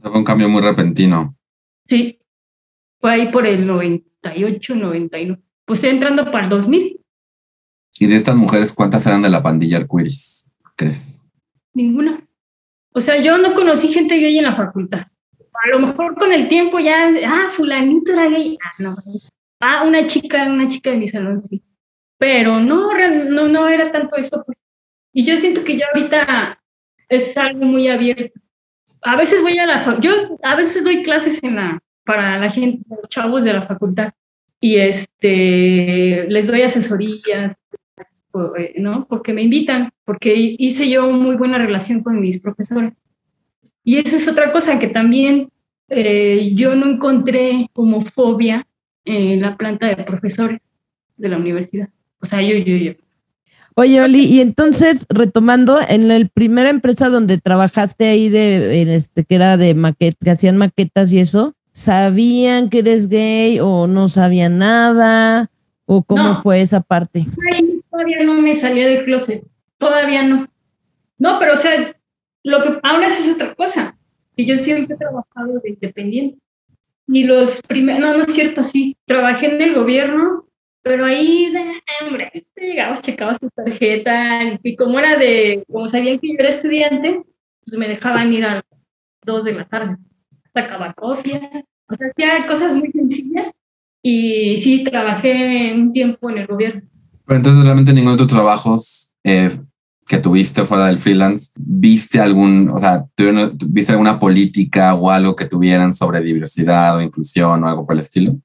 fue 0.00 0.18
un 0.18 0.24
cambio 0.24 0.48
muy 0.48 0.62
repentino. 0.62 1.36
Sí, 1.86 2.18
fue 3.00 3.12
ahí 3.12 3.30
por 3.30 3.46
el 3.46 3.66
98, 3.66 4.74
99. 4.74 5.42
Pues 5.64 5.84
entrando 5.84 6.30
para 6.30 6.44
el 6.44 6.50
2000. 6.50 7.00
¿Y 7.98 8.06
de 8.06 8.16
estas 8.16 8.36
mujeres 8.36 8.72
cuántas 8.72 9.06
eran 9.06 9.22
de 9.22 9.30
la 9.30 9.42
pandilla 9.42 9.78
arcoiris, 9.78 10.52
crees? 10.76 11.28
Ninguna. 11.72 12.26
O 12.92 13.00
sea, 13.00 13.20
yo 13.20 13.38
no 13.38 13.54
conocí 13.54 13.88
gente 13.88 14.18
gay 14.18 14.38
en 14.38 14.44
la 14.44 14.56
facultad. 14.56 15.06
A 15.64 15.68
lo 15.68 15.80
mejor 15.80 16.14
con 16.16 16.32
el 16.32 16.48
tiempo 16.48 16.78
ya, 16.78 17.08
ah, 17.26 17.48
fulanito 17.50 18.12
era 18.12 18.28
gay. 18.28 18.58
Ah, 18.62 18.70
no, 18.78 18.94
Ah, 19.60 19.84
una 19.86 20.06
chica, 20.06 20.44
una 20.44 20.68
chica 20.68 20.90
de 20.90 20.98
mi 20.98 21.08
salón, 21.08 21.42
sí. 21.42 21.62
Pero 22.18 22.60
no, 22.60 22.92
no, 23.24 23.48
no 23.48 23.68
era 23.68 23.90
tanto 23.90 24.16
eso. 24.16 24.42
Pues. 24.44 24.58
Y 25.12 25.24
yo 25.24 25.36
siento 25.38 25.64
que 25.64 25.78
ya 25.78 25.86
ahorita 25.94 26.60
es 27.08 27.36
algo 27.36 27.64
muy 27.64 27.88
abierto. 27.88 28.38
A 29.02 29.16
veces 29.16 29.42
voy 29.42 29.58
a 29.58 29.66
la, 29.66 30.00
yo 30.00 30.38
a 30.42 30.56
veces 30.56 30.84
doy 30.84 31.02
clases 31.02 31.42
en 31.42 31.56
la, 31.56 31.80
para 32.04 32.38
la 32.38 32.50
gente, 32.50 32.84
los 32.88 33.08
chavos 33.08 33.44
de 33.44 33.52
la 33.52 33.66
facultad, 33.66 34.12
y 34.60 34.76
este, 34.76 36.26
les 36.28 36.46
doy 36.46 36.62
asesorías, 36.62 37.56
eh, 38.58 38.74
¿no? 38.78 39.06
Porque 39.08 39.32
me 39.32 39.42
invitan, 39.42 39.90
porque 40.04 40.34
hice 40.58 40.88
yo 40.88 41.10
muy 41.10 41.36
buena 41.36 41.58
relación 41.58 42.02
con 42.02 42.20
mis 42.20 42.40
profesores. 42.40 42.92
Y 43.86 43.98
esa 43.98 44.16
es 44.16 44.26
otra 44.26 44.50
cosa 44.50 44.80
que 44.80 44.88
también 44.88 45.48
eh, 45.90 46.50
yo 46.56 46.74
no 46.74 46.90
encontré 46.90 47.70
como 47.72 48.02
fobia 48.02 48.66
en 49.04 49.40
la 49.40 49.56
planta 49.56 49.86
de 49.86 50.02
profesores 50.02 50.58
de 51.16 51.28
la 51.28 51.36
universidad. 51.36 51.88
O 52.20 52.26
sea, 52.26 52.42
yo, 52.42 52.56
yo, 52.56 52.74
yo. 52.74 52.92
Oye, 53.76 54.00
Oli, 54.00 54.24
y 54.24 54.40
entonces, 54.40 55.06
retomando, 55.08 55.78
en 55.88 56.08
la 56.08 56.18
primera 56.34 56.68
empresa 56.68 57.10
donde 57.10 57.38
trabajaste 57.38 58.08
ahí 58.08 58.28
de, 58.28 58.82
en 58.82 58.88
este, 58.88 59.22
que 59.22 59.36
era 59.36 59.56
de 59.56 59.74
maquetas, 59.74 60.18
que 60.24 60.30
hacían 60.30 60.56
maquetas 60.56 61.12
y 61.12 61.20
eso, 61.20 61.54
¿sabían 61.70 62.70
que 62.70 62.78
eres 62.80 63.08
gay 63.08 63.60
o 63.60 63.86
no 63.86 64.08
sabían 64.08 64.58
nada? 64.58 65.48
¿O 65.84 66.02
cómo 66.02 66.42
fue 66.42 66.60
esa 66.60 66.80
parte? 66.80 67.24
todavía 67.88 68.24
no 68.24 68.34
me 68.34 68.56
salía 68.56 68.88
del 68.88 69.04
closet, 69.04 69.44
todavía 69.78 70.24
no. 70.24 70.48
No, 71.18 71.38
pero 71.38 71.54
o 71.54 71.56
sea, 71.56 71.95
lo 72.46 72.62
que 72.62 72.78
ahora 72.82 73.08
es 73.08 73.28
otra 73.28 73.54
cosa. 73.54 73.98
Y 74.36 74.46
yo 74.46 74.56
siempre 74.56 74.94
he 74.94 74.98
trabajado 74.98 75.58
de 75.62 75.70
independiente. 75.70 76.38
Y 77.08 77.24
los 77.24 77.60
primeros, 77.62 78.00
no, 78.00 78.16
no 78.16 78.22
es 78.22 78.34
cierto, 78.34 78.62
sí, 78.62 78.96
trabajé 79.04 79.46
en 79.46 79.62
el 79.62 79.74
gobierno, 79.74 80.46
pero 80.82 81.04
ahí, 81.04 81.52
hombre, 82.04 82.46
llegabas, 82.56 83.00
checabas 83.00 83.40
tu 83.40 83.48
tarjeta, 83.50 84.58
y 84.62 84.76
como 84.76 84.98
era 84.98 85.16
de, 85.16 85.64
como 85.70 85.86
sabían 85.86 86.18
que 86.18 86.28
yo 86.28 86.34
era 86.38 86.48
estudiante, 86.48 87.22
pues 87.64 87.78
me 87.78 87.88
dejaban 87.88 88.32
ir 88.32 88.44
a 88.44 88.54
las 88.56 88.64
dos 89.24 89.44
de 89.44 89.52
la 89.52 89.64
tarde, 89.66 89.96
sacaba 90.52 90.94
copias, 90.94 91.42
o 91.88 91.94
sea, 91.94 92.08
hacía 92.08 92.46
cosas 92.46 92.74
muy 92.74 92.90
sencillas, 92.90 93.52
y 94.02 94.56
sí, 94.58 94.84
trabajé 94.84 95.72
un 95.74 95.92
tiempo 95.92 96.30
en 96.30 96.38
el 96.38 96.46
gobierno. 96.46 96.82
Pero 97.24 97.38
entonces 97.38 97.64
realmente 97.64 97.92
ninguno 97.92 98.16
de 98.16 98.22
tus 98.22 98.32
trabajos 98.32 99.14
eh, 99.24 99.50
que 100.06 100.18
tuviste 100.18 100.64
fuera 100.64 100.86
del 100.86 100.98
freelance, 100.98 101.52
¿viste 101.58 102.20
algún, 102.20 102.70
o 102.70 102.78
sea, 102.78 103.04
viste 103.66 103.92
alguna 103.92 104.20
política 104.20 104.94
o 104.94 105.10
algo 105.10 105.34
que 105.34 105.46
tuvieran 105.46 105.92
sobre 105.92 106.20
diversidad 106.20 106.96
o 106.96 107.02
inclusión 107.02 107.64
o 107.64 107.68
algo 107.68 107.84
por 107.84 107.94
el 107.94 108.00
estilo? 108.00 108.36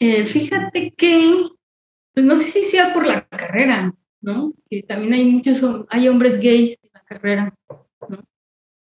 Eh, 0.00 0.26
fíjate 0.26 0.94
que, 0.96 1.48
pues 2.14 2.24
no 2.24 2.34
sé 2.34 2.48
si 2.48 2.62
sea 2.62 2.94
por 2.94 3.06
la 3.06 3.26
carrera, 3.26 3.94
¿no? 4.22 4.54
Que 4.70 4.82
también 4.82 5.12
hay 5.12 5.24
muchos, 5.26 5.62
hay 5.90 6.08
hombres 6.08 6.40
gays 6.40 6.78
en 6.82 6.90
la 6.94 7.02
carrera, 7.02 7.54
¿no? 8.08 8.24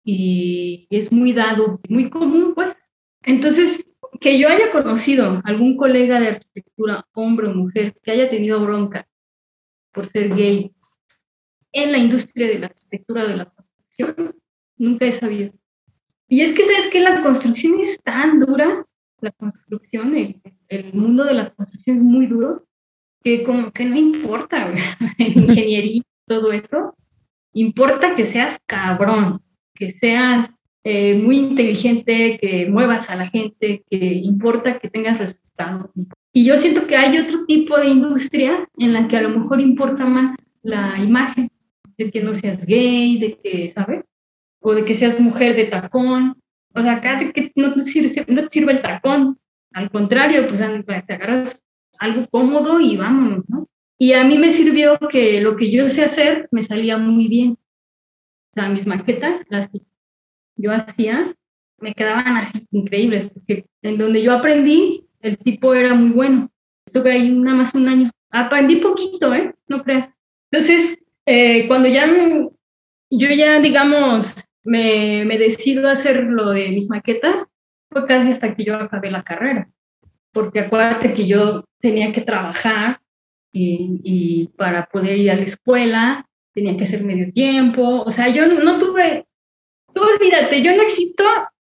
Y 0.04 0.86
es 0.90 1.10
muy 1.10 1.32
dado, 1.32 1.80
muy 1.88 2.10
común, 2.10 2.52
pues. 2.54 2.74
Entonces, 3.22 3.86
que 4.20 4.38
yo 4.38 4.48
haya 4.48 4.70
conocido 4.70 5.40
algún 5.44 5.78
colega 5.78 6.20
de 6.20 6.28
arquitectura, 6.28 7.06
hombre 7.14 7.48
o 7.48 7.54
mujer, 7.54 7.94
que 8.02 8.10
haya 8.10 8.28
tenido 8.28 8.60
bronca 8.60 9.06
por 9.92 10.08
ser 10.08 10.34
gay 10.34 10.74
en 11.74 11.92
la 11.92 11.98
industria 11.98 12.48
de 12.48 12.58
la 12.60 12.66
arquitectura 12.66 13.26
de 13.26 13.36
la 13.36 13.44
construcción, 13.46 14.34
nunca 14.78 15.06
he 15.06 15.12
sabido. 15.12 15.52
Y 16.28 16.40
es 16.40 16.54
que, 16.54 16.62
¿sabes 16.62 16.88
que 16.88 17.00
La 17.00 17.22
construcción 17.22 17.78
es 17.80 17.98
tan 18.02 18.40
dura, 18.40 18.82
la 19.20 19.32
construcción, 19.32 20.16
el, 20.68 20.94
mundo 20.94 21.24
de 21.24 21.34
la 21.34 21.50
construcción 21.50 21.98
es 21.98 22.02
muy 22.02 22.26
duro, 22.26 22.66
que 23.22 23.42
como 23.42 23.72
que 23.72 23.84
no 23.84 23.96
importa, 23.96 24.72
ingeniería, 25.18 26.02
todo 26.26 26.52
eso, 26.52 26.94
importa 27.52 28.14
que 28.14 28.24
seas 28.24 28.58
cabrón, 28.66 29.40
que 29.74 29.90
seas 29.90 30.60
eh, 30.84 31.14
muy 31.14 31.38
inteligente, 31.38 32.38
que 32.40 32.66
muevas 32.66 33.10
a 33.10 33.16
la 33.16 33.28
gente, 33.28 33.82
que 33.90 33.96
importa 33.96 34.78
que 34.78 34.90
tengas 34.90 35.18
resultados. 35.18 35.90
Y 36.32 36.44
yo 36.44 36.56
siento 36.56 36.86
que 36.86 36.96
hay 36.96 37.18
otro 37.18 37.44
tipo 37.46 37.78
de 37.78 37.88
industria 37.88 38.68
en 38.78 38.92
la 38.92 39.08
que 39.08 39.16
a 39.16 39.22
lo 39.22 39.30
mejor 39.30 39.60
importa 39.60 40.04
más 40.04 40.34
la 40.62 40.98
imagen, 40.98 41.50
de 41.96 42.10
que 42.10 42.22
no 42.22 42.34
seas 42.34 42.66
gay, 42.66 43.18
de 43.18 43.38
que, 43.38 43.72
¿sabes? 43.72 44.04
O 44.60 44.74
de 44.74 44.84
que 44.84 44.94
seas 44.94 45.18
mujer 45.20 45.56
de 45.56 45.66
tacón. 45.66 46.36
O 46.74 46.82
sea, 46.82 46.94
acá 46.94 47.18
de 47.18 47.32
que 47.32 47.52
no 47.56 47.74
te 47.74 47.84
sirve, 47.86 48.24
no 48.28 48.42
te 48.42 48.48
sirve 48.48 48.72
el 48.72 48.82
tacón. 48.82 49.38
Al 49.72 49.90
contrario, 49.90 50.48
pues 50.48 50.60
te 51.06 51.12
agarras 51.12 51.60
algo 51.98 52.28
cómodo 52.28 52.80
y 52.80 52.96
vámonos, 52.96 53.48
¿no? 53.48 53.68
Y 53.98 54.12
a 54.12 54.24
mí 54.24 54.38
me 54.38 54.50
sirvió 54.50 54.98
que 55.10 55.40
lo 55.40 55.56
que 55.56 55.70
yo 55.70 55.88
sé 55.88 56.04
hacer 56.04 56.48
me 56.50 56.62
salía 56.62 56.96
muy 56.98 57.28
bien. 57.28 57.52
O 57.52 58.54
sea, 58.54 58.68
mis 58.68 58.86
maquetas, 58.86 59.44
las 59.48 59.68
que 59.68 59.80
yo 60.56 60.72
hacía, 60.72 61.34
me 61.78 61.94
quedaban 61.94 62.36
así 62.36 62.66
increíbles, 62.70 63.28
porque 63.30 63.66
en 63.82 63.98
donde 63.98 64.22
yo 64.22 64.32
aprendí, 64.32 65.06
el 65.20 65.38
tipo 65.38 65.74
era 65.74 65.94
muy 65.94 66.10
bueno. 66.10 66.50
Estuve 66.86 67.12
ahí 67.12 67.30
nada 67.30 67.56
más 67.56 67.74
un 67.74 67.88
año. 67.88 68.10
Aprendí 68.30 68.76
poquito, 68.76 69.34
¿eh? 69.34 69.54
No 69.68 69.82
creas. 69.82 70.12
Entonces, 70.50 70.98
eh, 71.26 71.66
cuando 71.66 71.88
ya 71.88 72.06
yo 73.10 73.28
ya, 73.30 73.60
digamos, 73.60 74.34
me, 74.64 75.24
me 75.24 75.38
decido 75.38 75.88
hacer 75.88 76.24
lo 76.24 76.50
de 76.50 76.68
mis 76.70 76.88
maquetas, 76.88 77.46
fue 77.90 78.06
casi 78.06 78.30
hasta 78.30 78.54
que 78.54 78.64
yo 78.64 78.76
acabé 78.76 79.10
la 79.10 79.22
carrera, 79.22 79.68
porque 80.32 80.60
acuérdate 80.60 81.12
que 81.12 81.26
yo 81.26 81.64
tenía 81.80 82.12
que 82.12 82.22
trabajar 82.22 83.00
y, 83.52 84.00
y 84.02 84.48
para 84.56 84.86
poder 84.86 85.18
ir 85.18 85.30
a 85.30 85.36
la 85.36 85.44
escuela 85.44 86.26
tenía 86.52 86.76
que 86.76 86.84
hacer 86.84 87.04
medio 87.04 87.32
tiempo, 87.32 88.02
o 88.02 88.10
sea, 88.10 88.28
yo 88.28 88.46
no, 88.46 88.78
tuve, 88.78 89.26
tú 89.92 90.02
olvídate, 90.02 90.62
yo 90.62 90.74
no 90.76 90.82
existo 90.82 91.24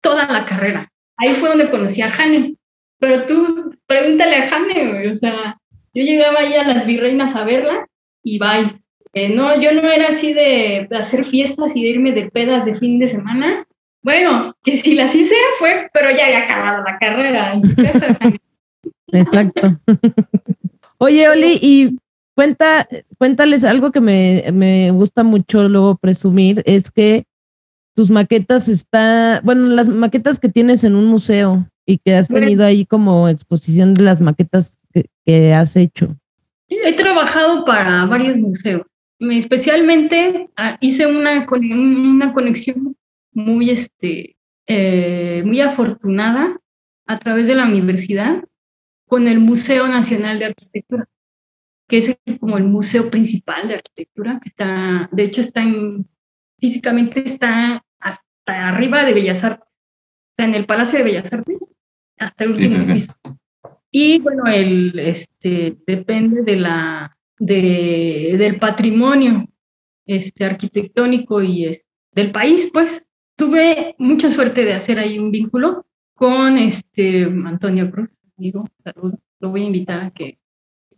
toda 0.01 0.25
la 0.31 0.47
carrera. 0.47 0.91
Ahí 1.17 1.35
fue 1.35 1.49
donde 1.49 1.71
conocí 1.71 2.01
a 2.01 2.11
Jane, 2.11 2.55
pero 2.99 3.27
tú 3.27 3.77
pregúntale 3.87 4.37
a 4.37 4.47
Jane, 4.47 5.11
o 5.11 5.17
sea, 5.17 5.59
yo 5.95 6.05
llegaba 6.05 6.41
ahí 6.41 6.55
a 6.55 6.63
las 6.63 6.87
virreinas 6.87 7.35
a 7.35 7.45
verla 7.45 7.87
y 8.23 8.39
bye. 8.39 8.81
Eh, 9.19 9.29
no, 9.31 9.61
yo 9.61 9.73
no 9.73 9.91
era 9.91 10.09
así 10.11 10.33
de, 10.33 10.89
hacer 10.97 11.25
fiestas 11.25 11.75
y 11.75 11.83
de 11.83 11.89
irme 11.91 12.13
de 12.13 12.31
pedas 12.31 12.67
de 12.67 12.77
fin 12.77 13.01
de 13.01 13.09
semana. 13.09 13.67
Bueno, 14.01 14.55
que 14.63 14.77
si 14.77 14.95
las 14.95 15.13
hice 15.13 15.35
fue, 15.59 15.91
pero 15.93 16.11
ya 16.11 16.31
he 16.31 16.37
acabado 16.37 16.85
la 16.85 16.99
carrera. 16.99 17.61
Exacto. 19.09 19.77
Oye, 20.99 21.29
Oli, 21.29 21.59
y 21.61 21.99
cuenta, 22.37 22.87
cuéntales 23.19 23.65
algo 23.65 23.91
que 23.91 24.01
me, 24.01 24.45
me 24.53 24.93
gusta 24.93 25.25
mucho 25.25 25.69
luego 25.69 25.97
presumir, 25.97 26.63
es 26.65 26.89
que 26.89 27.25
tus 27.97 28.11
maquetas 28.11 28.69
está, 28.69 29.41
bueno, 29.43 29.67
las 29.67 29.89
maquetas 29.89 30.39
que 30.39 30.49
tienes 30.49 30.85
en 30.85 30.95
un 30.95 31.07
museo 31.07 31.67
y 31.85 31.99
que 31.99 32.15
has 32.15 32.29
tenido 32.29 32.65
ahí 32.65 32.87
como 32.87 33.29
exposición 33.29 33.95
de 33.95 34.03
las 34.05 34.21
maquetas 34.21 34.81
que 35.27 35.53
has 35.53 35.75
hecho. 35.75 36.15
He 36.69 36.93
trabajado 36.93 37.65
para 37.65 38.05
varios 38.05 38.37
museos 38.37 38.83
especialmente 39.21 40.51
ah, 40.57 40.79
hice 40.81 41.07
una, 41.07 41.47
una 41.51 42.33
conexión 42.33 42.97
muy, 43.33 43.71
este, 43.71 44.37
eh, 44.67 45.43
muy 45.45 45.61
afortunada 45.61 46.59
a 47.07 47.19
través 47.19 47.49
de 47.49 47.55
la 47.55 47.67
universidad 47.67 48.45
con 49.07 49.27
el 49.27 49.41
Museo 49.41 49.89
Nacional 49.89 50.39
de 50.39 50.47
Arquitectura, 50.47 51.09
que 51.89 51.99
es 51.99 52.19
como 52.39 52.59
el 52.59 52.65
museo 52.65 53.11
principal 53.11 53.69
de 53.69 53.77
arquitectura, 53.77 54.39
que 54.43 54.51
está, 54.51 55.09
de 55.11 55.25
hecho, 55.25 55.41
está 55.41 55.63
en, 55.63 56.07
físicamente 56.59 57.25
está 57.25 57.83
hasta 57.99 58.69
arriba 58.69 59.05
de 59.05 59.15
Bellas 59.15 59.43
Artes, 59.43 59.67
o 59.67 60.35
sea, 60.37 60.45
en 60.45 60.55
el 60.55 60.67
Palacio 60.67 60.99
de 60.99 61.05
Bellas 61.05 61.33
Artes, 61.33 61.59
hasta 62.19 62.45
el 62.45 62.51
último 62.51 62.77
piso. 62.93 63.15
Y 63.91 64.19
bueno, 64.21 64.47
el, 64.47 64.99
este, 64.99 65.79
depende 65.87 66.43
de 66.43 66.57
la, 66.57 67.18
de, 67.39 68.37
del 68.39 68.59
patrimonio 68.59 69.49
este, 70.07 70.45
arquitectónico 70.45 71.43
y 71.43 71.77
del 72.13 72.33
país, 72.33 72.71
pues 72.73 73.07
tuve 73.37 73.95
mucha 73.99 74.31
suerte 74.31 74.65
de 74.65 74.75
hacer 74.75 74.99
ahí 74.99 75.19
un 75.19 75.31
vínculo 75.31 75.87
con 76.15 76.59
este 76.59 77.25
Antonio 77.25 77.91
Cruz, 77.91 78.11
amigo, 78.37 78.65
saludo, 78.83 79.19
lo 79.41 79.51
voy 79.51 79.63
a 79.63 79.67
invitar 79.67 80.01
a 80.01 80.11
que 80.11 80.39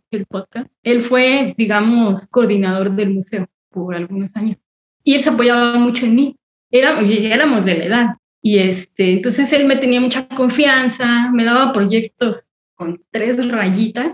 el 0.09 0.25
podcast. 0.25 0.69
Él 0.83 1.01
fue, 1.01 1.53
digamos, 1.57 2.27
coordinador 2.27 2.95
del 2.95 3.11
museo 3.11 3.47
por 3.69 3.95
algunos 3.95 4.35
años 4.35 4.57
y 5.03 5.15
él 5.15 5.21
se 5.21 5.29
apoyaba 5.29 5.77
mucho 5.77 6.05
en 6.05 6.15
mí. 6.15 6.35
Éramos, 6.69 7.09
éramos 7.09 7.65
de 7.65 7.77
la 7.77 7.85
edad 7.85 8.07
y 8.41 8.59
este, 8.59 9.13
entonces 9.13 9.51
él 9.53 9.65
me 9.65 9.77
tenía 9.77 10.01
mucha 10.01 10.27
confianza, 10.27 11.29
me 11.31 11.45
daba 11.45 11.73
proyectos 11.73 12.49
con 12.75 13.01
tres 13.11 13.47
rayitas 13.49 14.13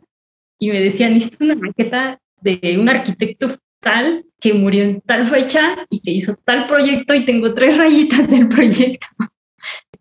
y 0.60 0.70
me 0.70 0.82
decían, 0.82 1.14
necesito 1.14 1.46
una 1.46 1.56
maqueta 1.56 2.20
de 2.42 2.78
un 2.80 2.90
arquitecto 2.90 3.58
tal 3.80 4.26
que 4.40 4.54
murió 4.54 4.84
en 4.84 5.02
tal 5.02 5.26
fecha 5.26 5.86
y 5.90 6.00
que 6.00 6.12
hizo 6.12 6.36
tal 6.46 6.68
proyecto 6.68 7.14
y 7.14 7.26
tengo 7.26 7.54
tres 7.54 7.78
rayitas 7.78 8.30
del 8.30 8.48
proyecto. 8.50 9.08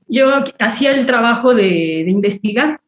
Yo 0.09 0.45
hacía 0.59 0.95
el 0.95 1.07
trabajo 1.07 1.55
de, 1.55 2.03
de 2.05 2.11
investigar 2.11 2.81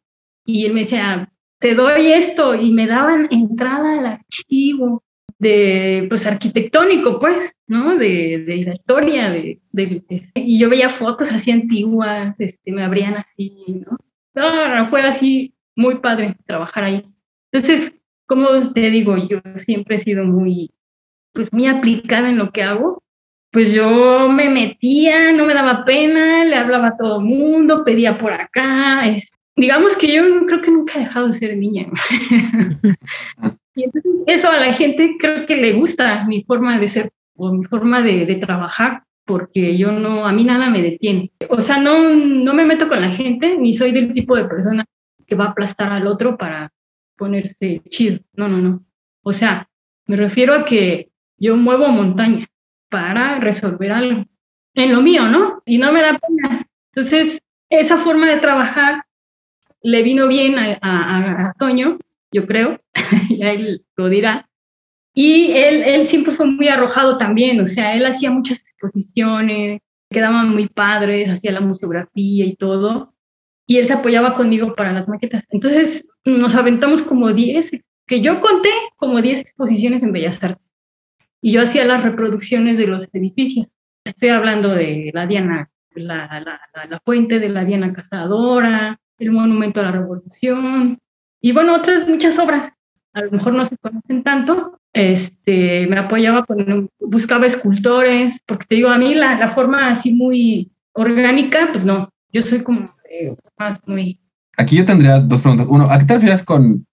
y 0.45 0.67
él 0.67 0.73
me 0.73 0.81
decía, 0.81 1.31
te 1.59 1.75
doy 1.75 2.13
esto 2.13 2.55
y 2.55 2.71
me 2.71 2.87
daban 2.87 3.29
entrada 3.31 3.99
al 3.99 4.07
archivo 4.07 5.03
de, 5.39 6.07
pues, 6.09 6.27
arquitectónico, 6.27 7.21
pues, 7.21 7.55
¿no? 7.67 7.97
De, 7.97 8.45
de 8.45 8.57
la 8.65 8.73
historia, 8.73 9.31
de, 9.31 9.61
de, 9.73 10.03
y 10.35 10.59
yo 10.59 10.69
veía 10.69 10.91
fotos 10.91 11.31
así 11.33 11.51
antiguas, 11.51 12.35
este, 12.39 12.73
me 12.73 12.83
abrían 12.83 13.17
así, 13.17 13.53
¿no? 13.69 13.97
No, 14.35 14.91
fue 14.91 15.03
así 15.03 15.55
muy 15.77 15.97
padre 15.97 16.37
trabajar 16.47 16.85
ahí. 16.85 17.05
Entonces, 17.53 17.95
como 18.27 18.73
te 18.73 18.91
digo, 18.91 19.17
yo 19.29 19.41
siempre 19.57 19.97
he 19.97 20.01
sido 20.01 20.25
muy, 20.25 20.71
pues 21.33 21.53
muy 21.53 21.67
aplicada 21.67 22.29
en 22.29 22.39
lo 22.39 22.51
que 22.51 22.63
hago. 22.63 23.03
Pues 23.51 23.73
yo 23.73 24.29
me 24.29 24.51
metía, 24.51 25.33
no 25.33 25.47
me 25.47 25.55
daba 25.55 25.85
pena, 25.85 26.45
le 26.45 26.55
hablaba 26.55 26.89
a 26.89 26.97
todo 26.97 27.21
el 27.21 27.25
mundo, 27.25 27.85
pedía 27.85 28.19
por 28.19 28.33
acá. 28.33 29.07
Es, 29.07 29.31
digamos 29.57 29.97
que 29.97 30.13
yo 30.13 30.45
creo 30.47 30.61
que 30.61 30.71
nunca 30.71 30.95
he 30.97 31.01
dejado 31.01 31.29
de 31.29 31.33
ser 31.33 31.57
niña. 31.57 31.87
y 33.75 33.85
entonces 33.85 34.13
eso 34.27 34.51
a 34.51 34.59
la 34.59 34.73
gente 34.75 35.17
creo 35.19 35.47
que 35.47 35.57
le 35.57 35.73
gusta 35.73 36.25
mi 36.27 36.45
forma 36.45 36.79
de 36.79 36.89
ser 36.89 37.11
o 37.37 37.53
mi 37.53 37.65
forma 37.65 38.03
de, 38.03 38.27
de 38.27 38.35
trabajar 38.37 39.05
porque 39.29 39.77
yo 39.77 39.93
no, 39.93 40.27
a 40.27 40.33
mí 40.33 40.43
nada 40.43 40.71
me 40.71 40.83
detiene. 40.83 41.31
O 41.51 41.61
sea, 41.61 41.79
no, 41.79 42.11
no 42.11 42.55
me 42.55 42.65
meto 42.65 42.89
con 42.89 43.01
la 43.01 43.11
gente, 43.11 43.57
ni 43.59 43.75
soy 43.75 43.93
del 43.93 44.15
tipo 44.15 44.35
de 44.35 44.47
persona 44.47 44.87
que 45.27 45.35
va 45.35 45.45
a 45.45 45.49
aplastar 45.51 45.93
al 45.93 46.07
otro 46.07 46.39
para 46.39 46.73
ponerse 47.19 47.83
chido. 47.91 48.21
No, 48.35 48.49
no, 48.49 48.59
no. 48.59 48.85
O 49.23 49.33
sea, 49.33 49.69
me 50.07 50.17
refiero 50.17 50.55
a 50.55 50.65
que 50.65 51.11
yo 51.37 51.57
muevo 51.57 51.89
montaña 51.89 52.47
para 52.89 53.39
resolver 53.41 53.93
algo 53.93 54.25
en 54.75 54.95
lo 54.95 55.03
mío, 55.03 55.29
¿no? 55.29 55.63
Y 55.67 55.79
no 55.79 55.93
me 55.93 56.01
da 56.01 56.19
pena. 56.19 56.67
Entonces, 56.93 57.41
esa 57.69 57.99
forma 57.99 58.31
de 58.31 58.41
trabajar 58.41 59.05
le 59.83 60.03
vino 60.03 60.27
bien 60.29 60.57
a, 60.59 61.53
Toño, 61.59 61.99
yo 62.33 62.47
creo, 62.47 62.81
y 63.29 63.43
él 63.43 63.85
lo 63.97 64.09
dirá. 64.09 64.49
Y 65.15 65.53
él, 65.53 65.83
él 65.83 66.05
siempre 66.05 66.33
fue 66.33 66.47
muy 66.47 66.69
arrojado 66.69 67.19
también, 67.19 67.61
o 67.61 67.67
sea, 67.67 67.95
él 67.95 68.07
hacía 68.07 68.31
muchas 68.31 68.61
exposiciones, 68.61 69.81
quedaban 70.11 70.51
muy 70.51 70.69
padres, 70.69 71.29
hacía 71.29 71.53
la 71.53 71.61
museografía 71.61 72.45
y 72.45 72.55
todo, 72.57 73.15
y 73.69 73.77
él 73.77 73.85
se 73.85 73.93
apoyaba 73.93 74.35
conmigo 74.35 74.75
para 74.75 74.93
las 74.93 75.09
maquetas. 75.09 75.45
Entonces 75.51 76.09
nos 76.25 76.55
aventamos 76.55 77.03
como 77.03 77.35
10, 77.35 77.71
que 78.07 78.21
yo 78.23 78.41
conté 78.41 78.71
como 78.97 79.21
10 79.21 79.41
exposiciones 79.41 80.03
en 80.03 80.13
Bellas 80.13 80.43
Artes, 80.43 80.67
y 81.43 81.53
yo 81.53 81.63
hacía 81.63 81.85
las 81.85 82.03
reproducciones 82.03 82.79
de 82.79 82.87
los 82.87 83.07
edificios. 83.13 83.67
Estoy 84.05 84.31
hablando 84.31 84.71
de 84.71 85.11
la 85.13 85.27
Diana, 85.27 85.71
la, 85.95 86.41
la, 86.41 86.87
la 86.89 87.01
fuente 87.01 87.39
de 87.39 87.51
la 87.51 87.67
Diana 87.67 87.93
Cazadora, 87.93 88.99
el 89.19 89.33
Monumento 89.33 89.81
a 89.81 89.85
la 89.85 89.93
Revolución, 89.93 90.99
y 91.43 91.53
bueno, 91.53 91.77
otras 91.77 92.09
muchas 92.09 92.39
obras. 92.39 92.73
A 93.13 93.21
lo 93.21 93.33
mejor 93.33 93.53
no 93.53 93.67
se 93.67 93.77
conocen 93.77 94.23
tanto, 94.23 94.81
este, 94.95 95.87
me 95.89 95.99
apoyaba 95.99 96.47
con, 96.47 96.89
buscaba 97.01 97.45
escultores, 97.45 98.41
porque 98.47 98.65
te 98.67 98.77
digo, 98.77 98.89
a 98.89 98.97
mí 98.97 99.15
la, 99.15 99.39
la 99.39 99.49
forma 99.51 99.91
así 99.91 100.15
muy 100.15 100.71
orgánica, 100.93 101.69
pues 101.71 101.85
no, 101.85 102.09
yo 102.33 102.41
soy 102.41 102.63
como 102.63 102.98
más 103.59 103.81
muy... 103.87 104.21
Aquí 104.57 104.77
yo 104.77 104.85
tendría 104.85 105.21
dos 105.21 105.40
preguntas. 105.40 105.66
Uno, 105.71 105.88
¿a 105.90 105.99
qué 105.99 106.05
te 106.05 106.14
refieres 106.14 106.44
con 106.44 106.87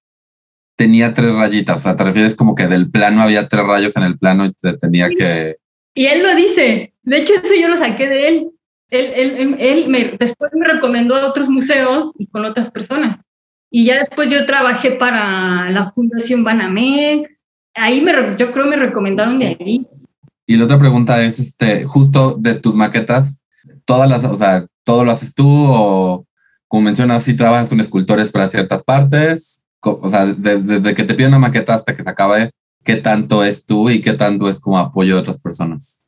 tenía 0.76 1.14
tres 1.14 1.36
rayitas? 1.36 1.78
O 1.78 1.80
sea, 1.80 1.96
¿te 1.96 2.04
refieres 2.04 2.36
como 2.36 2.54
que 2.54 2.68
del 2.68 2.92
plano 2.92 3.22
había 3.22 3.48
tres 3.48 3.66
rayos 3.66 3.96
en 3.98 4.04
el 4.04 4.18
plano 4.18 4.46
y 4.46 4.54
te 4.54 4.78
tenía 4.78 5.10
que... 5.10 5.58
Y 5.96 6.06
él 6.06 6.24
lo 6.24 6.36
dice. 6.36 6.94
De 7.04 7.18
hecho, 7.18 7.34
eso 7.34 7.54
yo 7.60 7.68
lo 7.70 7.78
saqué 7.78 8.08
de 8.08 8.28
él. 8.28 8.52
Él, 8.90 9.06
él, 9.16 9.56
él 9.60 9.88
me, 9.88 10.16
después 10.20 10.52
me 10.54 10.68
recomendó 10.68 11.16
a 11.16 11.28
otros 11.28 11.50
museos 11.50 12.12
y 12.20 12.28
con 12.28 12.46
otras 12.46 12.70
personas. 12.70 13.20
Y 13.72 13.86
ya 13.86 13.98
después 13.98 14.30
yo 14.30 14.46
trabajé 14.46 14.92
para 14.92 15.72
la 15.72 15.92
Fundación 15.92 16.44
Banamex. 16.44 17.44
Ahí 17.74 18.02
me, 18.02 18.14
yo 18.38 18.52
creo 18.52 18.68
me 18.68 18.78
recomendaron 18.78 19.40
de 19.40 19.58
ahí. 19.60 19.88
Y 20.48 20.58
la 20.58 20.66
otra 20.66 20.78
pregunta 20.78 21.22
es, 21.24 21.40
este, 21.40 21.86
justo 21.86 22.36
de 22.40 22.56
tus 22.56 22.76
maquetas, 22.76 23.44
todas 23.86 24.10
las, 24.10 24.24
o 24.26 24.36
sea, 24.36 24.66
todo 24.84 25.04
lo 25.04 25.12
haces 25.12 25.34
tú 25.34 25.48
o 25.48 26.26
como 26.68 26.84
mencionas, 26.84 27.24
si 27.24 27.36
trabajas 27.36 27.70
con 27.70 27.80
escultores 27.80 28.32
para 28.32 28.48
ciertas 28.48 28.84
partes, 28.84 29.66
o 29.82 30.10
sea, 30.10 30.26
desde, 30.26 30.96
que 30.96 31.04
te 31.04 31.14
piden 31.14 31.30
una 31.30 31.40
maqueta 31.40 31.74
hasta 31.74 31.96
que 31.96 32.04
se 32.04 32.10
acabe, 32.10 32.52
¿qué 32.84 32.96
tanto 32.96 33.44
es 33.44 33.66
tú 33.66 33.90
y 33.90 34.02
qué 34.02 34.14
tanto 34.14 34.50
es 34.50 34.60
como 34.60 34.80
apoyo 34.80 35.16
de 35.16 35.22
otras 35.22 35.40
personas? 35.40 36.04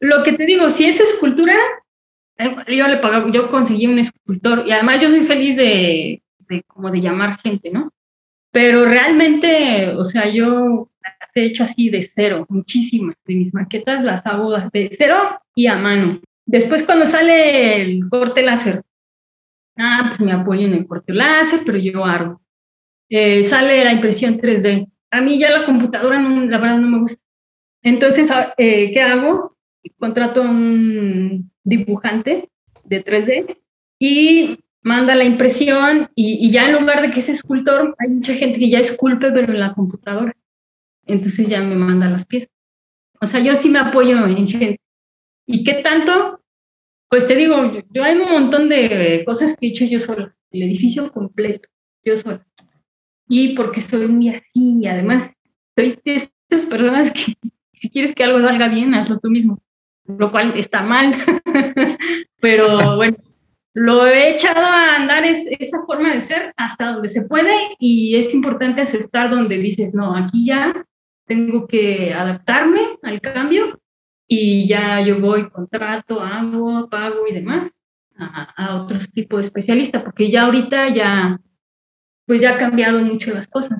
Lo 0.00 0.22
que 0.22 0.32
te 0.32 0.46
digo, 0.46 0.70
si 0.70 0.86
es 0.86 1.00
escultura, 1.00 1.54
eh, 2.38 2.56
yo 2.68 2.86
le 2.86 2.98
pago, 2.98 3.30
yo 3.32 3.50
conseguí 3.50 3.86
un 3.86 3.98
escultor 3.98 4.66
y 4.66 4.72
además 4.72 5.02
yo 5.02 5.08
soy 5.08 5.20
feliz 5.20 5.56
de, 5.56 6.22
de 6.48 6.62
como 6.66 6.90
de 6.90 7.00
llamar 7.00 7.38
gente, 7.40 7.70
¿no? 7.70 7.90
Pero 8.52 8.86
realmente, 8.86 9.90
o 9.90 10.04
sea, 10.04 10.28
yo 10.28 10.88
las 11.02 11.30
he 11.34 11.44
hecho 11.44 11.64
así 11.64 11.90
de 11.90 12.02
cero, 12.02 12.46
muchísimas 12.48 13.16
de 13.26 13.34
mis 13.34 13.52
maquetas 13.52 14.02
las 14.02 14.24
hago 14.24 14.56
de 14.72 14.90
cero 14.96 15.40
y 15.54 15.66
a 15.66 15.76
mano. 15.76 16.20
Después 16.46 16.84
cuando 16.84 17.06
sale 17.06 17.82
el 17.82 18.08
corte 18.08 18.42
láser, 18.42 18.82
ah, 19.76 20.04
pues 20.08 20.20
me 20.20 20.32
apoyo 20.32 20.66
en 20.66 20.74
el 20.74 20.86
corte 20.86 21.12
láser, 21.12 21.60
pero 21.66 21.76
yo 21.76 22.04
hago. 22.04 22.40
Eh, 23.08 23.42
sale 23.42 23.84
la 23.84 23.92
impresión 23.92 24.38
3D. 24.38 24.88
A 25.10 25.20
mí 25.20 25.38
ya 25.38 25.50
la 25.50 25.66
computadora, 25.66 26.20
la 26.20 26.58
verdad, 26.58 26.78
no 26.78 26.88
me 26.88 27.00
gusta. 27.00 27.22
Entonces, 27.82 28.30
ah, 28.30 28.54
eh, 28.56 28.92
¿qué 28.92 29.02
hago? 29.02 29.56
Contrato 29.98 30.42
a 30.42 30.50
un 30.50 31.50
dibujante 31.62 32.48
de 32.84 33.04
3D 33.04 33.58
y 33.98 34.58
manda 34.82 35.16
la 35.16 35.24
impresión 35.24 36.10
y, 36.14 36.48
ya 36.50 36.68
en 36.68 36.80
lugar 36.80 37.02
de 37.02 37.10
que 37.10 37.18
ese 37.18 37.32
escultor, 37.32 37.96
hay 37.98 38.08
mucha 38.08 38.34
gente 38.34 38.58
que 38.58 38.70
ya 38.70 38.78
esculpe, 38.78 39.32
pero 39.32 39.52
en 39.52 39.60
la 39.60 39.74
computadora. 39.74 40.32
Entonces 41.06 41.48
ya 41.48 41.60
me 41.60 41.74
manda 41.74 42.08
las 42.08 42.24
piezas. 42.24 42.50
O 43.20 43.26
sea, 43.26 43.40
yo 43.40 43.56
sí 43.56 43.68
me 43.68 43.78
apoyo 43.78 44.24
en 44.26 44.46
gente. 44.46 44.80
¿Y 45.46 45.64
qué 45.64 45.74
tanto? 45.74 46.40
Pues 47.08 47.26
te 47.26 47.36
digo, 47.36 47.56
yo, 47.90 48.02
hay 48.02 48.16
un 48.16 48.30
montón 48.30 48.68
de 48.68 49.22
cosas 49.24 49.56
que 49.56 49.68
he 49.68 49.70
hecho 49.70 49.84
yo 49.84 50.00
sola, 50.00 50.34
el 50.50 50.62
edificio 50.64 51.12
completo, 51.12 51.68
yo 52.04 52.16
sola. 52.16 52.44
Y 53.28 53.54
porque 53.54 53.80
soy 53.80 54.08
muy 54.08 54.30
así, 54.30 54.78
y 54.80 54.86
además 54.86 55.32
soy 55.76 55.98
de 56.04 56.14
estas 56.16 56.66
personas 56.66 57.12
que 57.12 57.34
si 57.72 57.90
quieres 57.90 58.14
que 58.14 58.24
algo 58.24 58.40
salga 58.40 58.68
bien, 58.68 58.94
hazlo 58.94 59.20
tú 59.20 59.30
mismo, 59.30 59.62
lo 60.06 60.32
cual 60.32 60.58
está 60.58 60.82
mal, 60.82 61.14
pero 62.40 62.78
bueno, 62.96 63.16
lo 63.74 64.06
he 64.06 64.30
echado 64.30 64.64
a 64.64 64.96
andar 64.96 65.24
es, 65.24 65.46
esa 65.60 65.84
forma 65.84 66.14
de 66.14 66.22
ser 66.22 66.52
hasta 66.56 66.92
donde 66.92 67.08
se 67.08 67.22
puede 67.22 67.54
y 67.78 68.16
es 68.16 68.34
importante 68.34 68.80
aceptar 68.80 69.30
donde 69.30 69.58
dices, 69.58 69.94
no, 69.94 70.16
aquí 70.16 70.46
ya 70.46 70.84
tengo 71.26 71.66
que 71.66 72.14
adaptarme 72.14 72.80
al 73.02 73.20
cambio 73.20 73.78
y 74.28 74.66
ya 74.66 75.00
yo 75.00 75.20
voy, 75.20 75.48
contrato, 75.50 76.20
hago, 76.20 76.88
pago 76.88 77.26
y 77.28 77.34
demás 77.34 77.72
a, 78.18 78.42
a 78.56 78.82
otros 78.82 79.10
tipos 79.10 79.40
de 79.40 79.46
especialista, 79.46 80.02
porque 80.02 80.30
ya 80.30 80.44
ahorita 80.44 80.88
ya, 80.94 81.40
pues 82.26 82.42
ya 82.42 82.54
ha 82.54 82.56
cambiado 82.56 83.00
mucho 83.00 83.32
las 83.32 83.46
cosas. 83.46 83.78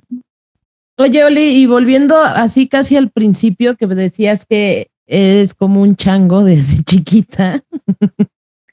Oye, 0.99 1.25
Oli, 1.25 1.61
y 1.61 1.67
volviendo 1.67 2.19
así 2.19 2.69
casi 2.69 2.97
al 2.97 3.11
principio 3.11 3.77
que 3.77 3.87
decías 3.87 4.47
que 4.47 4.91
eres 5.07 5.55
como 5.55 5.83
un 5.83 5.97
chango 5.97 6.45
desde 6.45 6.83
chiquita. 6.85 7.61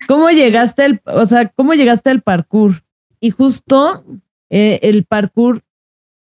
¿Cómo 0.07 0.29
llegaste 0.29 0.83
al, 0.83 1.01
o 1.05 1.25
sea, 1.25 1.47
cómo 1.49 1.73
llegaste 1.73 2.09
al 2.09 2.21
parkour? 2.21 2.83
Y 3.19 3.29
justo 3.29 4.03
eh, 4.49 4.79
el 4.83 5.05
parkour, 5.05 5.61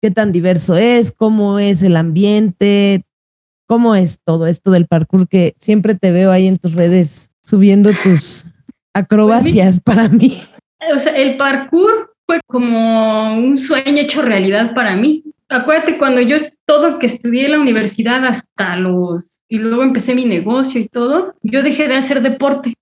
¿qué 0.03 0.11
tan 0.11 0.33
diverso 0.33 0.77
es? 0.77 1.11
¿Cómo 1.11 1.59
es 1.59 1.83
el 1.83 1.97
ambiente? 1.97 3.05
¿Cómo 3.67 3.95
es 3.95 4.21
todo 4.25 4.47
esto 4.47 4.71
del 4.71 4.87
parkour 4.87 5.29
que 5.29 5.55
siempre 5.59 5.95
te 5.95 6.13
veo 6.13 6.31
ahí 6.31 6.47
en 6.47 6.59
tus 6.59 6.75
redes 6.75 7.31
subiendo 7.43 7.91
tus 8.03 8.47
acrobacias 8.95 9.81
pues 9.81 9.97
para 9.97 10.09
mí? 10.09 10.43
O 10.95 10.99
sea, 10.99 11.17
el 11.17 11.37
parkour 11.37 12.15
fue 12.27 12.41
como 12.47 13.37
un 13.37 13.59
sueño 13.59 14.03
hecho 14.03 14.23
realidad 14.23 14.75
para 14.75 14.97
mí. 14.97 15.23
Acuérdate, 15.49 15.99
cuando 15.99 16.21
yo 16.21 16.39
todo 16.67 16.99
que 16.99 17.07
estudié 17.07 17.47
en 17.47 17.53
la 17.53 17.61
universidad 17.61 18.25
hasta 18.25 18.77
los, 18.77 19.37
y 19.49 19.59
luego 19.59 19.83
empecé 19.83 20.15
mi 20.15 20.25
negocio 20.25 20.81
y 20.81 20.89
todo, 20.89 21.35
yo 21.43 21.63
dejé 21.63 21.89
de 21.89 21.97
hacer 21.97 22.23
deporte 22.23 22.75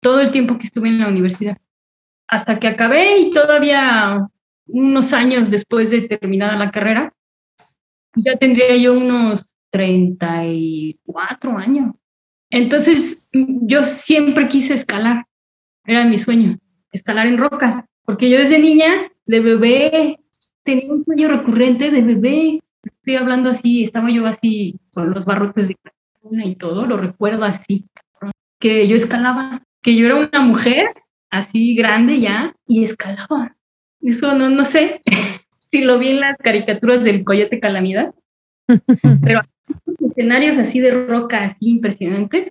todo 0.00 0.20
el 0.20 0.30
tiempo 0.30 0.58
que 0.58 0.66
estuve 0.66 0.88
en 0.88 1.00
la 1.00 1.08
universidad, 1.08 1.56
hasta 2.28 2.58
que 2.58 2.68
acabé 2.68 3.18
y 3.18 3.30
todavía 3.30 4.28
unos 4.66 5.12
años 5.12 5.50
después 5.50 5.90
de 5.90 6.02
terminada 6.02 6.56
la 6.56 6.70
carrera, 6.70 7.12
ya 8.14 8.36
tendría 8.36 8.76
yo 8.76 8.94
unos 8.94 9.50
34 9.70 11.58
años. 11.58 11.94
Entonces, 12.50 13.28
yo 13.32 13.82
siempre 13.82 14.48
quise 14.48 14.74
escalar, 14.74 15.26
era 15.84 16.04
mi 16.04 16.18
sueño, 16.18 16.58
escalar 16.92 17.26
en 17.26 17.38
roca, 17.38 17.86
porque 18.04 18.30
yo 18.30 18.38
desde 18.38 18.58
niña, 18.58 19.04
de 19.26 19.40
bebé, 19.40 20.18
tenía 20.64 20.92
un 20.92 21.02
sueño 21.02 21.28
recurrente 21.28 21.90
de 21.90 22.02
bebé. 22.02 22.60
Estoy 22.82 23.16
hablando 23.16 23.50
así, 23.50 23.82
estaba 23.82 24.10
yo 24.10 24.26
así 24.26 24.80
con 24.94 25.12
los 25.12 25.24
barrotes 25.24 25.68
de 25.68 25.76
y 26.44 26.56
todo, 26.56 26.84
lo 26.84 26.96
recuerdo 26.96 27.44
así, 27.44 27.86
que 28.58 28.86
yo 28.86 28.96
escalaba 28.96 29.62
que 29.82 29.96
yo 29.96 30.06
era 30.06 30.16
una 30.16 30.40
mujer 30.40 30.92
así 31.30 31.74
grande 31.74 32.20
ya 32.20 32.54
y 32.66 32.84
escalaba. 32.84 33.56
Eso 34.00 34.34
no, 34.34 34.48
no 34.50 34.64
sé 34.64 35.00
si 35.70 35.82
lo 35.82 35.98
vi 35.98 36.10
en 36.10 36.20
las 36.20 36.36
caricaturas 36.38 37.04
del 37.04 37.24
Coyote 37.24 37.60
Calamidad, 37.60 38.14
pero 39.22 39.40
escenarios 40.00 40.58
así 40.58 40.80
de 40.80 40.90
roca, 41.06 41.44
así 41.44 41.70
impresionantes, 41.70 42.50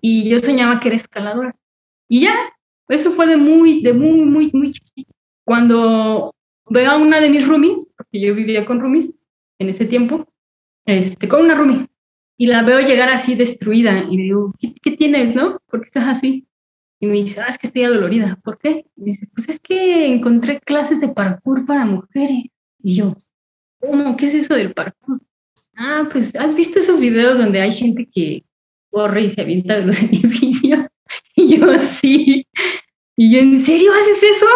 y 0.00 0.28
yo 0.28 0.38
soñaba 0.38 0.80
que 0.80 0.88
era 0.88 0.96
escaladora. 0.96 1.56
Y 2.08 2.20
ya, 2.20 2.34
eso 2.88 3.10
fue 3.10 3.26
de 3.26 3.36
muy, 3.36 3.82
de 3.82 3.92
muy, 3.92 4.20
muy, 4.24 4.50
muy 4.52 4.72
chiquito. 4.72 5.12
Cuando 5.44 6.34
veo 6.68 6.90
a 6.90 6.96
una 6.96 7.20
de 7.20 7.30
mis 7.30 7.46
roomies, 7.46 7.92
porque 7.96 8.20
yo 8.20 8.34
vivía 8.34 8.66
con 8.66 8.80
roomies 8.80 9.14
en 9.58 9.68
ese 9.68 9.86
tiempo, 9.86 10.26
este, 10.86 11.28
con 11.28 11.42
una 11.42 11.54
roomie, 11.54 11.86
y 12.36 12.46
la 12.46 12.62
veo 12.62 12.80
llegar 12.80 13.08
así 13.08 13.34
destruida, 13.34 14.06
y 14.10 14.16
digo, 14.16 14.52
¿qué, 14.58 14.74
qué 14.82 14.92
tienes, 14.92 15.34
no? 15.34 15.58
¿Por 15.66 15.80
qué 15.80 15.86
estás 15.86 16.06
así? 16.06 16.46
Y 17.00 17.06
me 17.06 17.14
dice, 17.14 17.40
ah, 17.40 17.48
es 17.48 17.58
que 17.58 17.66
estoy 17.66 17.84
adolorida. 17.84 18.38
¿Por 18.42 18.58
qué? 18.58 18.86
Y 18.96 19.04
dice, 19.04 19.26
pues 19.34 19.48
es 19.48 19.60
que 19.60 20.06
encontré 20.06 20.60
clases 20.60 21.00
de 21.00 21.08
parkour 21.08 21.66
para 21.66 21.84
mujeres. 21.84 22.44
Y 22.82 22.94
yo, 22.94 23.14
¿cómo? 23.80 24.16
¿Qué 24.16 24.26
es 24.26 24.34
eso 24.34 24.54
del 24.54 24.72
parkour? 24.72 25.20
Ah, 25.76 26.08
pues, 26.10 26.34
¿has 26.36 26.54
visto 26.54 26.78
esos 26.78 27.00
videos 27.00 27.38
donde 27.38 27.60
hay 27.60 27.72
gente 27.72 28.08
que 28.12 28.44
corre 28.90 29.24
y 29.24 29.30
se 29.30 29.40
avienta 29.40 29.76
de 29.76 29.86
los 29.86 30.02
edificios? 30.02 30.86
Y 31.36 31.56
yo, 31.58 31.82
sí. 31.82 32.46
Y 33.16 33.32
yo, 33.32 33.40
¿en 33.40 33.60
serio 33.60 33.92
haces 33.92 34.22
eso? 34.22 34.46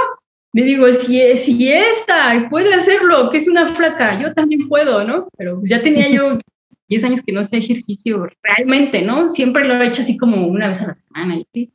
Le 0.52 0.64
digo, 0.64 0.90
si, 0.92 1.36
si 1.36 1.70
esta 1.70 2.48
puede 2.48 2.72
hacerlo, 2.72 3.30
que 3.30 3.38
es 3.38 3.48
una 3.48 3.68
flaca, 3.68 4.20
yo 4.20 4.32
también 4.32 4.68
puedo, 4.68 5.04
¿no? 5.04 5.28
Pero 5.36 5.60
ya 5.64 5.82
tenía 5.82 6.08
yo 6.08 6.38
10 6.88 7.04
años 7.04 7.20
que 7.24 7.32
no 7.32 7.40
hacía 7.40 7.58
ejercicio 7.58 8.26
realmente, 8.42 9.02
¿no? 9.02 9.30
Siempre 9.30 9.64
lo 9.64 9.74
he 9.74 9.86
hecho 9.86 10.02
así 10.02 10.16
como 10.16 10.46
una 10.46 10.68
vez 10.68 10.80
a 10.80 10.86
la 10.88 10.94
semana. 10.94 11.42
Y, 11.52 11.70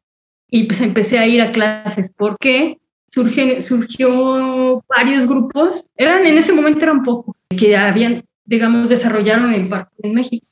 y 0.50 0.64
pues 0.64 0.82
empecé 0.82 1.20
a 1.20 1.28
ir 1.28 1.42
a 1.42 1.52
clases. 1.52 2.12
¿Por 2.12 2.38
qué? 2.40 2.78
surge, 3.14 3.62
surgió 3.62 4.84
varios 4.90 5.28
grupos, 5.28 5.86
eran 5.96 6.26
en 6.26 6.38
ese 6.38 6.52
momento 6.52 6.84
eran 6.84 7.04
pocos, 7.04 7.36
que 7.56 7.78
habían, 7.78 8.26
digamos, 8.46 8.90
desarrollaron 8.90 9.54
el 9.54 9.70
parkour 9.70 10.06
en 10.06 10.14
México. 10.14 10.48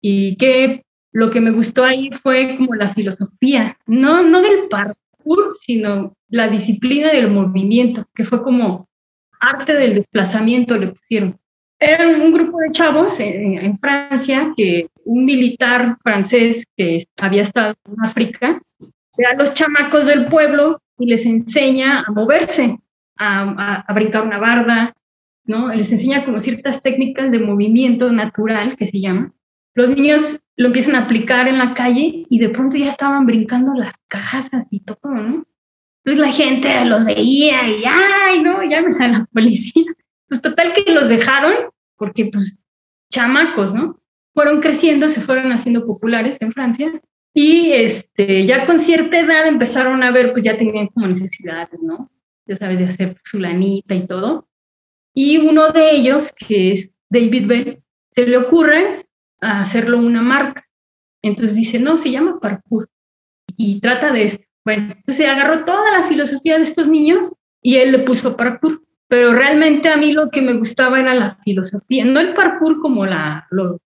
Y 0.00 0.36
que 0.36 0.84
lo 1.12 1.30
que 1.30 1.40
me 1.40 1.50
gustó 1.50 1.84
ahí 1.84 2.10
fue 2.10 2.56
como 2.56 2.74
la 2.74 2.92
filosofía, 2.92 3.76
no, 3.86 4.22
no 4.22 4.42
del 4.42 4.68
parkour, 4.68 5.54
sino 5.58 6.14
la 6.28 6.48
disciplina 6.48 7.12
del 7.12 7.30
movimiento, 7.30 8.04
que 8.14 8.24
fue 8.24 8.42
como 8.42 8.88
arte 9.40 9.74
del 9.74 9.94
desplazamiento 9.94 10.76
le 10.76 10.88
pusieron. 10.88 11.38
Eran 11.78 12.20
un 12.20 12.32
grupo 12.32 12.58
de 12.58 12.72
chavos 12.72 13.20
en, 13.20 13.58
en 13.58 13.78
Francia 13.78 14.52
que 14.56 14.88
un 15.04 15.24
militar 15.24 15.98
francés 16.02 16.64
que 16.76 17.04
había 17.20 17.42
estado 17.42 17.74
en 17.88 18.04
África 18.04 18.60
ve 19.16 19.26
a 19.26 19.34
los 19.34 19.54
chamacos 19.54 20.06
del 20.06 20.24
pueblo 20.26 20.80
y 20.98 21.06
les 21.06 21.26
enseña 21.26 22.04
a 22.06 22.12
moverse, 22.12 22.78
a, 23.18 23.84
a, 23.86 23.92
brincar 23.92 24.22
una 24.22 24.38
barda, 24.38 24.94
¿no? 25.44 25.72
Les 25.72 25.90
enseña 25.92 26.24
como 26.24 26.40
ciertas 26.40 26.82
técnicas 26.82 27.30
de 27.30 27.38
movimiento 27.38 28.10
natural 28.10 28.76
que 28.76 28.86
se 28.86 29.00
llama. 29.00 29.32
Los 29.74 29.90
niños 29.90 30.40
lo 30.56 30.68
empiezan 30.68 30.94
a 30.94 31.00
aplicar 31.00 31.48
en 31.48 31.58
la 31.58 31.74
calle 31.74 32.24
y 32.28 32.38
de 32.38 32.48
pronto 32.48 32.76
ya 32.76 32.88
estaban 32.88 33.26
brincando 33.26 33.74
las 33.74 33.94
casas 34.08 34.66
y 34.70 34.80
todo, 34.80 34.98
¿no? 35.02 35.46
Entonces 36.04 36.20
la 36.20 36.32
gente 36.32 36.84
los 36.84 37.04
veía 37.04 37.66
y, 37.68 37.82
ay, 37.86 38.42
no, 38.42 38.62
llamen 38.62 39.00
a 39.02 39.08
la 39.08 39.28
policía. 39.32 39.84
Pues 40.28 40.42
total 40.42 40.72
que 40.72 40.92
los 40.92 41.08
dejaron 41.08 41.54
porque, 41.96 42.26
pues, 42.26 42.58
chamacos, 43.10 43.74
¿no? 43.74 44.00
Fueron 44.34 44.60
creciendo, 44.60 45.08
se 45.08 45.20
fueron 45.20 45.52
haciendo 45.52 45.86
populares 45.86 46.38
en 46.40 46.52
Francia 46.52 47.00
y 47.32 47.72
este, 47.72 48.46
ya 48.46 48.66
con 48.66 48.78
cierta 48.78 49.18
edad 49.18 49.46
empezaron 49.46 50.02
a 50.04 50.12
ver, 50.12 50.32
pues 50.32 50.44
ya 50.44 50.56
tenían 50.56 50.86
como 50.88 51.08
necesidades, 51.08 51.80
¿no? 51.82 52.10
Ya 52.46 52.56
sabes, 52.56 52.78
de 52.78 52.86
hacer 52.86 53.16
su 53.24 53.40
lanita 53.40 53.94
y 53.94 54.06
todo. 54.06 54.48
Y 55.14 55.38
uno 55.38 55.70
de 55.70 55.92
ellos, 55.92 56.32
que 56.32 56.72
es 56.72 56.96
David 57.08 57.46
Bell, 57.46 57.82
se 58.10 58.26
le 58.26 58.36
ocurre 58.36 59.06
hacerlo 59.40 59.98
una 59.98 60.22
marca. 60.22 60.66
Entonces 61.22 61.56
dice, 61.56 61.78
no, 61.78 61.98
se 61.98 62.10
llama 62.10 62.40
parkour. 62.40 62.88
Y 63.56 63.80
trata 63.80 64.12
de 64.12 64.24
esto. 64.24 64.44
Bueno, 64.64 64.94
entonces 64.96 65.28
agarró 65.28 65.64
toda 65.64 65.90
la 65.92 66.06
filosofía 66.08 66.56
de 66.56 66.62
estos 66.62 66.88
niños 66.88 67.32
y 67.62 67.76
él 67.76 67.92
le 67.92 68.00
puso 68.00 68.36
parkour. 68.36 68.82
Pero 69.08 69.32
realmente 69.32 69.88
a 69.88 69.96
mí 69.96 70.12
lo 70.12 70.30
que 70.30 70.42
me 70.42 70.54
gustaba 70.54 70.98
era 70.98 71.14
la 71.14 71.36
filosofía, 71.44 72.04
no 72.04 72.20
el 72.20 72.34
parkour 72.34 72.80
como 72.80 73.06
la, 73.06 73.46
lo, 73.50 73.80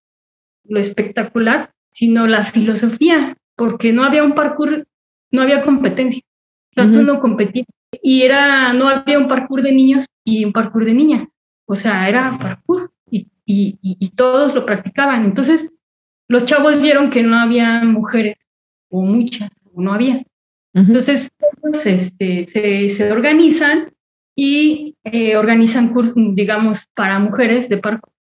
lo 0.64 0.80
espectacular, 0.80 1.72
sino 1.90 2.26
la 2.26 2.44
filosofía, 2.44 3.36
porque 3.56 3.92
no 3.92 4.04
había 4.04 4.22
un 4.22 4.34
parkour, 4.34 4.86
no 5.30 5.42
había 5.42 5.62
competencia. 5.62 6.22
O 6.70 6.74
sea, 6.74 6.84
tú 6.84 7.02
no 7.02 7.20
competías. 7.20 7.66
Y 8.02 8.22
era, 8.22 8.72
no 8.72 8.88
había 8.88 9.18
un 9.18 9.28
parkour 9.28 9.62
de 9.62 9.72
niños 9.72 10.06
y 10.24 10.44
un 10.44 10.52
parkour 10.52 10.84
de 10.84 10.94
niñas. 10.94 11.28
O 11.66 11.74
sea, 11.74 12.08
era 12.08 12.38
parkour 12.38 12.92
y, 13.10 13.28
y, 13.44 13.78
y, 13.82 14.08
todos 14.10 14.54
lo 14.54 14.64
practicaban. 14.64 15.24
Entonces, 15.24 15.70
los 16.28 16.44
chavos 16.44 16.80
vieron 16.80 17.10
que 17.10 17.22
no 17.22 17.38
había 17.38 17.82
mujeres, 17.84 18.36
o 18.90 19.02
muchas, 19.02 19.50
o 19.74 19.80
no 19.80 19.92
había. 19.92 20.24
Entonces, 20.74 21.30
este, 21.84 22.44
se, 22.44 22.90
se, 22.90 23.12
organizan 23.12 23.92
y 24.36 24.96
eh, 25.04 25.36
organizan 25.36 25.92
cursos, 25.92 26.14
digamos, 26.34 26.86
para 26.94 27.18
mujeres 27.18 27.68
de 27.68 27.78
parkour 27.78 28.12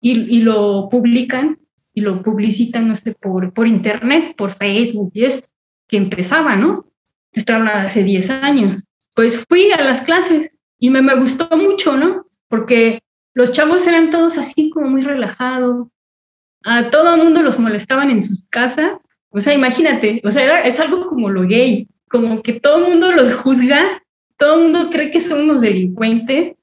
y, 0.00 0.12
y 0.36 0.40
lo 0.40 0.88
publican 0.88 1.58
y 1.92 2.00
lo 2.00 2.22
publicitan, 2.22 2.88
no 2.88 2.96
sé, 2.96 3.14
por, 3.14 3.52
por 3.52 3.66
internet, 3.66 4.34
por 4.36 4.52
Facebook, 4.52 5.10
y 5.14 5.24
es 5.24 5.48
que 5.88 5.96
empezaba, 5.96 6.56
¿no? 6.56 6.86
Esto 7.32 7.54
hace 7.54 8.04
10 8.04 8.30
años. 8.30 8.84
Pues 9.14 9.44
fui 9.48 9.70
a 9.72 9.82
las 9.82 10.02
clases 10.02 10.52
y 10.78 10.90
me, 10.90 11.02
me 11.02 11.16
gustó 11.16 11.48
mucho, 11.56 11.96
¿no? 11.96 12.26
Porque 12.48 13.00
los 13.34 13.52
chavos 13.52 13.86
eran 13.86 14.10
todos 14.10 14.38
así 14.38 14.70
como 14.70 14.88
muy 14.88 15.02
relajados, 15.02 15.88
a 16.64 16.90
todo 16.90 17.14
el 17.14 17.22
mundo 17.22 17.42
los 17.42 17.58
molestaban 17.58 18.10
en 18.10 18.22
sus 18.22 18.46
casas, 18.48 18.92
o 19.30 19.40
sea, 19.40 19.54
imagínate, 19.54 20.20
o 20.24 20.30
sea, 20.30 20.44
era, 20.44 20.60
es 20.62 20.80
algo 20.80 21.06
como 21.08 21.30
lo 21.30 21.42
gay, 21.42 21.88
como 22.08 22.42
que 22.42 22.54
todo 22.54 22.78
el 22.78 22.90
mundo 22.90 23.12
los 23.12 23.32
juzga, 23.34 24.02
todo 24.36 24.56
el 24.56 24.62
mundo 24.64 24.90
cree 24.90 25.10
que 25.10 25.20
son 25.20 25.42
unos 25.42 25.60
delincuentes, 25.60 26.56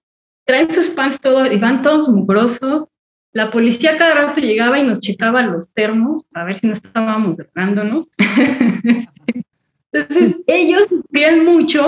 traen 0.45 0.69
sus 0.69 0.89
pants 0.89 1.19
todo 1.19 1.45
y 1.45 1.57
van 1.57 1.81
todos 1.81 2.09
mugrosos, 2.09 2.87
la 3.31 3.51
policía 3.51 3.97
cada 3.97 4.15
rato 4.15 4.41
llegaba 4.41 4.79
y 4.79 4.83
nos 4.83 4.99
checaba 4.99 5.43
los 5.43 5.71
termos 5.73 6.23
para 6.31 6.45
ver 6.45 6.55
si 6.55 6.67
no 6.67 6.73
estábamos 6.73 7.37
drogando, 7.37 7.83
¿no? 7.83 8.07
Entonces, 9.91 10.37
ellos 10.47 10.87
sufrían 10.87 11.45
mucho 11.45 11.87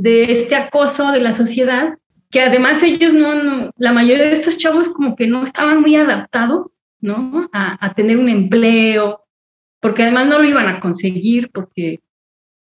de 0.00 0.30
este 0.32 0.54
acoso 0.56 1.12
de 1.12 1.20
la 1.20 1.32
sociedad, 1.32 1.98
que 2.30 2.40
además 2.40 2.82
ellos 2.82 3.12
no, 3.12 3.70
la 3.76 3.92
mayoría 3.92 4.26
de 4.26 4.32
estos 4.32 4.56
chavos 4.56 4.88
como 4.88 5.16
que 5.16 5.26
no 5.26 5.44
estaban 5.44 5.80
muy 5.80 5.96
adaptados, 5.96 6.80
¿no? 7.00 7.48
A, 7.52 7.92
tener 7.94 8.16
un 8.16 8.28
empleo, 8.28 9.24
porque 9.80 10.02
además 10.02 10.28
no 10.28 10.38
lo 10.38 10.48
iban 10.48 10.68
a 10.68 10.80
conseguir, 10.80 11.50
porque 11.50 12.00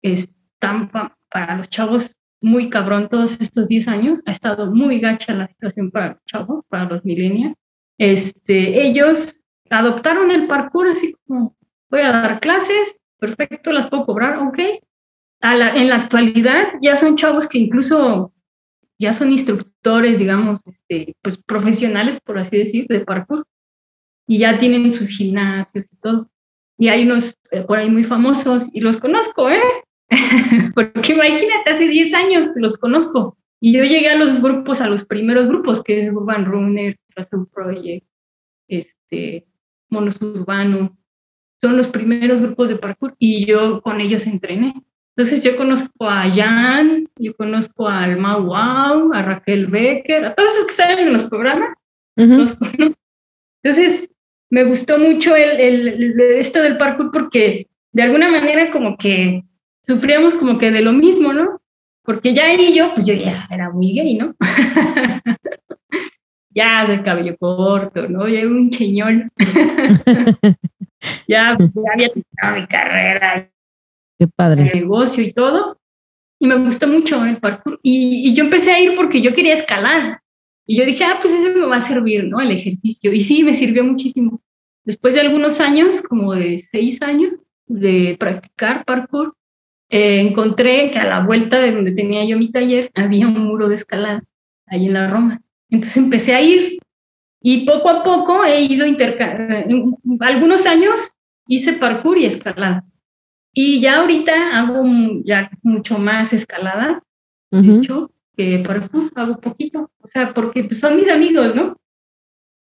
están 0.02 0.92
para 1.30 1.58
los 1.58 1.70
chavos 1.70 2.16
muy 2.42 2.70
cabrón 2.70 3.10
todos 3.10 3.40
estos 3.40 3.68
10 3.68 3.88
años, 3.88 4.22
ha 4.26 4.32
estado 4.32 4.72
muy 4.72 5.00
gacha 5.00 5.34
la 5.34 5.48
situación 5.48 5.90
para 5.90 6.10
los 6.10 6.26
chavos, 6.26 6.64
para 6.70 6.86
los 6.86 7.04
millennials, 7.04 7.56
este, 7.98 8.86
ellos 8.86 9.40
adoptaron 9.70 10.30
el 10.30 10.48
parkour 10.48 10.90
así 10.90 11.16
como, 11.26 11.56
voy 11.90 12.02
a 12.02 12.12
dar 12.12 12.40
clases, 12.40 13.02
perfecto, 13.18 13.72
las 13.72 13.90
puedo 13.90 14.06
cobrar, 14.06 14.38
ok. 14.40 14.60
En 15.54 15.90
la 15.90 15.96
actualidad 15.96 16.74
ya 16.82 16.96
son 16.96 17.18
chavos 17.18 17.48
que 17.48 17.60
incluso 17.60 18.34
ya 18.98 19.14
son 19.14 19.32
instructores, 19.32 20.20
digamos, 20.20 20.62
este, 20.66 21.16
pues 21.22 21.38
profesionales, 21.38 22.20
por 22.24 22.40
así 22.40 22.58
decir, 22.58 22.88
de 22.88 23.02
parkour, 23.02 23.46
y 24.28 24.40
ya 24.40 24.58
tienen 24.58 24.92
sus 24.92 25.10
gimnasios 25.10 25.86
y 25.92 25.96
todo. 25.98 26.30
Y 26.78 26.88
hay 26.88 27.04
unos 27.04 27.38
eh, 27.52 27.62
por 27.62 27.78
ahí 27.78 27.90
muy 27.90 28.04
famosos, 28.04 28.70
y 28.74 28.80
los 28.80 28.98
conozco, 28.98 29.50
¿eh? 29.50 29.62
Porque 30.76 31.14
imagínate, 31.14 31.70
hace 31.70 31.88
10 31.88 32.14
años 32.14 32.48
los 32.56 32.78
conozco. 32.78 33.38
Y 33.60 33.74
yo 33.74 33.84
llegué 33.84 34.10
a 34.10 34.18
los 34.18 34.42
grupos, 34.42 34.82
a 34.82 34.90
los 34.90 35.06
primeros 35.06 35.48
grupos, 35.48 35.84
que 35.84 36.06
es 36.06 36.14
Urban 36.14 36.46
Runner, 36.46 36.98
un 37.32 37.46
Project, 37.48 38.06
este, 38.68 39.46
Monos 39.90 40.22
Urbano, 40.22 40.98
son 41.62 41.78
los 41.78 41.88
primeros 41.88 42.42
grupos 42.42 42.70
de 42.70 42.76
parkour 42.76 43.16
y 43.18 43.46
yo 43.46 43.82
con 43.82 44.02
ellos 44.02 44.28
entrené. 44.28 44.74
Entonces 45.18 45.44
yo 45.46 45.56
conozco 45.56 46.10
a 46.10 46.30
Jan, 46.30 47.08
yo 47.16 47.34
conozco 47.36 47.88
a 47.88 48.04
Alma 48.04 48.38
Wow, 48.38 49.14
a 49.14 49.22
Raquel 49.22 49.68
Becker, 49.68 50.26
a 50.26 50.36
todos 50.36 50.52
esos 50.52 50.66
que 50.66 50.74
salen 50.74 51.08
en 51.08 51.14
los 51.14 51.24
programas. 51.26 51.70
Entonces 52.18 54.10
me 54.50 54.66
gustó 54.66 55.00
mucho 55.00 55.36
el, 55.36 55.60
el, 55.60 56.20
esto 56.38 56.62
del 56.62 56.78
parkour 56.78 57.12
porque 57.12 57.68
de 57.94 58.04
alguna 58.04 58.30
manera 58.30 58.72
como 58.72 58.98
que 58.98 59.44
sufríamos 59.84 60.36
como 60.36 60.58
que 60.58 60.72
de 60.72 60.82
lo 60.82 60.92
mismo, 60.92 61.32
¿no? 61.32 61.62
Porque 62.04 62.34
ya 62.34 62.46
ahí 62.46 62.74
yo, 62.74 62.94
pues 62.94 63.06
yo 63.06 63.14
ya 63.14 63.48
era 63.50 63.72
muy 63.72 63.94
gay, 63.94 64.16
¿no? 64.16 64.36
ya 66.50 66.86
del 66.86 67.04
cabello 67.04 67.38
corto, 67.38 68.08
¿no? 68.10 68.28
Ya 68.28 68.46
un 68.46 68.70
cheñón. 68.70 69.32
ya, 71.28 71.58
ya, 71.58 71.92
había 71.94 72.10
terminado 72.10 72.62
mi 72.62 72.68
carrera. 72.68 73.50
Qué 74.18 74.28
padre. 74.28 74.72
El 74.74 74.82
negocio 74.82 75.24
y 75.24 75.34
todo. 75.34 75.80
Y 76.40 76.48
me 76.48 76.56
gustó 76.56 76.88
mucho 76.88 77.24
el 77.26 77.38
parkour. 77.38 77.80
Y, 77.82 78.30
y, 78.30 78.34
yo 78.34 78.44
empecé 78.44 78.72
a 78.72 78.80
ir 78.80 78.96
porque 78.96 79.22
yo 79.22 79.34
quería 79.34 79.54
escalar. 79.54 80.22
Y 80.66 80.78
yo 80.78 80.86
dije, 80.86 81.04
ah, 81.04 81.20
pues 81.22 81.34
eso 81.34 81.58
me 81.58 81.66
va 81.66 81.78
a 81.78 81.82
servir, 81.82 82.26
¿no? 82.26 82.42
El 82.42 82.52
ejercicio. 82.52 83.14
Y 83.14 83.22
sí, 83.22 83.44
me 83.44 83.54
sirvió 83.54 83.84
muchísimo. 83.84 84.42
Después 84.84 85.16
de 85.16 85.22
algunos 85.22 85.60
años, 85.60 86.02
como 86.02 86.34
de 86.34 86.60
seis 86.60 87.02
años 87.02 87.34
de 87.68 88.16
practicar 88.20 88.86
parkour, 88.86 89.36
eh, 89.90 90.20
encontré 90.22 90.92
que 90.92 91.00
a 91.00 91.06
la 91.06 91.26
vuelta 91.26 91.60
de 91.60 91.72
donde 91.72 91.92
tenía 91.92 92.26
yo 92.26 92.38
mi 92.38 92.52
taller 92.52 92.92
había 92.96 93.28
un 93.28 93.40
muro 93.40 93.70
de 93.70 93.76
escalada, 93.76 94.24
ahí 94.68 94.88
en 94.88 94.94
la 94.94 95.10
Roma. 95.10 95.42
Entonces 95.70 95.98
empecé 95.98 96.34
a 96.36 96.42
ir 96.42 96.80
y 97.42 97.66
poco 97.66 97.90
a 97.90 98.04
poco 98.04 98.44
he 98.44 98.62
ido 98.62 98.86
intercambiando. 98.86 99.98
Algunos 100.20 100.66
años 100.66 101.12
hice 101.48 101.74
parkour 101.74 102.18
y 102.18 102.26
escalada. 102.26 102.84
Y 103.58 103.80
ya 103.80 104.02
ahorita 104.02 104.60
hago 104.60 104.84
ya 105.24 105.50
mucho 105.64 105.98
más 105.98 106.34
escalada, 106.34 107.02
de 107.52 107.78
hecho, 107.78 108.12
que 108.36 108.60
parkour 108.60 109.14
hago 109.16 109.40
poquito. 109.40 109.90
O 110.02 110.10
sea, 110.10 110.34
porque 110.34 110.66
pues, 110.66 110.82
son 110.82 110.98
mis 110.98 111.08
amigos, 111.08 111.56
¿no? 111.56 111.78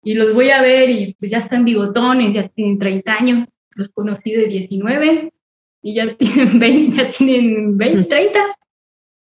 Y 0.04 0.14
los 0.14 0.36
voy 0.36 0.52
a 0.52 0.62
ver 0.62 0.92
y 0.92 1.16
pues 1.16 1.32
ya 1.32 1.40
están 1.40 1.66
bigotones, 1.66 2.36
ya 2.36 2.48
tienen 2.48 2.78
30 2.78 3.12
años. 3.12 3.48
Los 3.72 3.90
conocí 3.90 4.34
de 4.34 4.46
19 4.46 5.34
y 5.82 5.96
ya 5.96 6.16
tienen 6.18 6.60
20, 6.60 6.96
ya 6.96 7.10
tienen 7.10 7.76
20, 7.76 8.04
30. 8.04 8.40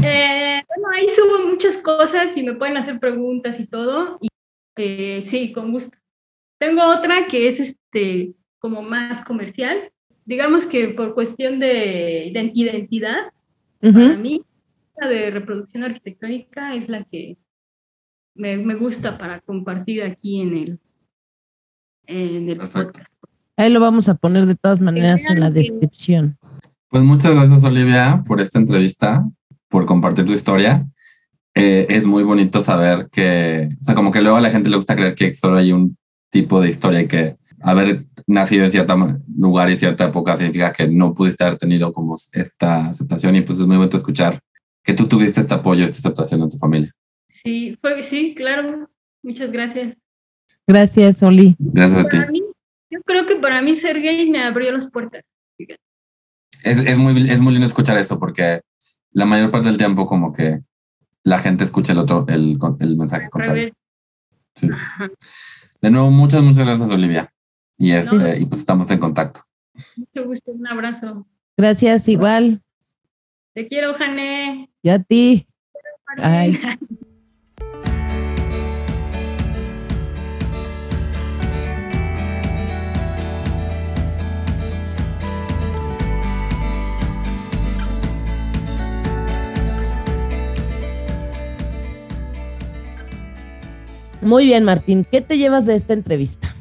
Eh, 0.02 0.62
bueno, 0.66 0.88
ahí 0.92 1.06
subo 1.08 1.46
muchas 1.46 1.78
cosas 1.78 2.36
y 2.36 2.42
me 2.42 2.54
pueden 2.54 2.76
hacer 2.76 2.98
preguntas 2.98 3.60
y 3.60 3.66
todo. 3.66 4.18
Y 4.20 4.26
eh, 4.76 5.22
sí, 5.22 5.52
con 5.52 5.70
gusto. 5.72 5.96
Tengo 6.58 6.82
otra 6.84 7.28
que 7.28 7.48
es 7.48 7.60
este 7.60 8.34
como 8.58 8.82
más 8.82 9.24
comercial. 9.24 9.92
Digamos 10.26 10.66
que 10.66 10.88
por 10.88 11.14
cuestión 11.14 11.60
de 11.60 12.26
identidad, 12.26 13.32
para 13.80 14.16
mí 14.16 14.42
la 14.96 15.08
de 15.08 15.30
reproducción 15.30 15.84
arquitectónica 15.84 16.74
es 16.74 16.88
la 16.88 17.04
que 17.04 17.36
me, 18.34 18.56
me 18.56 18.74
gusta 18.74 19.18
para 19.18 19.40
compartir 19.40 20.02
aquí 20.02 20.40
en 20.40 20.56
el, 20.56 20.80
en 22.06 22.48
el 22.48 22.58
podcast. 22.58 23.08
Ahí 23.56 23.70
lo 23.70 23.80
vamos 23.80 24.08
a 24.08 24.14
poner 24.14 24.46
de 24.46 24.56
todas 24.56 24.80
maneras 24.80 25.24
en 25.28 25.40
la 25.40 25.50
descripción. 25.50 26.36
Pues 26.88 27.04
muchas 27.04 27.34
gracias, 27.34 27.64
Olivia, 27.64 28.24
por 28.26 28.40
esta 28.40 28.58
entrevista, 28.58 29.24
por 29.68 29.86
compartir 29.86 30.24
tu 30.24 30.32
historia. 30.32 30.86
Eh, 31.54 31.86
es 31.88 32.04
muy 32.04 32.24
bonito 32.24 32.62
saber 32.62 33.08
que, 33.12 33.68
o 33.80 33.84
sea, 33.84 33.94
como 33.94 34.10
que 34.10 34.20
luego 34.20 34.36
a 34.36 34.40
la 34.40 34.50
gente 34.50 34.70
le 34.70 34.76
gusta 34.76 34.96
creer 34.96 35.14
que 35.14 35.32
solo 35.34 35.58
hay 35.58 35.72
un 35.72 35.96
tipo 36.30 36.60
de 36.60 36.68
historia 36.68 37.02
y 37.02 37.06
que 37.06 37.36
haber 37.60 38.06
nacido 38.26 38.64
en 38.64 38.72
cierto 38.72 38.96
lugar 39.36 39.70
y 39.70 39.76
cierta 39.76 40.04
época 40.04 40.36
significa 40.36 40.72
que 40.72 40.88
no 40.88 41.14
pudiste 41.14 41.44
haber 41.44 41.58
tenido 41.58 41.92
como 41.92 42.14
esta 42.32 42.88
aceptación 42.88 43.36
y 43.36 43.42
pues 43.42 43.58
es 43.58 43.66
muy 43.66 43.76
bonito 43.76 43.96
escuchar 43.96 44.40
que 44.82 44.94
tú 44.94 45.06
tuviste 45.06 45.40
este 45.40 45.54
apoyo, 45.54 45.84
esta 45.84 45.98
aceptación 45.98 46.42
en 46.42 46.48
tu 46.50 46.58
familia. 46.58 46.92
Sí, 47.28 47.76
fue, 47.80 48.02
sí, 48.02 48.34
claro. 48.34 48.88
Muchas 49.22 49.50
gracias. 49.50 49.96
Gracias, 50.66 51.22
Oli. 51.22 51.56
Gracias 51.58 52.04
a 52.04 52.08
ti. 52.08 52.18
yo 52.90 53.00
creo 53.02 53.26
que 53.26 53.36
para 53.36 53.60
mí 53.62 53.74
ser 53.74 54.00
gay 54.00 54.28
me 54.30 54.42
abrió 54.42 54.72
las 54.72 54.90
puertas. 54.90 55.22
Es, 56.62 56.84
es, 56.84 56.96
muy, 56.96 57.30
es 57.30 57.40
muy 57.40 57.52
lindo 57.52 57.66
escuchar 57.66 57.98
eso 57.98 58.18
porque 58.18 58.60
la 59.12 59.26
mayor 59.26 59.50
parte 59.50 59.68
del 59.68 59.76
tiempo 59.76 60.06
como 60.06 60.32
que 60.32 60.60
la 61.22 61.38
gente 61.38 61.64
escucha 61.64 61.92
el 61.92 61.98
otro, 61.98 62.26
el, 62.28 62.58
el 62.80 62.96
mensaje 62.96 63.30
contrario. 63.30 63.72
Sí. 64.54 64.68
De 65.80 65.90
nuevo, 65.90 66.10
muchas, 66.10 66.42
muchas 66.42 66.66
gracias, 66.66 66.90
Olivia. 66.90 67.30
Y, 67.76 67.90
este, 67.92 68.40
y 68.40 68.46
pues 68.46 68.60
estamos 68.60 68.90
en 68.90 68.98
contacto. 68.98 69.40
Mucho 69.96 70.28
gusto, 70.28 70.52
un 70.52 70.66
abrazo. 70.66 71.26
Gracias, 71.56 72.08
igual. 72.08 72.62
Te 73.54 73.66
quiero, 73.68 73.94
Jané. 73.94 74.70
Y 74.82 74.88
a 74.88 74.98
ti. 74.98 75.46
Ay. 76.18 76.60
Muy 94.20 94.46
bien, 94.46 94.64
Martín. 94.64 95.06
¿Qué 95.10 95.20
te 95.20 95.36
llevas 95.36 95.66
de 95.66 95.76
esta 95.76 95.92
entrevista? 95.92 96.56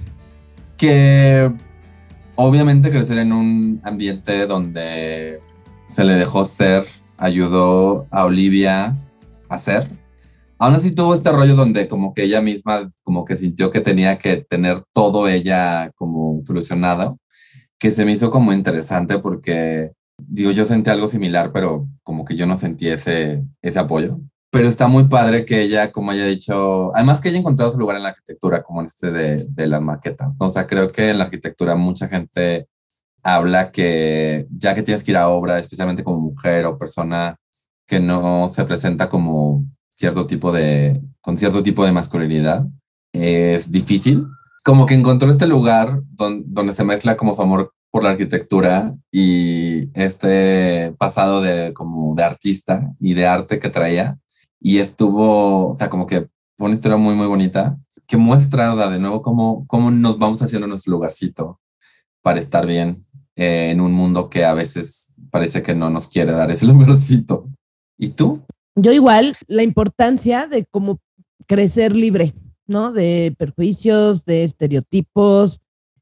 Que 0.84 1.50
obviamente 2.36 2.92
crecer 2.92 3.18
en 3.20 3.32
un 3.32 3.80
ambiente 3.86 4.46
donde 4.48 5.40
se 5.86 6.04
le 6.04 6.16
dejó 6.16 6.44
ser, 6.44 6.84
ayudó 7.16 8.06
a 8.12 8.26
Olivia 8.26 8.98
a 9.48 9.58
ser. 9.60 9.88
Aún 10.60 10.74
así 10.74 10.94
tuvo 10.94 11.16
este 11.16 11.32
rollo 11.32 11.56
donde 11.56 11.88
como 11.88 12.14
que 12.14 12.24
ella 12.24 12.42
misma 12.42 12.92
como 13.04 13.24
que 13.24 13.38
sintió 13.38 13.72
que 13.72 13.80
tenía 13.80 14.20
que 14.20 14.44
tener 14.44 14.82
todo 14.92 15.30
ella 15.30 15.90
como 15.96 16.42
solucionado, 16.46 17.18
que 17.80 17.90
se 17.90 18.04
me 18.04 18.12
hizo 18.12 18.30
como 18.30 18.52
interesante 18.52 19.20
porque, 19.20 19.94
digo, 20.18 20.52
yo 20.52 20.66
sentí 20.66 20.90
algo 20.90 21.08
similar, 21.08 21.54
pero 21.54 21.88
como 22.04 22.26
que 22.26 22.36
yo 22.36 22.46
no 22.46 22.58
sentí 22.58 22.90
ese, 22.90 23.46
ese 23.62 23.80
apoyo 23.80 24.20
pero 24.54 24.68
está 24.68 24.88
muy 24.88 25.06
padre 25.06 25.46
que 25.46 25.64
ella, 25.64 25.92
como 25.92 26.12
haya 26.12 26.28
dicho, 26.28 26.96
además 26.96 27.20
que 27.20 27.30
haya 27.30 27.40
encontrado 27.40 27.72
su 27.72 27.80
lugar 27.80 27.98
en 27.98 28.04
la 28.04 28.10
arquitectura, 28.10 28.62
como 28.62 28.82
en 28.82 28.86
este 28.86 29.12
de, 29.12 29.48
de 29.50 29.66
las 29.66 29.82
maquetas. 29.82 30.36
¿no? 30.40 30.46
O 30.46 30.52
sea, 30.52 30.68
creo 30.68 30.92
que 30.92 31.10
en 31.10 31.18
la 31.18 31.24
arquitectura 31.24 31.76
mucha 31.76 32.08
gente 32.08 32.68
habla 33.24 33.72
que 33.72 34.46
ya 34.52 34.76
que 34.76 34.84
tienes 34.84 35.04
que 35.04 35.10
ir 35.10 35.18
a 35.18 35.30
obra, 35.30 35.58
especialmente 35.58 36.04
como 36.04 36.20
mujer 36.20 36.68
o 36.68 36.78
persona 36.78 37.36
que 37.88 38.00
no 38.00 38.48
se 38.48 38.64
presenta 38.64 39.10
como 39.10 39.66
cierto 39.96 40.28
tipo 40.28 40.52
de, 40.52 41.02
con 41.20 41.36
cierto 41.36 41.64
tipo 41.64 41.84
de 41.84 41.92
masculinidad, 41.92 42.68
es 43.12 43.72
difícil. 43.72 44.28
Como 44.64 44.86
que 44.86 44.94
encontró 44.94 45.32
este 45.32 45.48
lugar 45.48 46.00
donde, 46.12 46.44
donde 46.46 46.74
se 46.74 46.84
mezcla 46.84 47.18
como 47.18 47.34
su 47.34 47.42
amor 47.42 47.74
por 47.90 48.04
la 48.04 48.12
arquitectura 48.12 48.94
y 49.12 49.90
este 50.00 50.94
pasado 51.00 51.42
de 51.42 51.74
como 51.74 52.14
de 52.14 52.24
artista 52.24 52.92
y 53.00 53.16
de 53.16 53.26
arte 53.26 53.58
que 53.58 53.70
traía 53.70 54.20
y 54.64 54.78
estuvo, 54.80 55.72
o 55.72 55.76
sea, 55.76 55.90
como 55.90 56.08
que 56.08 56.30
fue 56.58 56.68
una 56.68 56.74
historia 56.74 56.98
muy, 56.98 57.16
muy 57.16 57.28
bonita 57.28 57.78
que 58.08 58.16
muestra 58.16 58.74
de 58.90 58.98
nuevo 58.98 59.22
cómo, 59.22 59.68
cómo 59.68 59.92
nos 59.92 60.18
vamos 60.18 60.42
haciendo 60.42 60.68
nuestro 60.68 60.94
lugarcito 60.94 61.60
para 62.22 62.40
estar 62.40 62.66
bien 62.66 63.06
eh, 63.36 63.72
en 63.72 63.82
un 63.82 63.92
mundo 63.92 64.30
que 64.30 64.46
a 64.46 64.54
veces 64.54 65.14
parece 65.30 65.62
que 65.62 65.76
no 65.76 65.90
nos 65.90 66.08
quiere 66.08 66.32
dar 66.32 66.50
ese 66.50 66.66
lugarcito. 66.68 67.50
¿Y 67.98 68.10
tú? 68.10 68.42
Yo 68.76 68.94
igual, 68.94 69.36
la 69.48 69.64
importancia 69.64 70.48
de 70.48 70.66
cómo 70.66 71.00
crecer 71.46 71.94
libre, 71.94 72.34
¿no? 72.66 72.94
De 72.94 73.36
perjuicios, 73.38 74.24
de 74.24 74.46
estereotipos 74.46 75.60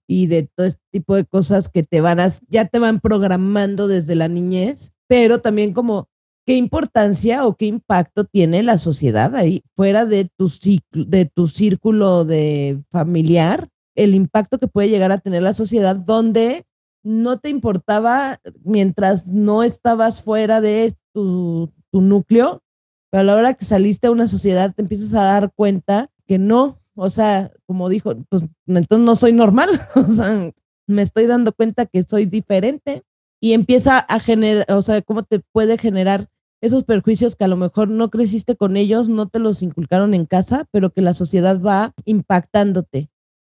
y 0.08 0.28
de 0.28 0.44
todo 0.56 0.68
este 0.68 0.84
tipo 0.92 1.16
de 1.16 1.26
cosas 1.26 1.68
que 1.68 1.82
te 1.82 2.00
van 2.00 2.20
a, 2.20 2.28
ya 2.48 2.66
te 2.66 2.78
van 2.78 3.00
programando 3.00 3.88
desde 3.88 4.14
la 4.14 4.28
niñez, 4.28 4.94
pero 5.08 5.42
también 5.42 5.74
como 5.74 6.10
qué 6.52 6.58
importancia 6.58 7.46
o 7.48 7.56
qué 7.56 7.66
impacto 7.66 8.26
tiene 8.26 8.62
la 8.62 8.78
sociedad 8.78 9.38
ahí, 9.38 9.64
fuera 9.74 10.06
de 10.06 10.30
tu, 10.36 10.52
de 10.92 11.24
tu 11.24 11.48
círculo 11.48 12.26
de 12.26 12.84
familiar, 12.92 13.70
el 13.96 14.16
impacto 14.16 14.60
que 14.60 14.68
puede 14.68 14.90
llegar 14.90 15.14
a 15.14 15.20
tener 15.20 15.44
la 15.44 15.54
sociedad 15.54 15.96
donde 15.96 16.66
no 17.04 17.40
te 17.40 17.48
importaba 17.48 18.42
mientras 18.66 19.28
no 19.28 19.64
estabas 19.64 20.22
fuera 20.24 20.60
de 20.60 20.94
tu, 21.14 21.72
tu 21.90 22.02
núcleo, 22.02 22.62
pero 23.10 23.22
a 23.22 23.24
la 23.24 23.36
hora 23.38 23.54
que 23.54 23.64
saliste 23.64 24.08
a 24.08 24.12
una 24.12 24.28
sociedad 24.28 24.74
te 24.76 24.82
empiezas 24.82 25.14
a 25.14 25.24
dar 25.24 25.54
cuenta 25.56 26.10
que 26.28 26.38
no, 26.38 26.76
o 26.96 27.10
sea, 27.10 27.54
como 27.66 27.88
dijo, 27.88 28.14
pues 28.28 28.44
entonces 28.68 29.06
no 29.06 29.16
soy 29.16 29.32
normal, 29.32 29.70
o 29.96 30.04
sea, 30.04 30.52
me 30.86 31.02
estoy 31.02 31.28
dando 31.28 31.54
cuenta 31.54 31.86
que 31.86 32.04
soy 32.04 32.26
diferente 32.26 33.04
y 33.40 33.54
empieza 33.54 34.00
a 34.00 34.20
generar, 34.20 34.66
o 34.70 34.82
sea, 34.82 35.02
cómo 35.02 35.24
te 35.24 35.40
puede 35.40 35.78
generar 35.78 36.28
esos 36.62 36.84
perjuicios 36.84 37.36
que 37.36 37.44
a 37.44 37.48
lo 37.48 37.58
mejor 37.58 37.90
no 37.90 38.10
creciste 38.10 38.56
con 38.56 38.78
ellos, 38.78 39.10
no 39.10 39.28
te 39.28 39.40
los 39.40 39.64
inculcaron 39.64 40.14
en 40.14 40.28
casa, 40.28 40.68
pero 40.72 40.92
que 40.92 41.02
la 41.02 41.16
sociedad 41.16 41.60
va 41.60 41.94
impactándote. 42.06 43.10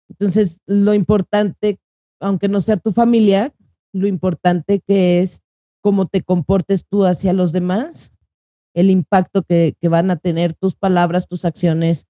Entonces, 0.09 0.61
lo 0.67 0.93
importante, 0.93 1.79
aunque 2.21 2.49
no 2.49 2.61
sea 2.61 2.77
tu 2.77 2.93
familia, 2.93 3.55
lo 3.93 4.09
importante 4.09 4.81
que 4.87 5.21
es 5.21 5.43
cómo 5.81 6.07
te 6.07 6.23
comportes 6.23 6.85
tú 6.85 7.05
hacia 7.05 7.33
los 7.33 7.53
demás, 7.53 8.13
el 8.75 8.91
impacto 8.91 9.43
que, 9.43 9.77
van 9.83 10.11
a 10.11 10.17
tener 10.17 10.53
tus 10.53 10.75
palabras, 10.75 11.29
tus 11.29 11.45
acciones 11.45 12.07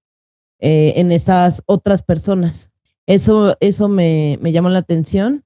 eh, 0.59 0.93
en 0.97 1.11
esas 1.11 1.61
otras 1.67 2.01
personas. 2.01 2.71
Eso, 3.05 3.55
eso 3.59 3.87
me, 3.87 4.39
me 4.41 4.51
llamó 4.51 4.69
la 4.69 4.79
atención. 4.79 5.45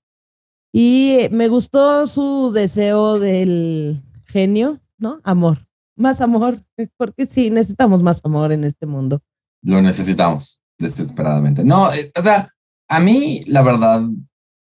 Y 0.74 1.28
me 1.32 1.50
gustó 1.50 2.08
su 2.08 2.52
deseo 2.54 3.20
del 3.20 4.02
genio, 4.24 4.80
¿no? 5.02 5.20
Amor, 5.24 5.68
más 5.98 6.22
amor, 6.22 6.64
porque 6.98 7.26
sí, 7.26 7.50
necesitamos 7.50 8.02
más 8.02 8.22
amor 8.24 8.52
en 8.52 8.64
este 8.64 8.86
mundo. 8.86 9.22
Lo 9.62 9.82
necesitamos 9.82 10.62
desesperadamente. 10.78 11.64
No, 11.64 11.92
eh, 11.92 12.12
o 12.18 12.24
sea, 12.24 12.54
a 12.88 13.00
mí, 13.00 13.42
la 13.48 13.62
verdad, 13.62 14.02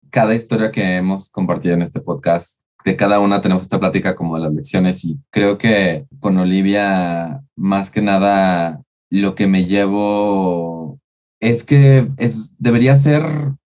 cada 0.09 0.33
historia 0.33 0.71
que 0.71 0.95
hemos 0.95 1.29
compartido 1.29 1.75
en 1.75 1.81
este 1.81 2.01
podcast, 2.01 2.61
de 2.85 2.95
cada 2.95 3.19
una 3.19 3.41
tenemos 3.41 3.63
esta 3.63 3.79
plática 3.79 4.15
como 4.15 4.35
de 4.35 4.43
las 4.43 4.53
lecciones 4.53 5.03
y 5.03 5.19
creo 5.31 5.57
que 5.57 6.07
con 6.19 6.37
Olivia, 6.37 7.43
más 7.55 7.91
que 7.91 8.01
nada, 8.01 8.81
lo 9.09 9.35
que 9.35 9.47
me 9.47 9.65
llevo 9.65 10.99
es 11.41 11.63
que 11.63 12.09
es, 12.17 12.55
debería 12.57 12.95
ser 12.95 13.23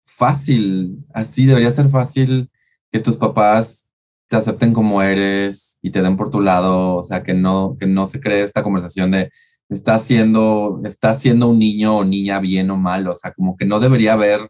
fácil, 0.01 1.05
así 1.13 1.45
debería 1.45 1.71
ser 1.71 1.89
fácil 1.89 2.49
que 2.91 2.99
tus 2.99 3.17
papás 3.17 3.86
te 4.27 4.35
acepten 4.35 4.73
como 4.73 5.01
eres 5.01 5.79
y 5.81 5.91
te 5.91 6.01
den 6.01 6.17
por 6.17 6.29
tu 6.29 6.41
lado, 6.41 6.95
o 6.95 7.03
sea, 7.03 7.23
que 7.23 7.33
no, 7.33 7.77
que 7.79 7.87
no 7.87 8.05
se 8.05 8.19
cree 8.19 8.43
esta 8.43 8.63
conversación 8.63 9.11
de 9.11 9.31
está 9.69 9.99
siendo, 9.99 10.81
está 10.85 11.13
siendo 11.13 11.49
un 11.49 11.59
niño 11.59 11.97
o 11.97 12.05
niña 12.05 12.39
bien 12.39 12.69
o 12.71 12.77
mal, 12.77 13.07
o 13.07 13.15
sea, 13.15 13.33
como 13.33 13.57
que 13.57 13.65
no 13.65 13.79
debería 13.79 14.13
haber 14.13 14.49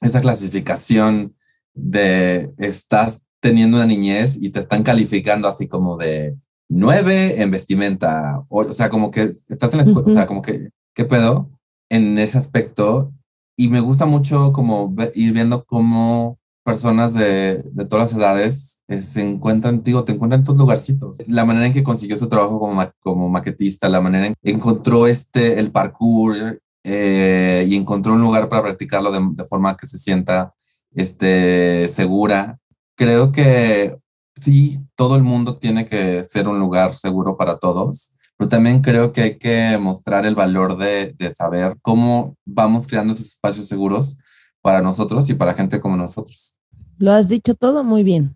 esa 0.00 0.20
clasificación 0.20 1.34
de 1.74 2.54
estás 2.58 3.22
teniendo 3.40 3.76
una 3.76 3.86
niñez 3.86 4.36
y 4.40 4.50
te 4.50 4.60
están 4.60 4.82
calificando 4.82 5.48
así 5.48 5.68
como 5.68 5.96
de 5.96 6.36
nueve 6.68 7.40
en 7.40 7.50
vestimenta, 7.50 8.44
o, 8.48 8.72
sea, 8.72 8.90
como 8.90 9.10
que 9.10 9.34
estás 9.48 9.72
en 9.72 9.78
la 9.78 9.84
escuela, 9.84 10.08
o 10.08 10.12
sea, 10.12 10.26
como 10.26 10.42
que, 10.42 10.70
¿qué 10.94 11.04
pedo? 11.04 11.50
En 11.88 12.18
ese 12.18 12.38
aspecto. 12.38 13.12
Y 13.56 13.68
me 13.68 13.80
gusta 13.80 14.04
mucho 14.04 14.52
como 14.52 14.94
ir 15.14 15.32
viendo 15.32 15.64
cómo 15.64 16.38
personas 16.66 17.14
de, 17.14 17.62
de 17.62 17.84
todas 17.84 18.10
las 18.10 18.18
edades 18.20 18.82
eh, 18.88 19.00
se 19.00 19.24
encuentran, 19.24 19.82
digo, 19.84 20.04
te 20.04 20.12
encuentran 20.12 20.40
en 20.40 20.42
estos 20.42 20.58
lugarcitos. 20.58 21.22
La 21.28 21.44
manera 21.44 21.66
en 21.66 21.72
que 21.72 21.84
consiguió 21.84 22.16
su 22.16 22.28
trabajo 22.28 22.58
como, 22.58 22.84
como 23.00 23.28
maquetista, 23.28 23.88
la 23.88 24.00
manera 24.00 24.26
en 24.26 24.34
que 24.42 24.50
encontró 24.50 25.06
este, 25.06 25.60
el 25.60 25.70
parkour 25.70 26.60
eh, 26.84 27.64
y 27.68 27.76
encontró 27.76 28.14
un 28.14 28.20
lugar 28.20 28.48
para 28.48 28.62
practicarlo 28.62 29.12
de, 29.12 29.20
de, 29.32 29.44
forma 29.44 29.76
que 29.76 29.86
se 29.86 29.98
sienta 29.98 30.52
este, 30.92 31.88
segura. 31.88 32.58
Creo 32.96 33.30
que 33.30 33.96
sí, 34.40 34.80
todo 34.96 35.14
el 35.14 35.22
mundo 35.22 35.58
tiene 35.58 35.86
que 35.86 36.24
ser 36.24 36.48
un 36.48 36.58
lugar 36.58 36.94
seguro 36.96 37.36
para 37.36 37.58
todos, 37.58 38.14
pero 38.36 38.48
también 38.48 38.82
creo 38.82 39.12
que 39.12 39.22
hay 39.22 39.38
que 39.38 39.78
mostrar 39.78 40.26
el 40.26 40.34
valor 40.34 40.76
de, 40.78 41.14
de 41.16 41.32
saber 41.32 41.76
cómo 41.80 42.36
vamos 42.44 42.88
creando 42.88 43.14
esos 43.14 43.26
espacios 43.26 43.68
seguros 43.68 44.18
para 44.66 44.82
nosotros 44.82 45.30
y 45.30 45.34
para 45.34 45.54
gente 45.54 45.78
como 45.78 45.96
nosotros. 45.96 46.58
Lo 46.98 47.12
has 47.12 47.28
dicho 47.28 47.54
todo 47.54 47.84
muy 47.84 48.02
bien. 48.02 48.34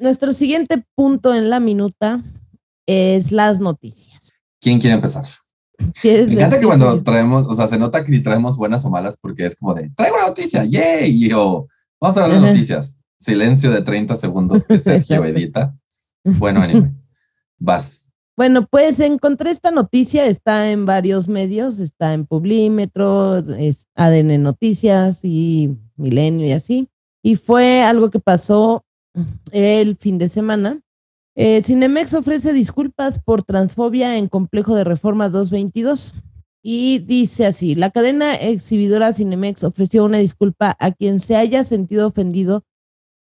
Nuestro 0.00 0.32
siguiente 0.32 0.84
punto 0.96 1.32
en 1.32 1.48
la 1.48 1.60
minuta 1.60 2.24
es 2.86 3.30
las 3.30 3.60
noticias. 3.60 4.32
¿Quién 4.60 4.80
quiere 4.80 4.96
empezar? 4.96 5.22
Me 6.02 6.22
encanta 6.22 6.58
que 6.58 6.66
cuando 6.66 7.00
traemos, 7.04 7.46
o 7.46 7.54
sea, 7.54 7.68
se 7.68 7.78
nota 7.78 8.04
que 8.04 8.10
si 8.10 8.20
traemos 8.20 8.56
buenas 8.56 8.84
o 8.84 8.90
malas 8.90 9.16
porque 9.16 9.46
es 9.46 9.54
como 9.54 9.74
de, 9.74 9.88
traigo 9.90 10.16
una 10.16 10.26
noticia, 10.26 10.64
yay, 10.64 11.28
yo, 11.28 11.68
vamos 12.00 12.18
a 12.18 12.24
hablar 12.24 12.40
de 12.40 12.48
noticias. 12.48 12.98
Silencio 13.20 13.70
de 13.70 13.82
30 13.82 14.16
segundos 14.16 14.66
que 14.66 14.76
Sergio 14.80 15.24
edita. 15.24 15.72
Bueno, 16.24 16.62
anime, 16.62 16.96
vas. 17.60 18.08
Bueno, 18.36 18.66
pues 18.66 18.98
encontré 18.98 19.50
esta 19.50 19.70
noticia, 19.70 20.26
está 20.26 20.72
en 20.72 20.86
varios 20.86 21.28
medios, 21.28 21.78
está 21.78 22.14
en 22.14 22.26
Publímetro, 22.26 23.38
es 23.38 23.86
ADN 23.94 24.42
Noticias 24.42 25.20
y 25.22 25.76
Milenio 25.96 26.44
y 26.44 26.50
así. 26.50 26.88
Y 27.22 27.36
fue 27.36 27.82
algo 27.82 28.10
que 28.10 28.18
pasó 28.18 28.84
el 29.52 29.96
fin 29.96 30.18
de 30.18 30.28
semana. 30.28 30.80
Eh, 31.36 31.62
Cinemex 31.62 32.14
ofrece 32.14 32.52
disculpas 32.52 33.20
por 33.20 33.44
transfobia 33.44 34.18
en 34.18 34.28
complejo 34.28 34.74
de 34.74 34.82
reforma 34.82 35.28
222. 35.28 36.14
Y 36.60 37.00
dice 37.00 37.46
así, 37.46 37.76
la 37.76 37.90
cadena 37.90 38.34
exhibidora 38.34 39.12
Cinemex 39.12 39.62
ofreció 39.62 40.04
una 40.04 40.18
disculpa 40.18 40.76
a 40.80 40.90
quien 40.90 41.20
se 41.20 41.36
haya 41.36 41.62
sentido 41.62 42.08
ofendido 42.08 42.64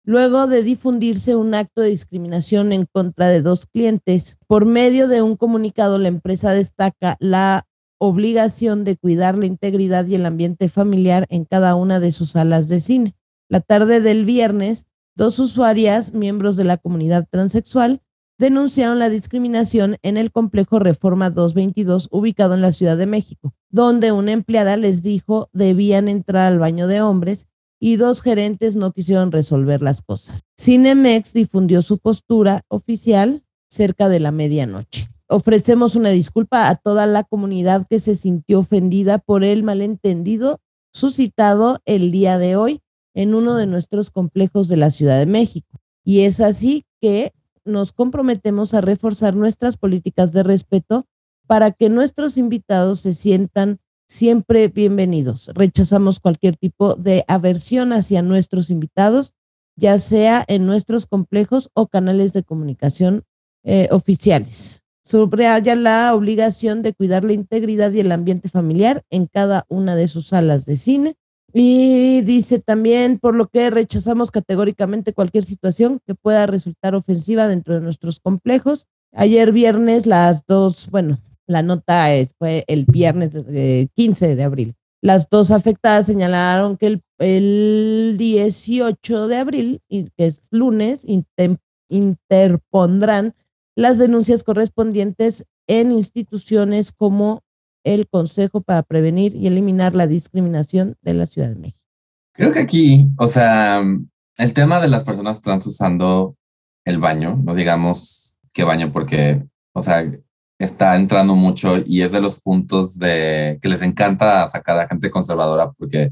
luego 0.08 0.48
de 0.48 0.64
difundirse 0.64 1.36
un 1.36 1.54
acto 1.54 1.82
de 1.82 1.90
discriminación 1.90 2.74
en 2.74 2.86
contra 2.86 3.28
de 3.28 3.44
dos 3.44 3.68
clientes. 3.68 4.38
Por 4.48 4.66
medio 4.66 5.08
de 5.08 5.22
un 5.22 5.36
comunicado, 5.36 6.00
la 6.00 6.08
empresa 6.08 6.54
destaca 6.54 7.18
la 7.20 7.68
obligación 8.00 8.84
de 8.84 8.98
cuidar 8.98 9.38
la 9.38 9.46
integridad 9.46 10.08
y 10.08 10.16
el 10.16 10.26
ambiente 10.26 10.70
familiar 10.70 11.28
en 11.30 11.46
cada 11.46 11.76
una 11.76 12.00
de 12.00 12.12
sus 12.12 12.32
salas 12.32 12.68
de 12.68 12.80
cine. 12.80 13.16
La 13.50 13.60
tarde 13.60 14.02
del 14.02 14.26
viernes, 14.26 14.88
Dos 15.18 15.40
usuarias, 15.40 16.14
miembros 16.14 16.58
de 16.58 16.64
la 16.64 16.78
comunidad 16.78 17.28
transexual, 17.28 18.04
denunciaron 18.38 19.00
la 19.00 19.10
discriminación 19.10 19.98
en 20.04 20.16
el 20.16 20.32
complejo 20.32 20.78
Reforma 20.78 21.32
222 21.32 22.10
ubicado 22.12 22.54
en 22.54 22.62
la 22.62 22.72
Ciudad 22.72 22.98
de 22.98 23.08
México, 23.08 23.56
donde 23.72 24.12
una 24.12 24.32
empleada 24.32 24.78
les 24.78 25.02
dijo 25.02 25.50
debían 25.54 26.08
entrar 26.08 26.52
al 26.52 26.60
baño 26.60 26.86
de 26.86 27.02
hombres 27.02 27.48
y 27.80 27.98
dos 27.98 28.22
gerentes 28.22 28.76
no 28.76 28.92
quisieron 28.92 29.32
resolver 29.32 29.82
las 29.82 30.02
cosas. 30.02 30.42
Cinemex 30.60 31.34
difundió 31.34 31.82
su 31.82 32.00
postura 32.00 32.62
oficial 32.68 33.44
cerca 33.70 34.10
de 34.10 34.20
la 34.20 34.32
medianoche. 34.32 35.10
Ofrecemos 35.28 35.96
una 35.96 36.10
disculpa 36.10 36.70
a 36.70 36.76
toda 36.76 37.06
la 37.06 37.24
comunidad 37.24 37.86
que 37.90 38.00
se 38.00 38.16
sintió 38.16 38.60
ofendida 38.60 39.18
por 39.18 39.44
el 39.44 39.64
malentendido 39.64 40.60
suscitado 40.94 41.80
el 41.86 42.12
día 42.12 42.38
de 42.38 42.56
hoy 42.56 42.82
en 43.14 43.36
uno 43.36 43.56
de 43.56 43.68
nuestros 43.68 44.10
complejos 44.10 44.68
de 44.68 44.78
la 44.78 44.90
Ciudad 44.90 45.20
de 45.20 45.26
México. 45.26 45.80
Y 46.04 46.22
es 46.22 46.40
así 46.40 46.86
que 47.02 47.34
nos 47.66 47.92
comprometemos 47.92 48.74
a 48.74 48.82
reforzar 48.82 49.36
nuestras 49.36 49.76
políticas 49.78 50.32
de 50.32 50.44
respeto 50.44 51.06
para 51.46 51.72
que 51.72 51.90
nuestros 51.90 52.38
invitados 52.38 53.02
se 53.02 53.14
sientan 53.14 53.80
siempre 54.08 54.70
bienvenidos. 54.70 55.52
Rechazamos 55.54 56.20
cualquier 56.20 56.56
tipo 56.56 56.96
de 56.96 57.26
aversión 57.28 57.94
hacia 57.94 58.22
nuestros 58.22 58.70
invitados, 58.70 59.34
ya 59.76 60.00
sea 60.00 60.44
en 60.48 60.66
nuestros 60.66 61.06
complejos 61.06 61.70
o 61.74 61.88
canales 61.88 62.34
de 62.34 62.44
comunicación 62.44 63.24
eh, 63.64 63.90
oficiales. 63.92 64.82
Subraya 65.04 65.76
la 65.76 66.14
obligación 66.16 66.82
de 66.82 66.94
cuidar 66.94 67.24
la 67.24 67.34
integridad 67.34 67.92
y 67.92 68.00
el 68.00 68.12
ambiente 68.12 68.50
familiar 68.50 69.04
en 69.10 69.28
cada 69.28 69.66
una 69.70 69.96
de 69.96 70.08
sus 70.08 70.30
salas 70.30 70.66
de 70.66 70.78
cine 70.78 71.16
y 71.54 72.22
dice 72.22 72.60
también, 72.60 73.20
por 73.20 73.34
lo 73.34 73.48
que 73.48 73.70
rechazamos 73.70 74.32
categóricamente 74.32 75.14
cualquier 75.14 75.46
situación 75.46 76.02
que 76.06 76.14
pueda 76.14 76.46
resultar 76.46 76.94
ofensiva 76.94 77.48
dentro 77.48 77.74
de 77.74 77.82
nuestros 77.82 78.20
complejos. 78.20 78.88
Ayer 79.14 79.52
viernes 79.54 80.06
las 80.06 80.46
dos, 80.46 80.90
bueno, 80.92 81.20
la 81.48 81.64
nota 81.64 82.08
fue 82.38 82.64
el 82.68 82.86
viernes 82.86 83.32
15 83.96 84.36
de 84.36 84.44
abril. 84.44 84.76
Las 85.02 85.30
dos 85.30 85.52
afectadas 85.52 86.06
señalaron 86.06 86.78
que 86.78 86.88
el, 86.88 87.04
el 87.20 88.16
18 88.18 89.28
de 89.28 89.38
abril, 89.38 89.82
que 89.90 90.12
es 90.18 90.42
lunes, 90.52 91.06
interpondrán 91.90 93.36
las 93.76 93.98
denuncias 93.98 94.44
correspondientes 94.44 95.46
en 95.68 95.92
instituciones 95.92 96.92
como 96.92 97.44
el 97.84 98.08
Consejo 98.08 98.62
para 98.62 98.84
Prevenir 98.84 99.36
y 99.36 99.48
Eliminar 99.48 99.96
la 99.96 100.08
Discriminación 100.08 100.96
de 101.02 101.14
la 101.14 101.28
Ciudad 101.28 101.50
de 101.50 101.56
México. 101.56 101.88
Creo 102.34 102.52
que 102.52 102.60
aquí, 102.60 103.08
o 103.18 103.28
sea, 103.28 103.84
el 104.38 104.54
tema 104.54 104.80
de 104.80 104.88
las 104.88 105.04
personas 105.04 105.42
trans 105.42 105.66
usando 105.66 106.36
el 106.86 107.00
baño, 107.00 107.40
no 107.44 107.56
digamos 107.56 108.38
qué 108.54 108.64
baño 108.64 108.92
porque, 108.92 109.44
o 109.74 109.82
sea, 109.82 110.04
está 110.60 110.96
entrando 110.96 111.36
mucho 111.36 111.78
y 111.86 112.02
es 112.02 112.12
de 112.12 112.22
los 112.22 112.42
puntos 112.42 112.98
de 112.98 113.60
que 113.62 113.70
les 113.70 113.82
encanta 113.82 114.48
sacar 114.48 114.80
a 114.80 114.88
gente 114.88 115.10
conservadora 115.10 115.72
porque 115.72 116.12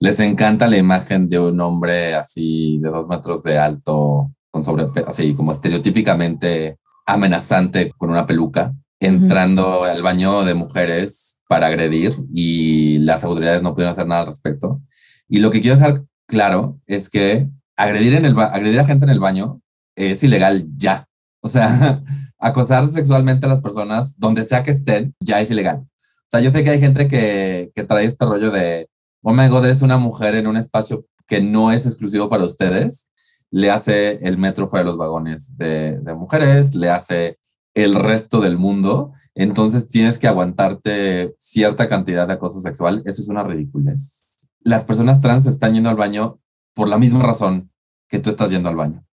les 0.00 0.20
encanta 0.20 0.68
la 0.68 0.76
imagen 0.76 1.28
de 1.28 1.38
un 1.38 1.60
hombre 1.60 2.14
así 2.14 2.78
de 2.78 2.90
dos 2.90 3.06
metros 3.06 3.42
de 3.42 3.58
alto, 3.58 4.30
con 4.50 4.64
sobre, 4.64 4.88
así 5.06 5.34
como 5.34 5.52
estereotípicamente 5.52 6.78
amenazante 7.06 7.92
con 7.96 8.10
una 8.10 8.26
peluca 8.26 8.74
entrando 9.00 9.84
al 9.84 10.02
baño 10.02 10.42
de 10.44 10.54
mujeres 10.54 11.40
para 11.48 11.68
agredir 11.68 12.14
y 12.32 12.98
las 12.98 13.24
autoridades 13.24 13.62
no 13.62 13.72
pudieron 13.72 13.92
hacer 13.92 14.06
nada 14.06 14.22
al 14.22 14.26
respecto. 14.26 14.80
Y 15.28 15.40
lo 15.40 15.50
que 15.50 15.60
quiero 15.60 15.76
dejar 15.76 16.02
claro 16.26 16.78
es 16.86 17.08
que 17.08 17.48
agredir, 17.76 18.14
en 18.14 18.24
el 18.24 18.38
agredir 18.38 18.80
a 18.80 18.86
gente 18.86 19.04
en 19.04 19.10
el 19.10 19.20
baño 19.20 19.60
es 19.94 20.22
ilegal 20.22 20.66
ya. 20.76 21.05
O 21.46 21.48
sea, 21.48 22.02
acosar 22.40 22.88
sexualmente 22.88 23.46
a 23.46 23.48
las 23.48 23.60
personas 23.60 24.18
donde 24.18 24.42
sea 24.42 24.64
que 24.64 24.72
estén 24.72 25.14
ya 25.20 25.40
es 25.40 25.48
ilegal. 25.48 25.78
O 25.78 26.28
sea, 26.28 26.40
yo 26.40 26.50
sé 26.50 26.64
que 26.64 26.70
hay 26.70 26.80
gente 26.80 27.06
que, 27.06 27.70
que 27.72 27.84
trae 27.84 28.04
este 28.04 28.26
rollo 28.26 28.50
de, 28.50 28.90
oh 29.22 29.32
my 29.32 29.46
god, 29.46 29.64
eres 29.64 29.82
una 29.82 29.96
mujer 29.96 30.34
en 30.34 30.48
un 30.48 30.56
espacio 30.56 31.06
que 31.28 31.40
no 31.40 31.70
es 31.70 31.86
exclusivo 31.86 32.28
para 32.28 32.44
ustedes. 32.44 33.08
Le 33.52 33.70
hace 33.70 34.18
el 34.26 34.38
metro 34.38 34.66
fuera 34.66 34.82
de 34.82 34.90
los 34.90 34.98
vagones 34.98 35.56
de, 35.56 36.00
de 36.00 36.14
mujeres, 36.14 36.74
le 36.74 36.90
hace 36.90 37.38
el 37.74 37.94
resto 37.94 38.40
del 38.40 38.58
mundo, 38.58 39.12
entonces 39.36 39.86
tienes 39.86 40.18
que 40.18 40.26
aguantarte 40.26 41.36
cierta 41.38 41.88
cantidad 41.88 42.26
de 42.26 42.32
acoso 42.32 42.58
sexual. 42.58 43.02
Eso 43.04 43.22
es 43.22 43.28
una 43.28 43.44
ridiculez. 43.44 44.26
Las 44.62 44.82
personas 44.82 45.20
trans 45.20 45.46
están 45.46 45.74
yendo 45.74 45.90
al 45.90 45.96
baño 45.96 46.40
por 46.74 46.88
la 46.88 46.98
misma 46.98 47.22
razón 47.22 47.70
que 48.08 48.18
tú 48.18 48.30
estás 48.30 48.50
yendo 48.50 48.68
al 48.68 48.74
baño, 48.74 49.06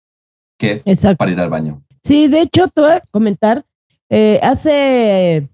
que 0.57 0.71
es 0.71 0.83
para 1.15 1.31
ir 1.31 1.39
al 1.39 1.51
baño. 1.51 1.83
Sí, 2.03 2.27
de 2.27 2.41
hecho, 2.41 2.67
te 2.67 2.81
voy 2.81 2.91
a 2.91 3.01
comentar, 3.11 3.65
eh, 4.09 4.39
hace 4.43 5.49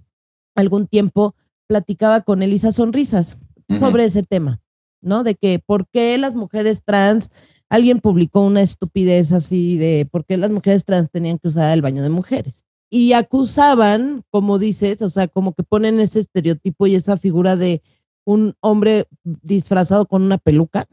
algún 0.56 0.88
tiempo 0.88 1.36
platicaba 1.68 2.22
con 2.22 2.41
Elisa 2.41 2.72
Sonrisas 2.72 3.38
sobre 3.80 4.06
ese 4.06 4.24
tema, 4.24 4.60
¿no? 5.02 5.24
De 5.24 5.36
que 5.36 5.60
por 5.60 5.88
qué 5.88 6.18
las 6.18 6.34
mujeres 6.34 6.82
trans, 6.84 7.32
alguien 7.70 8.00
publicó 8.00 8.41
una 8.41 8.64
estupidez 8.64 9.32
así 9.32 9.78
de 9.78 10.08
por 10.12 10.26
qué 10.26 10.38
las 10.38 10.50
mujeres 10.50 10.86
trans 10.86 11.12
tenían 11.12 11.38
que 11.38 11.50
usar 11.50 11.72
el 11.72 11.84
baño 11.84 12.02
de 12.02 12.10
mujeres. 12.10 12.66
Y 12.89 13.14
acusaban, 13.14 14.24
como 14.32 14.58
dices, 14.58 15.04
o 15.04 15.10
sea, 15.10 15.28
como 15.28 15.54
que 15.54 15.62
ponen 15.62 16.00
ese 16.00 16.20
estereotipo 16.20 16.88
y 16.88 16.95
esa 16.95 17.18
figura 17.18 17.56
de 17.56 17.84
un 18.26 18.56
hombre 18.62 19.08
disfrazado 19.24 20.08
con 20.08 20.24
una 20.24 20.39
peluca, 20.39 20.88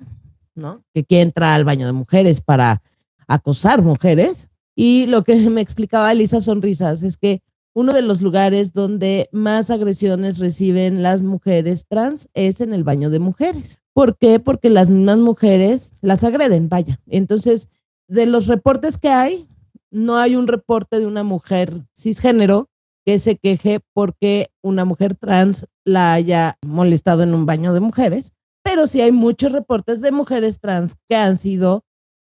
¿no? 0.54 0.82
Que 0.92 1.04
quiere 1.04 1.22
entrar 1.22 1.54
al 1.54 1.64
baño 1.64 1.86
de 1.86 1.92
mujeres 1.92 2.42
para 2.42 2.82
acosar 3.26 3.80
mujeres. 3.80 4.50
Y 4.76 5.06
lo 5.06 5.24
que 5.24 5.34
me 5.50 5.60
explicaba 5.60 6.12
Elisa 6.12 6.40
Sonrisas 6.40 7.02
es 7.02 7.16
que 7.16 7.42
uno 7.74 7.92
de 7.92 8.02
los 8.02 8.22
lugares 8.22 8.72
donde 8.72 9.28
más 9.32 9.70
agresiones 9.70 10.38
reciben 10.38 11.02
las 11.02 11.22
mujeres 11.22 11.86
trans 11.86 12.28
es 12.32 12.60
en 12.60 12.72
el 12.72 12.84
baño 12.84 13.10
de 13.10 13.18
mujeres. 13.18 13.80
¿Por 13.92 14.16
qué? 14.16 14.38
Porque 14.40 14.70
las 14.70 14.88
mismas 14.88 15.18
mujeres 15.18 15.92
las 16.00 16.24
agreden, 16.24 16.68
vaya. 16.68 17.00
Entonces, 17.06 17.68
de 18.08 18.26
los 18.26 18.46
reportes 18.46 18.96
que 18.96 19.08
hay, 19.08 19.48
no 19.90 20.16
hay 20.16 20.36
un 20.36 20.46
reporte 20.46 20.98
de 20.98 21.06
una 21.06 21.22
mujer 21.22 21.86
cisgénero 21.94 22.70
que 23.04 23.18
se 23.18 23.36
queje 23.36 23.80
porque 23.92 24.50
una 24.62 24.84
mujer 24.84 25.14
trans 25.14 25.66
la 25.84 26.12
haya 26.12 26.58
molestado 26.66 27.22
en 27.22 27.34
un 27.34 27.46
baño 27.46 27.72
de 27.72 27.80
mujeres, 27.80 28.32
pero 28.62 28.86
sí 28.86 29.00
hay 29.00 29.12
muchos 29.12 29.52
reportes 29.52 30.00
de 30.00 30.12
mujeres 30.12 30.60
trans 30.60 30.94
que 31.06 31.14
han 31.14 31.38
sido 31.38 31.84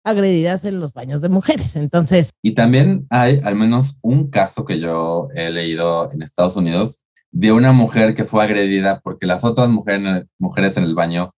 agredidas 0.09 0.65
en 0.65 0.79
los 0.79 0.93
baños 0.93 1.21
de 1.21 1.29
mujeres. 1.29 1.75
Entonces. 1.75 2.29
Y 2.41 2.51
también 2.51 3.07
hay 3.09 3.41
al 3.43 3.55
menos 3.55 3.99
un 4.01 4.29
caso 4.29 4.65
que 4.65 4.79
yo 4.79 5.29
he 5.35 5.49
leído 5.49 6.11
en 6.11 6.21
Estados 6.21 6.55
Unidos 6.55 7.01
de 7.31 7.51
una 7.51 7.71
mujer 7.71 8.15
que 8.15 8.23
fue 8.23 8.43
agredida 8.43 9.01
porque 9.03 9.27
las 9.27 9.43
otras 9.43 9.69
mujeres, 9.69 10.25
mujeres 10.37 10.77
en 10.77 10.83
el 10.83 10.95
baño 10.95 11.33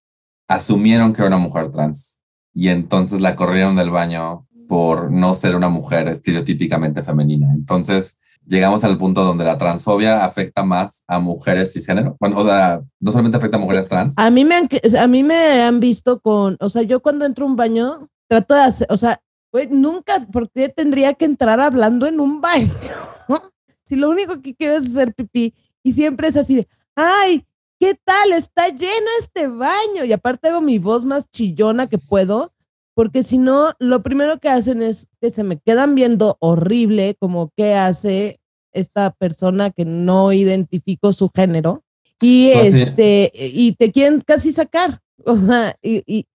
asumieron 0.47 1.13
que 1.13 1.21
era 1.21 1.27
una 1.27 1.37
mujer 1.37 1.71
trans 1.71 2.21
y 2.53 2.69
entonces 2.69 3.21
la 3.21 3.35
corrieron 3.35 3.75
del 3.75 3.89
baño 3.89 4.47
por 4.67 5.11
no 5.11 5.33
ser 5.33 5.55
una 5.55 5.69
mujer 5.69 6.07
estereotípicamente 6.07 7.03
femenina. 7.03 7.51
Entonces 7.53 8.17
llegamos 8.45 8.83
al 8.83 8.97
punto 8.97 9.23
donde 9.23 9.43
la 9.43 9.57
transfobia 9.57 10.25
afecta 10.25 10.63
más 10.63 11.03
a 11.07 11.19
mujeres 11.19 11.73
cisgénero. 11.73 12.15
Bueno, 12.19 12.37
o 12.37 12.45
sea, 12.45 12.81
no 12.99 13.11
solamente 13.11 13.37
afecta 13.37 13.57
a 13.57 13.59
mujeres 13.59 13.87
trans. 13.87 14.13
A 14.17 14.29
mí 14.29 14.45
me 14.45 14.55
han, 14.55 14.69
a 14.97 15.07
mí 15.07 15.23
me 15.23 15.61
han 15.61 15.79
visto 15.79 16.19
con, 16.19 16.57
o 16.59 16.69
sea, 16.69 16.83
yo 16.83 17.01
cuando 17.01 17.25
entro 17.25 17.45
a 17.45 17.49
un 17.49 17.55
baño 17.55 18.09
trato 18.31 18.53
de 18.53 18.61
hacer, 18.61 18.87
o 18.89 18.95
sea, 18.95 19.21
güey, 19.51 19.67
nunca, 19.67 20.25
¿por 20.31 20.49
qué 20.49 20.69
tendría 20.69 21.13
que 21.13 21.25
entrar 21.25 21.59
hablando 21.59 22.07
en 22.07 22.21
un 22.21 22.39
baño? 22.39 22.71
si 23.89 23.97
lo 23.97 24.09
único 24.09 24.41
que 24.41 24.55
quiero 24.55 24.75
es 24.75 24.89
hacer 24.89 25.13
pipí 25.13 25.53
y 25.83 25.91
siempre 25.91 26.29
es 26.29 26.37
así 26.37 26.55
de, 26.55 26.67
ay, 26.95 27.45
¿qué 27.77 27.93
tal? 28.05 28.31
Está 28.31 28.69
lleno 28.69 29.07
este 29.19 29.49
baño. 29.49 30.05
Y 30.05 30.13
aparte 30.13 30.47
hago 30.47 30.61
mi 30.61 30.79
voz 30.79 31.03
más 31.03 31.29
chillona 31.29 31.87
que 31.87 31.97
puedo, 31.97 32.53
porque 32.93 33.23
si 33.23 33.37
no, 33.37 33.73
lo 33.79 34.01
primero 34.01 34.39
que 34.39 34.47
hacen 34.47 34.81
es 34.81 35.09
que 35.19 35.29
se 35.29 35.43
me 35.43 35.59
quedan 35.59 35.93
viendo 35.93 36.37
horrible, 36.39 37.17
como 37.19 37.51
qué 37.57 37.75
hace 37.75 38.39
esta 38.71 39.09
persona 39.09 39.71
que 39.71 39.83
no 39.83 40.31
identifico 40.31 41.11
su 41.11 41.29
género. 41.35 41.83
Y 42.21 42.51
pues 42.53 42.73
este, 42.75 43.29
y 43.33 43.73
te 43.73 43.91
quieren 43.91 44.21
casi 44.21 44.53
sacar. 44.53 45.01
O 45.23 45.37
sea, 45.37 45.77
y, 45.83 46.01
y, 46.07 46.25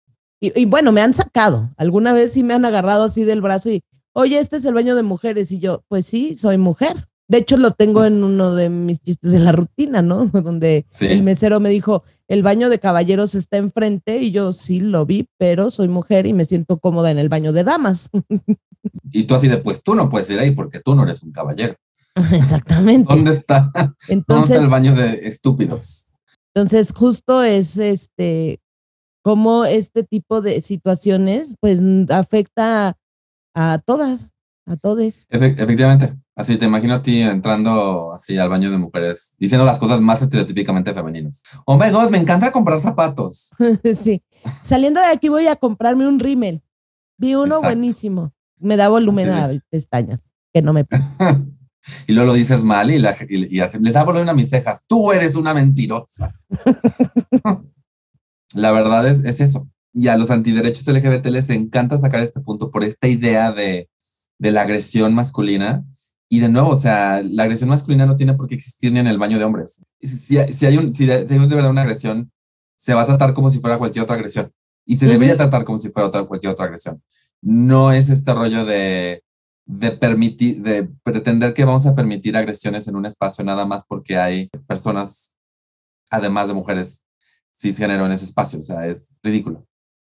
bueno, 0.66 0.92
me 0.92 1.00
han 1.00 1.14
sacado. 1.14 1.70
Alguna 1.76 2.12
vez 2.12 2.32
sí 2.32 2.42
me 2.42 2.54
han 2.54 2.64
agarrado 2.64 3.04
así 3.04 3.24
del 3.24 3.40
brazo 3.40 3.70
y, 3.70 3.82
oye, 4.12 4.38
este 4.38 4.56
es 4.56 4.64
el 4.64 4.74
baño 4.74 4.94
de 4.94 5.02
mujeres. 5.02 5.50
Y 5.52 5.58
yo, 5.58 5.84
pues 5.88 6.06
sí, 6.06 6.36
soy 6.36 6.58
mujer. 6.58 7.08
De 7.28 7.38
hecho, 7.38 7.56
lo 7.56 7.72
tengo 7.72 8.04
en 8.04 8.22
uno 8.22 8.54
de 8.54 8.68
mis 8.68 9.00
chistes 9.00 9.32
de 9.32 9.40
la 9.40 9.52
rutina, 9.52 10.02
¿no? 10.02 10.26
Donde 10.32 10.86
el 11.00 11.22
mesero 11.22 11.60
me 11.60 11.70
dijo, 11.70 12.04
el 12.28 12.42
baño 12.42 12.68
de 12.68 12.78
caballeros 12.78 13.34
está 13.34 13.56
enfrente 13.56 14.18
y 14.18 14.30
yo 14.30 14.52
sí 14.52 14.80
lo 14.80 15.06
vi, 15.06 15.28
pero 15.38 15.70
soy 15.70 15.88
mujer 15.88 16.26
y 16.26 16.32
me 16.32 16.44
siento 16.44 16.78
cómoda 16.78 17.10
en 17.10 17.18
el 17.18 17.28
baño 17.28 17.52
de 17.52 17.64
damas. 17.64 18.10
Y 19.10 19.24
tú 19.24 19.34
así 19.34 19.48
de, 19.48 19.58
pues 19.58 19.82
tú 19.82 19.94
no 19.94 20.08
puedes 20.08 20.30
ir 20.30 20.38
ahí 20.38 20.52
porque 20.52 20.80
tú 20.80 20.94
no 20.94 21.02
eres 21.02 21.22
un 21.22 21.32
caballero. 21.32 21.74
Exactamente. 22.32 23.12
¿Dónde 23.12 23.32
está? 23.32 23.70
Entonces, 24.08 24.24
¿Dónde 24.26 24.54
está 24.54 24.64
el 24.64 24.70
baño 24.70 24.94
de 24.94 25.26
estúpidos? 25.26 26.08
Entonces, 26.54 26.92
justo 26.92 27.42
es 27.42 27.76
este 27.76 28.60
cómo 29.26 29.64
este 29.64 30.04
tipo 30.04 30.40
de 30.40 30.60
situaciones 30.60 31.56
pues 31.58 31.80
afecta 32.10 32.96
a, 33.56 33.78
todas, 33.84 34.32
a 34.66 34.76
todos. 34.76 35.26
efectivamente. 35.28 36.14
Así 36.36 36.56
te 36.56 36.66
imagino 36.66 36.94
a 36.94 37.02
ti 37.02 37.22
entrando 37.22 38.12
así 38.12 38.38
al 38.38 38.48
baño 38.48 38.70
de 38.70 38.78
mujeres, 38.78 39.34
diciendo 39.36 39.64
las 39.64 39.80
cosas 39.80 40.00
más 40.00 40.22
estereotípicamente 40.22 40.94
femeninas. 40.94 41.42
Oh 41.64 41.76
my 41.76 41.90
God, 41.90 42.10
me 42.10 42.18
encanta 42.18 42.52
comprar 42.52 42.78
zapatos. 42.78 43.50
sí. 43.96 44.22
Saliendo 44.62 45.00
de 45.00 45.06
aquí 45.06 45.28
voy 45.28 45.48
a 45.48 45.56
comprarme 45.56 46.06
un 46.06 46.20
rímel. 46.20 46.62
Vi 47.18 47.34
uno 47.34 47.60
buenísimo. 47.60 48.32
Me 48.60 48.76
da 48.76 48.88
volumen 48.88 49.30
a 49.30 49.50
pestañas, 49.70 50.20
que 50.54 50.62
no 50.62 50.72
me 50.72 50.86
y 52.06 52.12
luego 52.12 52.28
lo 52.28 52.34
dices 52.34 52.62
mal 52.62 52.92
y, 52.92 53.00
la, 53.00 53.16
y, 53.28 53.58
les 53.58 53.92
da 53.92 54.04
volumen 54.04 54.28
a 54.28 54.34
mis 54.34 54.50
cejas. 54.50 54.84
Tú 54.86 55.10
eres 55.10 55.34
una 55.34 55.52
mentirosa. 55.52 56.32
La 58.54 58.72
verdad 58.72 59.06
es, 59.06 59.24
es 59.24 59.40
eso. 59.40 59.68
Y 59.92 60.08
a 60.08 60.16
los 60.16 60.30
antiderechos 60.30 60.86
LGBT 60.86 61.26
les 61.26 61.50
encanta 61.50 61.98
sacar 61.98 62.20
este 62.20 62.40
punto 62.40 62.70
por 62.70 62.84
esta 62.84 63.08
idea 63.08 63.52
de, 63.52 63.88
de 64.38 64.50
la 64.50 64.62
agresión 64.62 65.14
masculina. 65.14 65.84
Y 66.28 66.40
de 66.40 66.48
nuevo, 66.48 66.70
o 66.70 66.76
sea, 66.80 67.22
la 67.22 67.44
agresión 67.44 67.70
masculina 67.70 68.04
no 68.04 68.16
tiene 68.16 68.34
por 68.34 68.48
qué 68.48 68.56
existir 68.56 68.92
ni 68.92 68.98
en 68.98 69.06
el 69.06 69.18
baño 69.18 69.38
de 69.38 69.44
hombres. 69.44 69.80
Si, 70.00 70.36
si 70.52 70.66
hay 70.66 70.76
un, 70.76 70.94
si 70.94 71.06
de, 71.06 71.24
de, 71.24 71.38
verdad 71.38 71.70
una 71.70 71.82
agresión, 71.82 72.32
se 72.76 72.94
va 72.94 73.02
a 73.02 73.06
tratar 73.06 73.32
como 73.32 73.48
si 73.48 73.60
fuera 73.60 73.78
cualquier 73.78 74.02
otra 74.02 74.16
agresión. 74.16 74.52
Y 74.84 74.96
se 74.96 75.06
debería 75.06 75.36
tratar 75.36 75.64
como 75.64 75.78
si 75.78 75.90
fuera 75.90 76.08
otra, 76.08 76.24
cualquier 76.24 76.52
otra 76.52 76.66
agresión. 76.66 77.02
No 77.40 77.92
es 77.92 78.08
este 78.08 78.34
rollo 78.34 78.64
de, 78.64 79.22
de 79.66 79.92
permitir, 79.92 80.62
de 80.62 80.88
pretender 81.02 81.54
que 81.54 81.64
vamos 81.64 81.86
a 81.86 81.94
permitir 81.94 82.36
agresiones 82.36 82.86
en 82.88 82.96
un 82.96 83.06
espacio 83.06 83.44
nada 83.44 83.64
más 83.66 83.84
porque 83.86 84.16
hay 84.16 84.48
personas, 84.66 85.34
además 86.10 86.48
de 86.48 86.54
mujeres, 86.54 87.02
cisgénero 87.58 88.06
en 88.06 88.12
ese 88.12 88.24
espacio. 88.24 88.58
O 88.58 88.62
sea, 88.62 88.86
es 88.86 89.12
ridículo. 89.22 89.66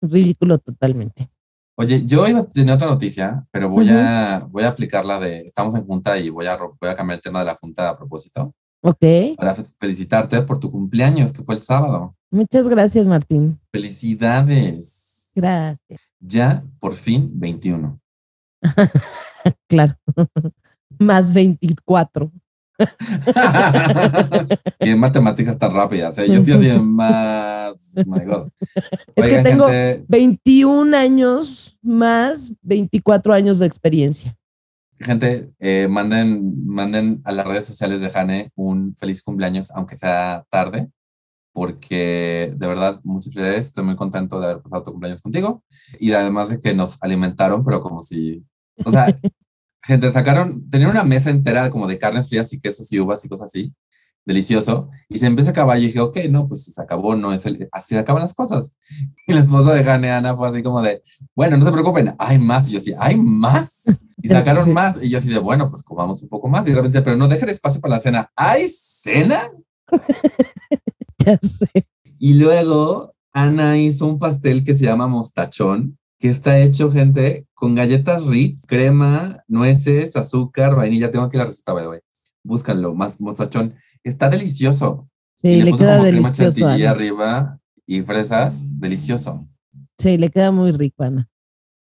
Ridículo 0.01 0.57
totalmente. 0.57 1.29
Oye, 1.75 2.05
yo 2.05 2.27
iba 2.27 2.39
a 2.39 2.45
tener 2.45 2.75
otra 2.75 2.87
noticia, 2.87 3.45
pero 3.51 3.69
voy, 3.69 3.87
a, 3.89 4.45
voy 4.49 4.63
a 4.63 4.69
aplicarla 4.69 5.19
de, 5.19 5.39
estamos 5.39 5.73
en 5.75 5.85
junta 5.85 6.17
y 6.17 6.29
voy 6.29 6.45
a, 6.45 6.57
voy 6.57 6.89
a 6.89 6.95
cambiar 6.95 7.17
el 7.17 7.23
tema 7.23 7.39
de 7.39 7.45
la 7.45 7.55
junta 7.55 7.89
a 7.89 7.97
propósito. 7.97 8.53
Ok. 8.83 9.03
Para 9.37 9.55
felicitarte 9.55 10.41
por 10.41 10.59
tu 10.59 10.71
cumpleaños, 10.71 11.31
que 11.31 11.43
fue 11.43 11.55
el 11.55 11.61
sábado. 11.61 12.15
Muchas 12.29 12.67
gracias, 12.67 13.07
Martín. 13.07 13.59
Felicidades. 13.71 15.31
Gracias. 15.35 16.01
Ya, 16.19 16.63
por 16.79 16.93
fin, 16.93 17.29
21. 17.33 17.99
claro. 19.67 19.95
Más 20.99 21.31
24. 21.33 22.31
y 24.79 24.89
en 24.89 24.99
matemáticas 24.99 25.57
tan 25.57 25.71
rápidas, 25.71 26.17
¿eh? 26.17 26.27
yo 26.27 26.35
estoy 26.35 26.79
más. 26.79 27.75
My 28.05 28.25
God. 28.25 28.49
es 29.15 29.25
que 29.25 29.43
tengo 29.43 29.67
21 30.07 30.95
años 30.95 31.77
más 31.81 32.53
24 32.61 33.33
años 33.33 33.59
de 33.59 33.65
experiencia. 33.67 34.35
Gente, 34.99 35.51
eh, 35.59 35.87
manden, 35.89 36.65
manden 36.65 37.21
a 37.23 37.31
las 37.31 37.47
redes 37.47 37.65
sociales 37.65 38.01
de 38.01 38.09
Jane 38.11 38.51
un 38.55 38.95
feliz 38.95 39.23
cumpleaños, 39.23 39.71
aunque 39.71 39.95
sea 39.95 40.45
tarde, 40.49 40.89
porque 41.53 42.53
de 42.55 42.67
verdad, 42.67 42.99
muchas 43.03 43.33
felicidades. 43.33 43.65
Estoy 43.67 43.83
muy 43.83 43.95
contento 43.95 44.39
de 44.39 44.45
haber 44.45 44.61
pasado 44.61 44.83
tu 44.83 44.91
cumpleaños 44.91 45.21
contigo 45.21 45.63
y 45.99 46.13
además 46.13 46.49
de 46.49 46.59
que 46.59 46.73
nos 46.73 47.01
alimentaron, 47.01 47.63
pero 47.63 47.81
como 47.81 48.01
si. 48.01 48.43
O 48.85 48.91
sea, 48.91 49.07
gente, 49.91 50.11
sacaron, 50.13 50.69
tenían 50.69 50.91
una 50.91 51.03
mesa 51.03 51.29
entera 51.29 51.69
como 51.69 51.87
de 51.87 51.99
carnes 51.99 52.29
frías 52.29 52.51
y 52.53 52.59
quesos 52.59 52.91
y 52.91 52.99
uvas 52.99 53.23
y 53.25 53.29
cosas 53.29 53.47
así, 53.47 53.73
delicioso, 54.25 54.89
y 55.09 55.17
se 55.17 55.27
empezó 55.27 55.49
a 55.49 55.51
acabar 55.51 55.77
y 55.77 55.87
dije, 55.87 55.99
ok, 55.99 56.17
no, 56.29 56.47
pues 56.47 56.63
se 56.63 56.81
acabó, 56.81 57.15
no 57.15 57.33
es 57.33 57.45
el, 57.45 57.67
así 57.71 57.97
acaban 57.97 58.21
las 58.21 58.33
cosas. 58.33 58.73
Y 59.27 59.33
la 59.33 59.41
esposa 59.41 59.73
de 59.73 59.83
Jane 59.83 60.11
Ana 60.11 60.35
fue 60.35 60.47
así 60.47 60.63
como 60.63 60.81
de, 60.81 61.03
bueno, 61.35 61.57
no 61.57 61.65
se 61.65 61.71
preocupen, 61.71 62.15
hay 62.19 62.37
más, 62.37 62.69
y 62.69 62.73
yo 62.73 62.77
así, 62.77 62.93
hay 62.97 63.17
más, 63.17 63.83
y 64.21 64.27
sacaron 64.27 64.71
más, 64.73 65.01
y 65.01 65.09
yo 65.09 65.17
así 65.17 65.29
de, 65.29 65.39
bueno, 65.39 65.69
pues 65.69 65.83
comamos 65.83 66.21
un 66.23 66.29
poco 66.29 66.47
más, 66.47 66.65
y 66.67 66.69
de 66.69 66.77
repente, 66.77 67.01
pero 67.01 67.17
no 67.17 67.27
dejen 67.27 67.49
espacio 67.49 67.81
para 67.81 67.95
la 67.95 67.99
cena, 67.99 68.31
¿hay 68.35 68.67
cena? 68.67 69.51
ya 71.25 71.37
sé. 71.41 71.87
Y 72.17 72.35
luego 72.35 73.13
Ana 73.33 73.77
hizo 73.77 74.05
un 74.05 74.19
pastel 74.19 74.63
que 74.63 74.73
se 74.73 74.85
llama 74.85 75.07
mostachón, 75.07 75.97
que 76.21 76.29
está 76.29 76.59
hecho, 76.59 76.91
gente, 76.91 77.47
con 77.55 77.73
galletas 77.75 78.25
Ritz, 78.25 78.65
crema, 78.67 79.43
nueces, 79.47 80.15
azúcar, 80.15 80.75
vainilla. 80.75 81.09
Tengo 81.11 81.25
aquí 81.25 81.37
la 81.37 81.45
receta, 81.45 81.73
by 81.73 81.83
the 81.83 81.89
way. 81.89 81.99
Búscanlo, 82.43 82.93
más 82.93 83.19
mozachón. 83.19 83.73
Está 84.03 84.29
delicioso. 84.29 85.09
Sí, 85.41 85.49
y 85.49 85.55
le, 85.57 85.65
le 85.65 85.71
puso 85.71 85.83
queda 85.83 85.97
como 85.97 86.09
crema 86.09 86.29
delicioso. 86.29 86.59
chantilly 86.59 86.83
Ana. 86.83 86.91
arriba 86.91 87.59
y 87.87 88.01
fresas. 88.03 88.65
Delicioso. 88.79 89.47
Sí, 89.97 90.17
le 90.17 90.29
queda 90.29 90.51
muy 90.51 90.71
rico, 90.71 91.03
Ana. 91.03 91.27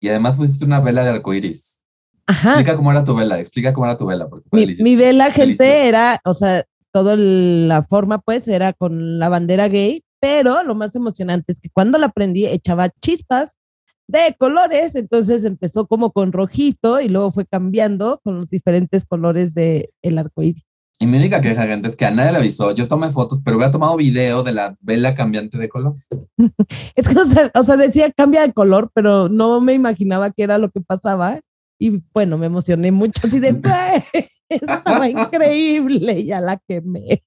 Y 0.00 0.08
además 0.08 0.36
pusiste 0.36 0.64
una 0.64 0.80
vela 0.80 1.04
de 1.04 1.10
arcoiris. 1.10 1.82
Ajá. 2.26 2.50
Explica 2.54 2.76
cómo 2.76 2.90
era 2.90 3.04
tu 3.04 3.14
vela, 3.14 3.38
explica 3.38 3.72
cómo 3.72 3.86
era 3.86 3.96
tu 3.96 4.06
vela, 4.06 4.28
porque 4.28 4.48
fue 4.50 4.58
Mi, 4.58 4.62
delicioso. 4.66 4.84
mi 4.84 4.96
vela, 4.96 5.24
gente, 5.26 5.42
Delicioso. 5.64 5.72
era, 5.72 6.20
o 6.24 6.34
sea, 6.34 6.64
toda 6.92 7.16
la 7.16 7.84
forma, 7.84 8.18
pues, 8.18 8.48
era 8.48 8.72
con 8.72 9.18
la 9.18 9.28
bandera 9.28 9.68
gay, 9.68 10.02
pero 10.20 10.62
lo 10.64 10.74
más 10.74 10.94
emocionante 10.96 11.52
es 11.52 11.60
que 11.60 11.70
cuando 11.70 11.98
la 11.98 12.08
prendí 12.08 12.46
echaba 12.46 12.88
chispas 13.00 13.56
de 14.06 14.34
colores, 14.38 14.94
entonces 14.94 15.44
empezó 15.44 15.86
como 15.86 16.12
con 16.12 16.32
rojito 16.32 17.00
y 17.00 17.08
luego 17.08 17.32
fue 17.32 17.46
cambiando 17.46 18.20
con 18.22 18.36
los 18.36 18.48
diferentes 18.48 19.04
colores 19.04 19.54
del 19.54 19.88
el 20.02 20.18
arco 20.18 20.42
iris. 20.42 20.64
Y 21.00 21.06
mi 21.06 21.18
única 21.18 21.40
queja, 21.40 21.66
gente, 21.66 21.88
es 21.88 21.96
que 21.96 22.06
a 22.06 22.10
nadie 22.10 22.32
le 22.32 22.38
avisó. 22.38 22.72
Yo 22.72 22.86
tomé 22.86 23.10
fotos, 23.10 23.40
pero 23.44 23.56
hubiera 23.56 23.72
tomado 23.72 23.96
video 23.96 24.42
de 24.42 24.52
la 24.52 24.76
vela 24.80 25.14
cambiante 25.14 25.58
de 25.58 25.68
color. 25.68 25.94
Es 26.94 27.08
que, 27.08 27.18
o 27.18 27.26
sea, 27.26 27.50
o 27.54 27.62
sea, 27.62 27.76
decía 27.76 28.12
cambia 28.12 28.46
de 28.46 28.52
color, 28.52 28.90
pero 28.94 29.28
no 29.28 29.60
me 29.60 29.74
imaginaba 29.74 30.30
que 30.30 30.44
era 30.44 30.58
lo 30.58 30.70
que 30.70 30.80
pasaba. 30.80 31.40
Y 31.78 32.02
bueno, 32.12 32.38
me 32.38 32.46
emocioné 32.46 32.92
mucho, 32.92 33.20
así 33.26 33.40
de, 33.40 33.60
"Ay, 33.64 34.04
estaba 34.48 35.08
increíble, 35.08 36.24
ya 36.24 36.40
la 36.40 36.60
quemé. 36.68 37.22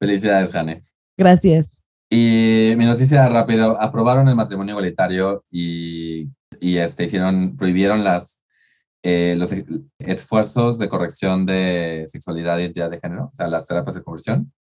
Felicidades, 0.00 0.52
Jane. 0.52 0.84
Gracias. 1.16 1.77
Y 2.10 2.74
mi 2.78 2.86
noticia 2.86 3.28
rápido, 3.28 3.80
aprobaron 3.80 4.28
el 4.28 4.34
matrimonio 4.34 4.72
igualitario 4.72 5.42
y, 5.50 6.30
y 6.58 6.78
este, 6.78 7.04
hicieron, 7.04 7.56
prohibieron 7.56 8.02
las, 8.02 8.40
eh, 9.02 9.34
los 9.36 9.52
e- 9.52 9.66
esfuerzos 9.98 10.78
de 10.78 10.88
corrección 10.88 11.44
de 11.44 12.06
sexualidad 12.06 12.58
e 12.58 12.62
identidad 12.62 12.90
de 12.90 13.00
género, 13.00 13.30
o 13.32 13.34
sea, 13.34 13.46
las 13.46 13.66
terapias 13.66 13.94
de 13.96 14.02
conversión 14.02 14.52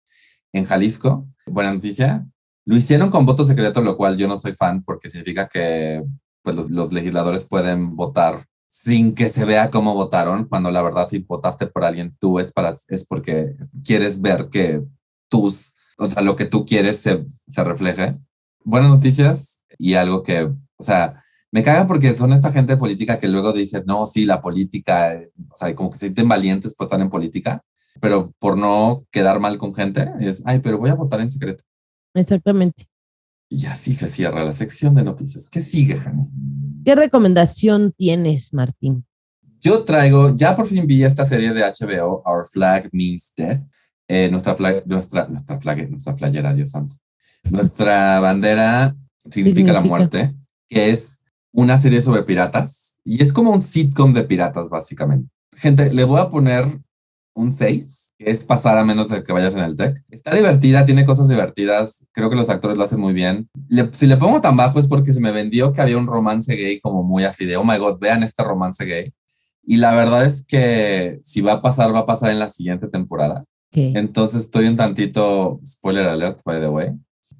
en 0.52 0.64
Jalisco. 0.64 1.28
Buena 1.46 1.72
noticia. 1.72 2.26
Lo 2.64 2.76
hicieron 2.76 3.10
con 3.10 3.26
voto 3.26 3.46
secreto, 3.46 3.80
lo 3.80 3.96
cual 3.96 4.16
yo 4.16 4.26
no 4.26 4.38
soy 4.38 4.52
fan 4.52 4.82
porque 4.82 5.08
significa 5.08 5.48
que 5.48 6.02
pues, 6.42 6.56
los, 6.56 6.70
los 6.70 6.92
legisladores 6.92 7.44
pueden 7.44 7.94
votar 7.94 8.44
sin 8.68 9.14
que 9.14 9.28
se 9.28 9.44
vea 9.44 9.70
cómo 9.70 9.94
votaron, 9.94 10.48
cuando 10.48 10.70
la 10.70 10.82
verdad 10.82 11.08
si 11.08 11.20
votaste 11.20 11.66
por 11.68 11.84
alguien 11.84 12.16
tú 12.18 12.40
es, 12.40 12.52
para, 12.52 12.74
es 12.88 13.06
porque 13.06 13.54
quieres 13.84 14.20
ver 14.20 14.48
que 14.50 14.82
tus 15.30 15.75
o 15.98 16.10
sea, 16.10 16.22
lo 16.22 16.36
que 16.36 16.44
tú 16.44 16.64
quieres 16.66 16.98
se, 16.98 17.24
se 17.48 17.64
refleje. 17.64 18.16
Buenas 18.64 18.90
noticias 18.90 19.62
y 19.78 19.94
algo 19.94 20.22
que, 20.22 20.42
o 20.42 20.82
sea, 20.82 21.22
me 21.52 21.62
caga 21.62 21.86
porque 21.86 22.14
son 22.16 22.32
esta 22.32 22.52
gente 22.52 22.76
política 22.76 23.18
que 23.18 23.28
luego 23.28 23.52
dice, 23.52 23.82
no, 23.86 24.06
sí, 24.06 24.24
la 24.24 24.42
política, 24.42 25.18
o 25.50 25.56
sea, 25.56 25.74
como 25.74 25.90
que 25.90 25.98
se 25.98 26.06
sienten 26.06 26.28
valientes 26.28 26.74
por 26.74 26.86
estar 26.86 27.00
en 27.00 27.08
política, 27.08 27.62
pero 28.00 28.32
por 28.38 28.58
no 28.58 29.06
quedar 29.10 29.40
mal 29.40 29.56
con 29.58 29.74
gente, 29.74 30.06
es, 30.20 30.42
ay, 30.44 30.58
pero 30.58 30.78
voy 30.78 30.90
a 30.90 30.94
votar 30.94 31.20
en 31.20 31.30
secreto. 31.30 31.64
Exactamente. 32.14 32.86
Y 33.48 33.66
así 33.66 33.94
se 33.94 34.08
cierra 34.08 34.44
la 34.44 34.52
sección 34.52 34.94
de 34.94 35.04
noticias. 35.04 35.48
¿Qué 35.48 35.60
sigue, 35.60 35.98
Jani? 35.98 36.26
¿Qué 36.84 36.94
recomendación 36.94 37.92
tienes, 37.96 38.52
Martín? 38.52 39.06
Yo 39.60 39.84
traigo, 39.84 40.36
ya 40.36 40.54
por 40.54 40.66
fin 40.66 40.86
vi 40.86 41.04
esta 41.04 41.24
serie 41.24 41.52
de 41.52 41.62
HBO, 41.62 42.22
Our 42.26 42.46
Flag 42.46 42.88
Means 42.92 43.32
Death. 43.36 43.62
Eh, 44.08 44.28
nuestra, 44.30 44.54
flag, 44.54 44.84
nuestra, 44.86 45.26
nuestra, 45.28 45.58
flag, 45.60 45.90
nuestra 45.90 46.14
flayera, 46.14 46.52
Dios 46.54 46.70
santo. 46.70 46.94
Nuestra 47.50 48.20
bandera 48.20 48.96
significa, 49.30 49.72
la 49.72 49.80
Significa. 49.80 49.80
muerte, 49.82 50.34
que 50.68 50.90
es 50.90 51.20
una 51.52 51.78
serie 51.78 52.00
sobre 52.00 52.22
piratas. 52.22 52.98
Y 53.04 53.22
es 53.22 53.32
como 53.32 53.52
un 53.52 53.62
sitcom 53.62 54.12
de 54.12 54.24
piratas, 54.24 54.68
básicamente. 54.68 55.28
Gente, 55.56 55.92
le 55.92 56.04
voy 56.04 56.20
a 56.20 56.28
poner 56.28 56.66
un 57.34 57.52
6, 57.52 58.12
que 58.18 58.30
es 58.30 58.44
pasar 58.44 58.78
a 58.78 58.84
menos 58.84 59.08
de 59.08 59.22
que 59.22 59.32
vayas 59.32 59.54
en 59.54 59.60
el 59.64 59.76
tech. 59.76 60.02
Está 60.10 60.34
divertida, 60.34 60.86
tiene 60.86 61.04
cosas 61.04 61.28
divertidas. 61.28 62.04
Creo 62.12 62.30
que 62.30 62.36
los 62.36 62.48
actores 62.48 62.76
lo 62.78 62.84
hacen 62.84 62.98
muy 63.00 63.12
bien. 63.12 63.48
Le- 63.68 63.90
si 63.92 64.06
le 64.06 64.16
pongo 64.16 64.40
tan 64.40 64.56
bajo 64.56 64.78
es 64.78 64.86
porque 64.86 65.12
se 65.12 65.20
me 65.20 65.32
vendió 65.32 65.72
que 65.72 65.82
había 65.82 65.98
un 65.98 66.06
romance 66.06 66.54
gay 66.54 66.80
como 66.80 67.02
muy 67.02 67.24
así 67.24 67.44
de, 67.44 67.56
oh 67.56 67.64
my 67.64 67.76
god, 67.78 67.98
vean 68.00 68.22
este 68.22 68.42
romance 68.42 68.84
gay. 68.84 69.12
Y 69.62 69.76
la 69.76 69.94
verdad 69.94 70.24
es 70.24 70.44
que 70.46 71.20
si 71.24 71.40
va 71.42 71.54
a 71.54 71.62
pasar, 71.62 71.94
va 71.94 72.00
a 72.00 72.06
pasar 72.06 72.30
en 72.30 72.38
la 72.38 72.48
siguiente 72.48 72.88
temporada. 72.88 73.44
Entonces 73.76 74.42
estoy 74.42 74.66
un 74.66 74.76
tantito, 74.76 75.60
spoiler 75.64 76.06
alert, 76.08 76.40
by 76.44 76.60
the 76.60 76.68
way. 76.68 76.90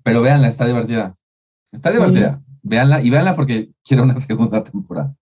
Pero 0.03 0.21
véanla, 0.23 0.49
está 0.49 0.67
divertida. 0.67 1.15
Está 1.73 1.91
divertida. 1.91 2.41
Véanla 2.63 3.03
y 3.03 3.11
véanla 3.11 3.35
porque 3.37 3.71
quiero 3.85 4.03
una 4.03 4.17
segunda 4.17 4.63
temporada. 4.63 5.15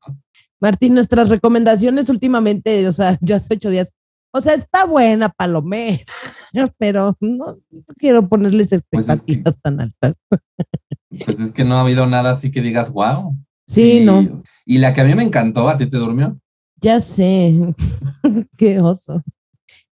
Martín, 0.61 0.95
nuestras 0.95 1.29
recomendaciones 1.29 2.09
últimamente, 2.09 2.87
o 2.89 2.93
sea, 2.93 3.19
ya 3.23 3.37
hace 3.37 3.55
ocho 3.55 3.71
días, 3.71 3.93
o 4.33 4.41
sea, 4.41 4.55
está 4.55 4.85
buena 4.87 5.29
Palomera, 5.29 6.05
pero 6.79 7.17
no, 7.21 7.57
no 7.71 7.85
quiero 7.97 8.29
ponerles 8.29 8.69
Pues 8.91 9.09
es 9.09 9.23
que- 9.23 9.33
expectativas 9.35 9.61
tan 9.63 9.81
altas. 9.81 10.15
Pues 11.25 11.39
es 11.39 11.53
que 11.53 11.65
no 11.65 11.77
ha 11.77 11.83
habido 11.83 12.07
nada 12.07 12.33
así 12.33 12.51
que 12.51 12.61
digas, 12.61 12.91
wow. 12.93 13.37
Sí, 13.69 14.05
no. 14.05 14.43
Y 14.67 14.79
la 14.79 14.93
que 14.93 15.01
a 15.01 15.05
mí 15.05 15.15
me 15.15 15.23
encantó, 15.23 15.69
¿a 15.69 15.77
ti 15.77 15.87
te 15.87 15.97
durmió? 15.97 16.39
Ya 16.81 16.99
sé, 17.01 17.55
qué 18.59 18.81
oso. 18.81 19.23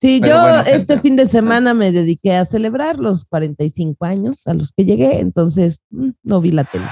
Sí, 0.01 0.21
Pero 0.23 0.37
yo 0.37 0.43
bueno, 0.43 0.61
este 0.61 0.95
gente, 0.95 1.01
fin 1.01 1.17
de 1.17 1.27
semana 1.27 1.75
me 1.75 1.91
dediqué 1.91 2.37
a 2.37 2.45
celebrar 2.45 3.01
los 3.01 3.25
45 3.25 4.05
años 4.05 4.47
a 4.47 4.55
los 4.55 4.71
que 4.71 4.85
llegué, 4.85 5.19
entonces 5.19 5.81
mm, 5.91 6.11
no 6.23 6.41
vi 6.41 6.53
la 6.53 6.63
tele. 6.63 6.87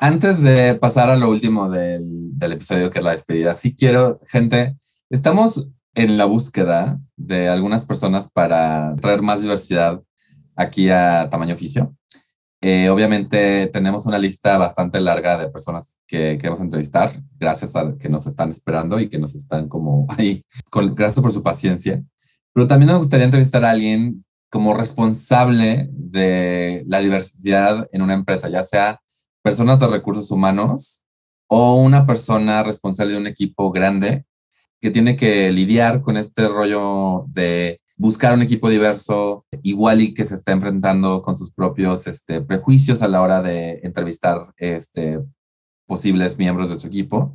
Antes 0.00 0.42
de 0.42 0.74
pasar 0.74 1.08
a 1.08 1.16
lo 1.16 1.30
último 1.30 1.70
del, 1.70 2.36
del 2.36 2.52
episodio, 2.52 2.90
que 2.90 2.98
es 2.98 3.04
la 3.04 3.12
despedida, 3.12 3.54
sí 3.54 3.74
quiero, 3.74 4.18
gente, 4.28 4.76
estamos 5.08 5.70
en 5.94 6.18
la 6.18 6.26
búsqueda 6.26 7.00
de 7.16 7.48
algunas 7.48 7.86
personas 7.86 8.28
para 8.30 8.94
traer 8.96 9.22
más 9.22 9.40
diversidad 9.40 10.02
aquí 10.56 10.90
a 10.90 11.28
Tamaño 11.30 11.54
Oficio. 11.54 11.96
Eh, 12.66 12.88
obviamente 12.88 13.66
tenemos 13.66 14.06
una 14.06 14.16
lista 14.16 14.56
bastante 14.56 14.98
larga 14.98 15.36
de 15.36 15.50
personas 15.50 15.98
que 16.06 16.38
queremos 16.38 16.60
entrevistar, 16.60 17.12
gracias 17.38 17.76
a 17.76 17.94
que 17.98 18.08
nos 18.08 18.26
están 18.26 18.48
esperando 18.48 18.98
y 18.98 19.10
que 19.10 19.18
nos 19.18 19.34
están 19.34 19.68
como 19.68 20.06
ahí, 20.16 20.42
gracias 20.72 21.20
por 21.20 21.30
su 21.30 21.42
paciencia. 21.42 22.02
Pero 22.54 22.66
también 22.66 22.86
nos 22.86 23.00
gustaría 23.00 23.26
entrevistar 23.26 23.66
a 23.66 23.70
alguien 23.72 24.24
como 24.48 24.72
responsable 24.72 25.90
de 25.92 26.84
la 26.86 27.00
diversidad 27.00 27.86
en 27.92 28.00
una 28.00 28.14
empresa, 28.14 28.48
ya 28.48 28.62
sea 28.62 28.98
personas 29.42 29.78
de 29.78 29.88
recursos 29.88 30.30
humanos 30.30 31.04
o 31.48 31.74
una 31.74 32.06
persona 32.06 32.62
responsable 32.62 33.12
de 33.12 33.18
un 33.18 33.26
equipo 33.26 33.72
grande 33.72 34.24
que 34.80 34.90
tiene 34.90 35.16
que 35.16 35.52
lidiar 35.52 36.00
con 36.00 36.16
este 36.16 36.48
rollo 36.48 37.26
de 37.26 37.82
buscar 37.96 38.34
un 38.34 38.42
equipo 38.42 38.68
diverso, 38.68 39.46
igual 39.62 40.00
y 40.00 40.14
que 40.14 40.24
se 40.24 40.34
está 40.34 40.52
enfrentando 40.52 41.22
con 41.22 41.36
sus 41.36 41.52
propios 41.52 42.06
este, 42.06 42.40
prejuicios 42.40 43.02
a 43.02 43.08
la 43.08 43.20
hora 43.20 43.42
de 43.42 43.80
entrevistar 43.82 44.52
este, 44.56 45.20
posibles 45.86 46.38
miembros 46.38 46.70
de 46.70 46.76
su 46.76 46.86
equipo. 46.86 47.34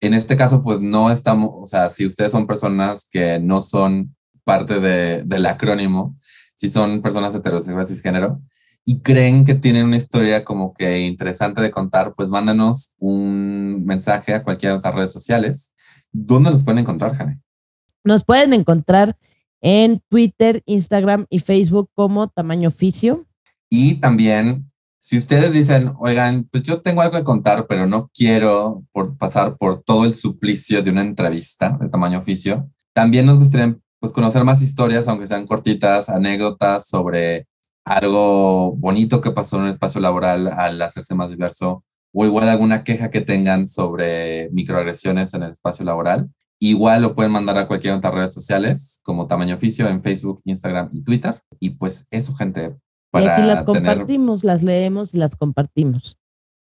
En 0.00 0.14
este 0.14 0.36
caso, 0.36 0.62
pues 0.62 0.80
no 0.80 1.10
estamos, 1.10 1.50
o 1.52 1.66
sea, 1.66 1.88
si 1.88 2.06
ustedes 2.06 2.30
son 2.30 2.46
personas 2.46 3.08
que 3.10 3.38
no 3.38 3.60
son 3.60 4.14
parte 4.44 4.78
de, 4.78 5.22
del 5.24 5.46
acrónimo, 5.46 6.16
si 6.54 6.68
son 6.68 7.02
personas 7.02 7.34
heterosexuales 7.34 7.88
cisgénero 7.88 8.40
y 8.84 9.00
creen 9.00 9.44
que 9.44 9.54
tienen 9.54 9.86
una 9.86 9.96
historia 9.96 10.44
como 10.44 10.72
que 10.72 11.00
interesante 11.00 11.60
de 11.60 11.72
contar, 11.72 12.14
pues 12.14 12.28
mándanos 12.28 12.94
un 12.98 13.84
mensaje 13.84 14.32
a 14.32 14.44
cualquiera 14.44 14.72
de 14.72 14.76
nuestras 14.76 14.94
redes 14.94 15.12
sociales. 15.12 15.74
¿Dónde 16.12 16.50
nos 16.50 16.62
pueden 16.62 16.78
encontrar, 16.78 17.16
Jane? 17.16 17.40
Nos 18.04 18.22
pueden 18.22 18.52
encontrar 18.52 19.18
en 19.68 20.00
Twitter, 20.08 20.62
Instagram 20.64 21.26
y 21.28 21.40
Facebook 21.40 21.90
como 21.92 22.28
Tamaño 22.28 22.68
Oficio. 22.68 23.26
Y 23.68 23.96
también, 23.96 24.70
si 25.00 25.18
ustedes 25.18 25.52
dicen, 25.52 25.92
oigan, 25.98 26.44
pues 26.52 26.62
yo 26.62 26.82
tengo 26.82 27.02
algo 27.02 27.18
que 27.18 27.24
contar, 27.24 27.66
pero 27.66 27.84
no 27.84 28.08
quiero 28.14 28.84
por 28.92 29.18
pasar 29.18 29.56
por 29.56 29.82
todo 29.82 30.04
el 30.04 30.14
suplicio 30.14 30.82
de 30.82 30.92
una 30.92 31.02
entrevista 31.02 31.76
de 31.80 31.88
tamaño 31.88 32.20
oficio, 32.20 32.70
también 32.92 33.26
nos 33.26 33.38
gustaría 33.38 33.76
pues, 33.98 34.12
conocer 34.12 34.44
más 34.44 34.62
historias, 34.62 35.08
aunque 35.08 35.26
sean 35.26 35.48
cortitas, 35.48 36.10
anécdotas 36.10 36.86
sobre 36.86 37.48
algo 37.84 38.70
bonito 38.76 39.20
que 39.20 39.32
pasó 39.32 39.56
en 39.56 39.64
el 39.64 39.70
espacio 39.70 40.00
laboral 40.00 40.46
al 40.46 40.80
hacerse 40.80 41.16
más 41.16 41.30
diverso, 41.30 41.82
o 42.14 42.24
igual 42.24 42.48
alguna 42.48 42.84
queja 42.84 43.10
que 43.10 43.20
tengan 43.20 43.66
sobre 43.66 44.48
microagresiones 44.52 45.34
en 45.34 45.42
el 45.42 45.50
espacio 45.50 45.84
laboral. 45.84 46.30
Igual 46.58 47.02
lo 47.02 47.14
pueden 47.14 47.32
mandar 47.32 47.58
a 47.58 47.66
cualquiera 47.66 47.92
de 47.92 47.96
nuestras 47.98 48.14
redes 48.14 48.32
sociales, 48.32 49.00
como 49.02 49.26
Tamaño 49.26 49.54
Oficio, 49.56 49.88
en 49.88 50.02
Facebook, 50.02 50.40
Instagram 50.44 50.88
y 50.92 51.02
Twitter. 51.02 51.40
Y 51.60 51.70
pues 51.70 52.06
eso, 52.10 52.34
gente, 52.34 52.76
Y 53.14 53.18
aquí 53.18 53.42
las 53.42 53.64
tener- 53.64 53.84
compartimos, 53.84 54.44
las 54.44 54.62
leemos 54.62 55.12
y 55.14 55.18
las 55.18 55.36
compartimos. 55.36 56.18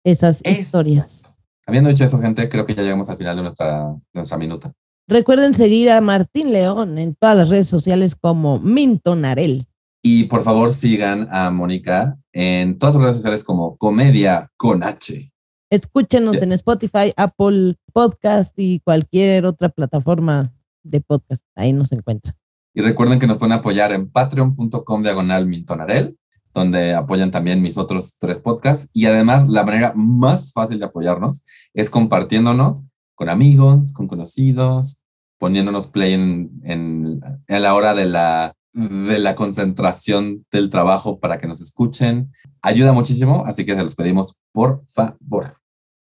Esas 0.05 0.41
historias. 0.45 1.32
Habiendo 1.66 1.91
dicho 1.91 2.05
eso, 2.05 2.20
gente, 2.20 2.49
creo 2.49 2.64
que 2.66 2.74
ya 2.74 2.82
llegamos 2.82 3.11
al 3.11 3.16
final 3.16 3.37
de 3.37 3.43
nuestra, 3.43 3.89
de 3.91 4.20
nuestra 4.20 4.39
minuta. 4.39 4.72
Recuerden 5.09 5.55
seguir 5.55 5.91
a 5.91 6.01
Martín 6.01 6.53
León 6.53 6.99
en 6.99 7.14
todas 7.14 7.37
las 7.37 7.49
redes 7.49 7.68
sociales 7.68 8.14
como 8.16 8.59
Mintonarel. 8.61 9.66
Y 10.03 10.24
por 10.24 10.43
favor 10.45 10.72
sigan 10.72 11.28
a 11.32 11.51
Mónica 11.51 12.16
en 12.32 12.78
todas 12.78 12.95
las 12.95 13.03
redes 13.03 13.16
sociales 13.16 13.43
como 13.45 13.76
Comedia 13.76 14.51
con 14.57 14.82
H. 14.84 15.32
Escúchenos 15.69 16.41
en 16.43 16.53
Spotify, 16.53 17.12
Apple 17.17 17.77
Podcast 17.93 18.55
y 18.57 18.79
cualquier 18.81 19.47
otra 19.47 19.69
plataforma 19.69 20.53
de 20.85 21.01
podcast. 21.01 21.43
Ahí 21.57 21.73
nos 21.73 21.91
encuentran. 21.91 22.37
Y 22.73 22.83
recuerden 22.83 23.19
que 23.19 23.27
nos 23.27 23.39
pueden 23.39 23.55
apoyar 23.55 23.93
en 23.93 24.09
patreon.com 24.09 25.03
diagonal 25.03 25.47
Mintonarel, 25.47 26.17
donde 26.55 26.95
apoyan 26.95 27.33
también 27.33 27.62
mis 27.62 27.79
otros 27.79 28.17
tres 28.19 28.39
podcasts. 28.39 28.91
Y 28.93 29.07
además, 29.07 29.49
la 29.49 29.64
manera 29.64 29.93
más 29.97 30.53
fácil 30.53 30.79
de 30.79 30.85
apoyarnos 30.85 31.43
es 31.75 31.91
compartiéndonos 31.91 32.85
con 33.17 33.29
amigos, 33.29 33.93
con 33.93 34.07
conocidos, 34.07 35.03
poniéndonos 35.39 35.89
play 35.89 36.12
en, 36.12 36.61
en, 36.62 37.21
en 37.49 37.62
la 37.62 37.75
hora 37.75 37.95
de 37.95 38.05
la, 38.07 38.55
de 38.77 39.18
la 39.18 39.35
concentración 39.35 40.45
del 40.53 40.68
trabajo 40.68 41.18
para 41.18 41.39
que 41.39 41.47
nos 41.47 41.62
escuchen. 41.62 42.31
Ayuda 42.61 42.93
muchísimo, 42.93 43.45
así 43.47 43.64
que 43.64 43.74
se 43.74 43.83
los 43.83 43.95
pedimos 43.95 44.39
por 44.53 44.85
favor. 44.87 45.55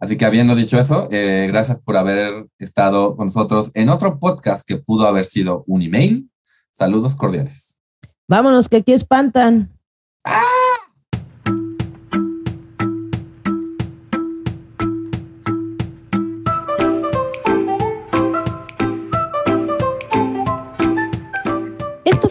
Así 0.00 0.16
que 0.16 0.24
habiendo 0.24 0.56
dicho 0.56 0.80
eso, 0.80 1.06
eh, 1.10 1.46
gracias 1.48 1.82
por 1.82 1.98
haber 1.98 2.46
estado 2.58 3.14
con 3.14 3.26
nosotros 3.26 3.70
en 3.74 3.90
otro 3.90 4.18
podcast 4.18 4.66
que 4.66 4.78
pudo 4.78 5.06
haber 5.06 5.26
sido 5.26 5.64
un 5.66 5.82
email. 5.82 6.30
Saludos 6.72 7.14
cordiales. 7.14 7.78
Vámonos, 8.26 8.70
que 8.70 8.78
aquí 8.78 8.92
espantan. 8.92 9.70
¡Ah! 10.24 10.61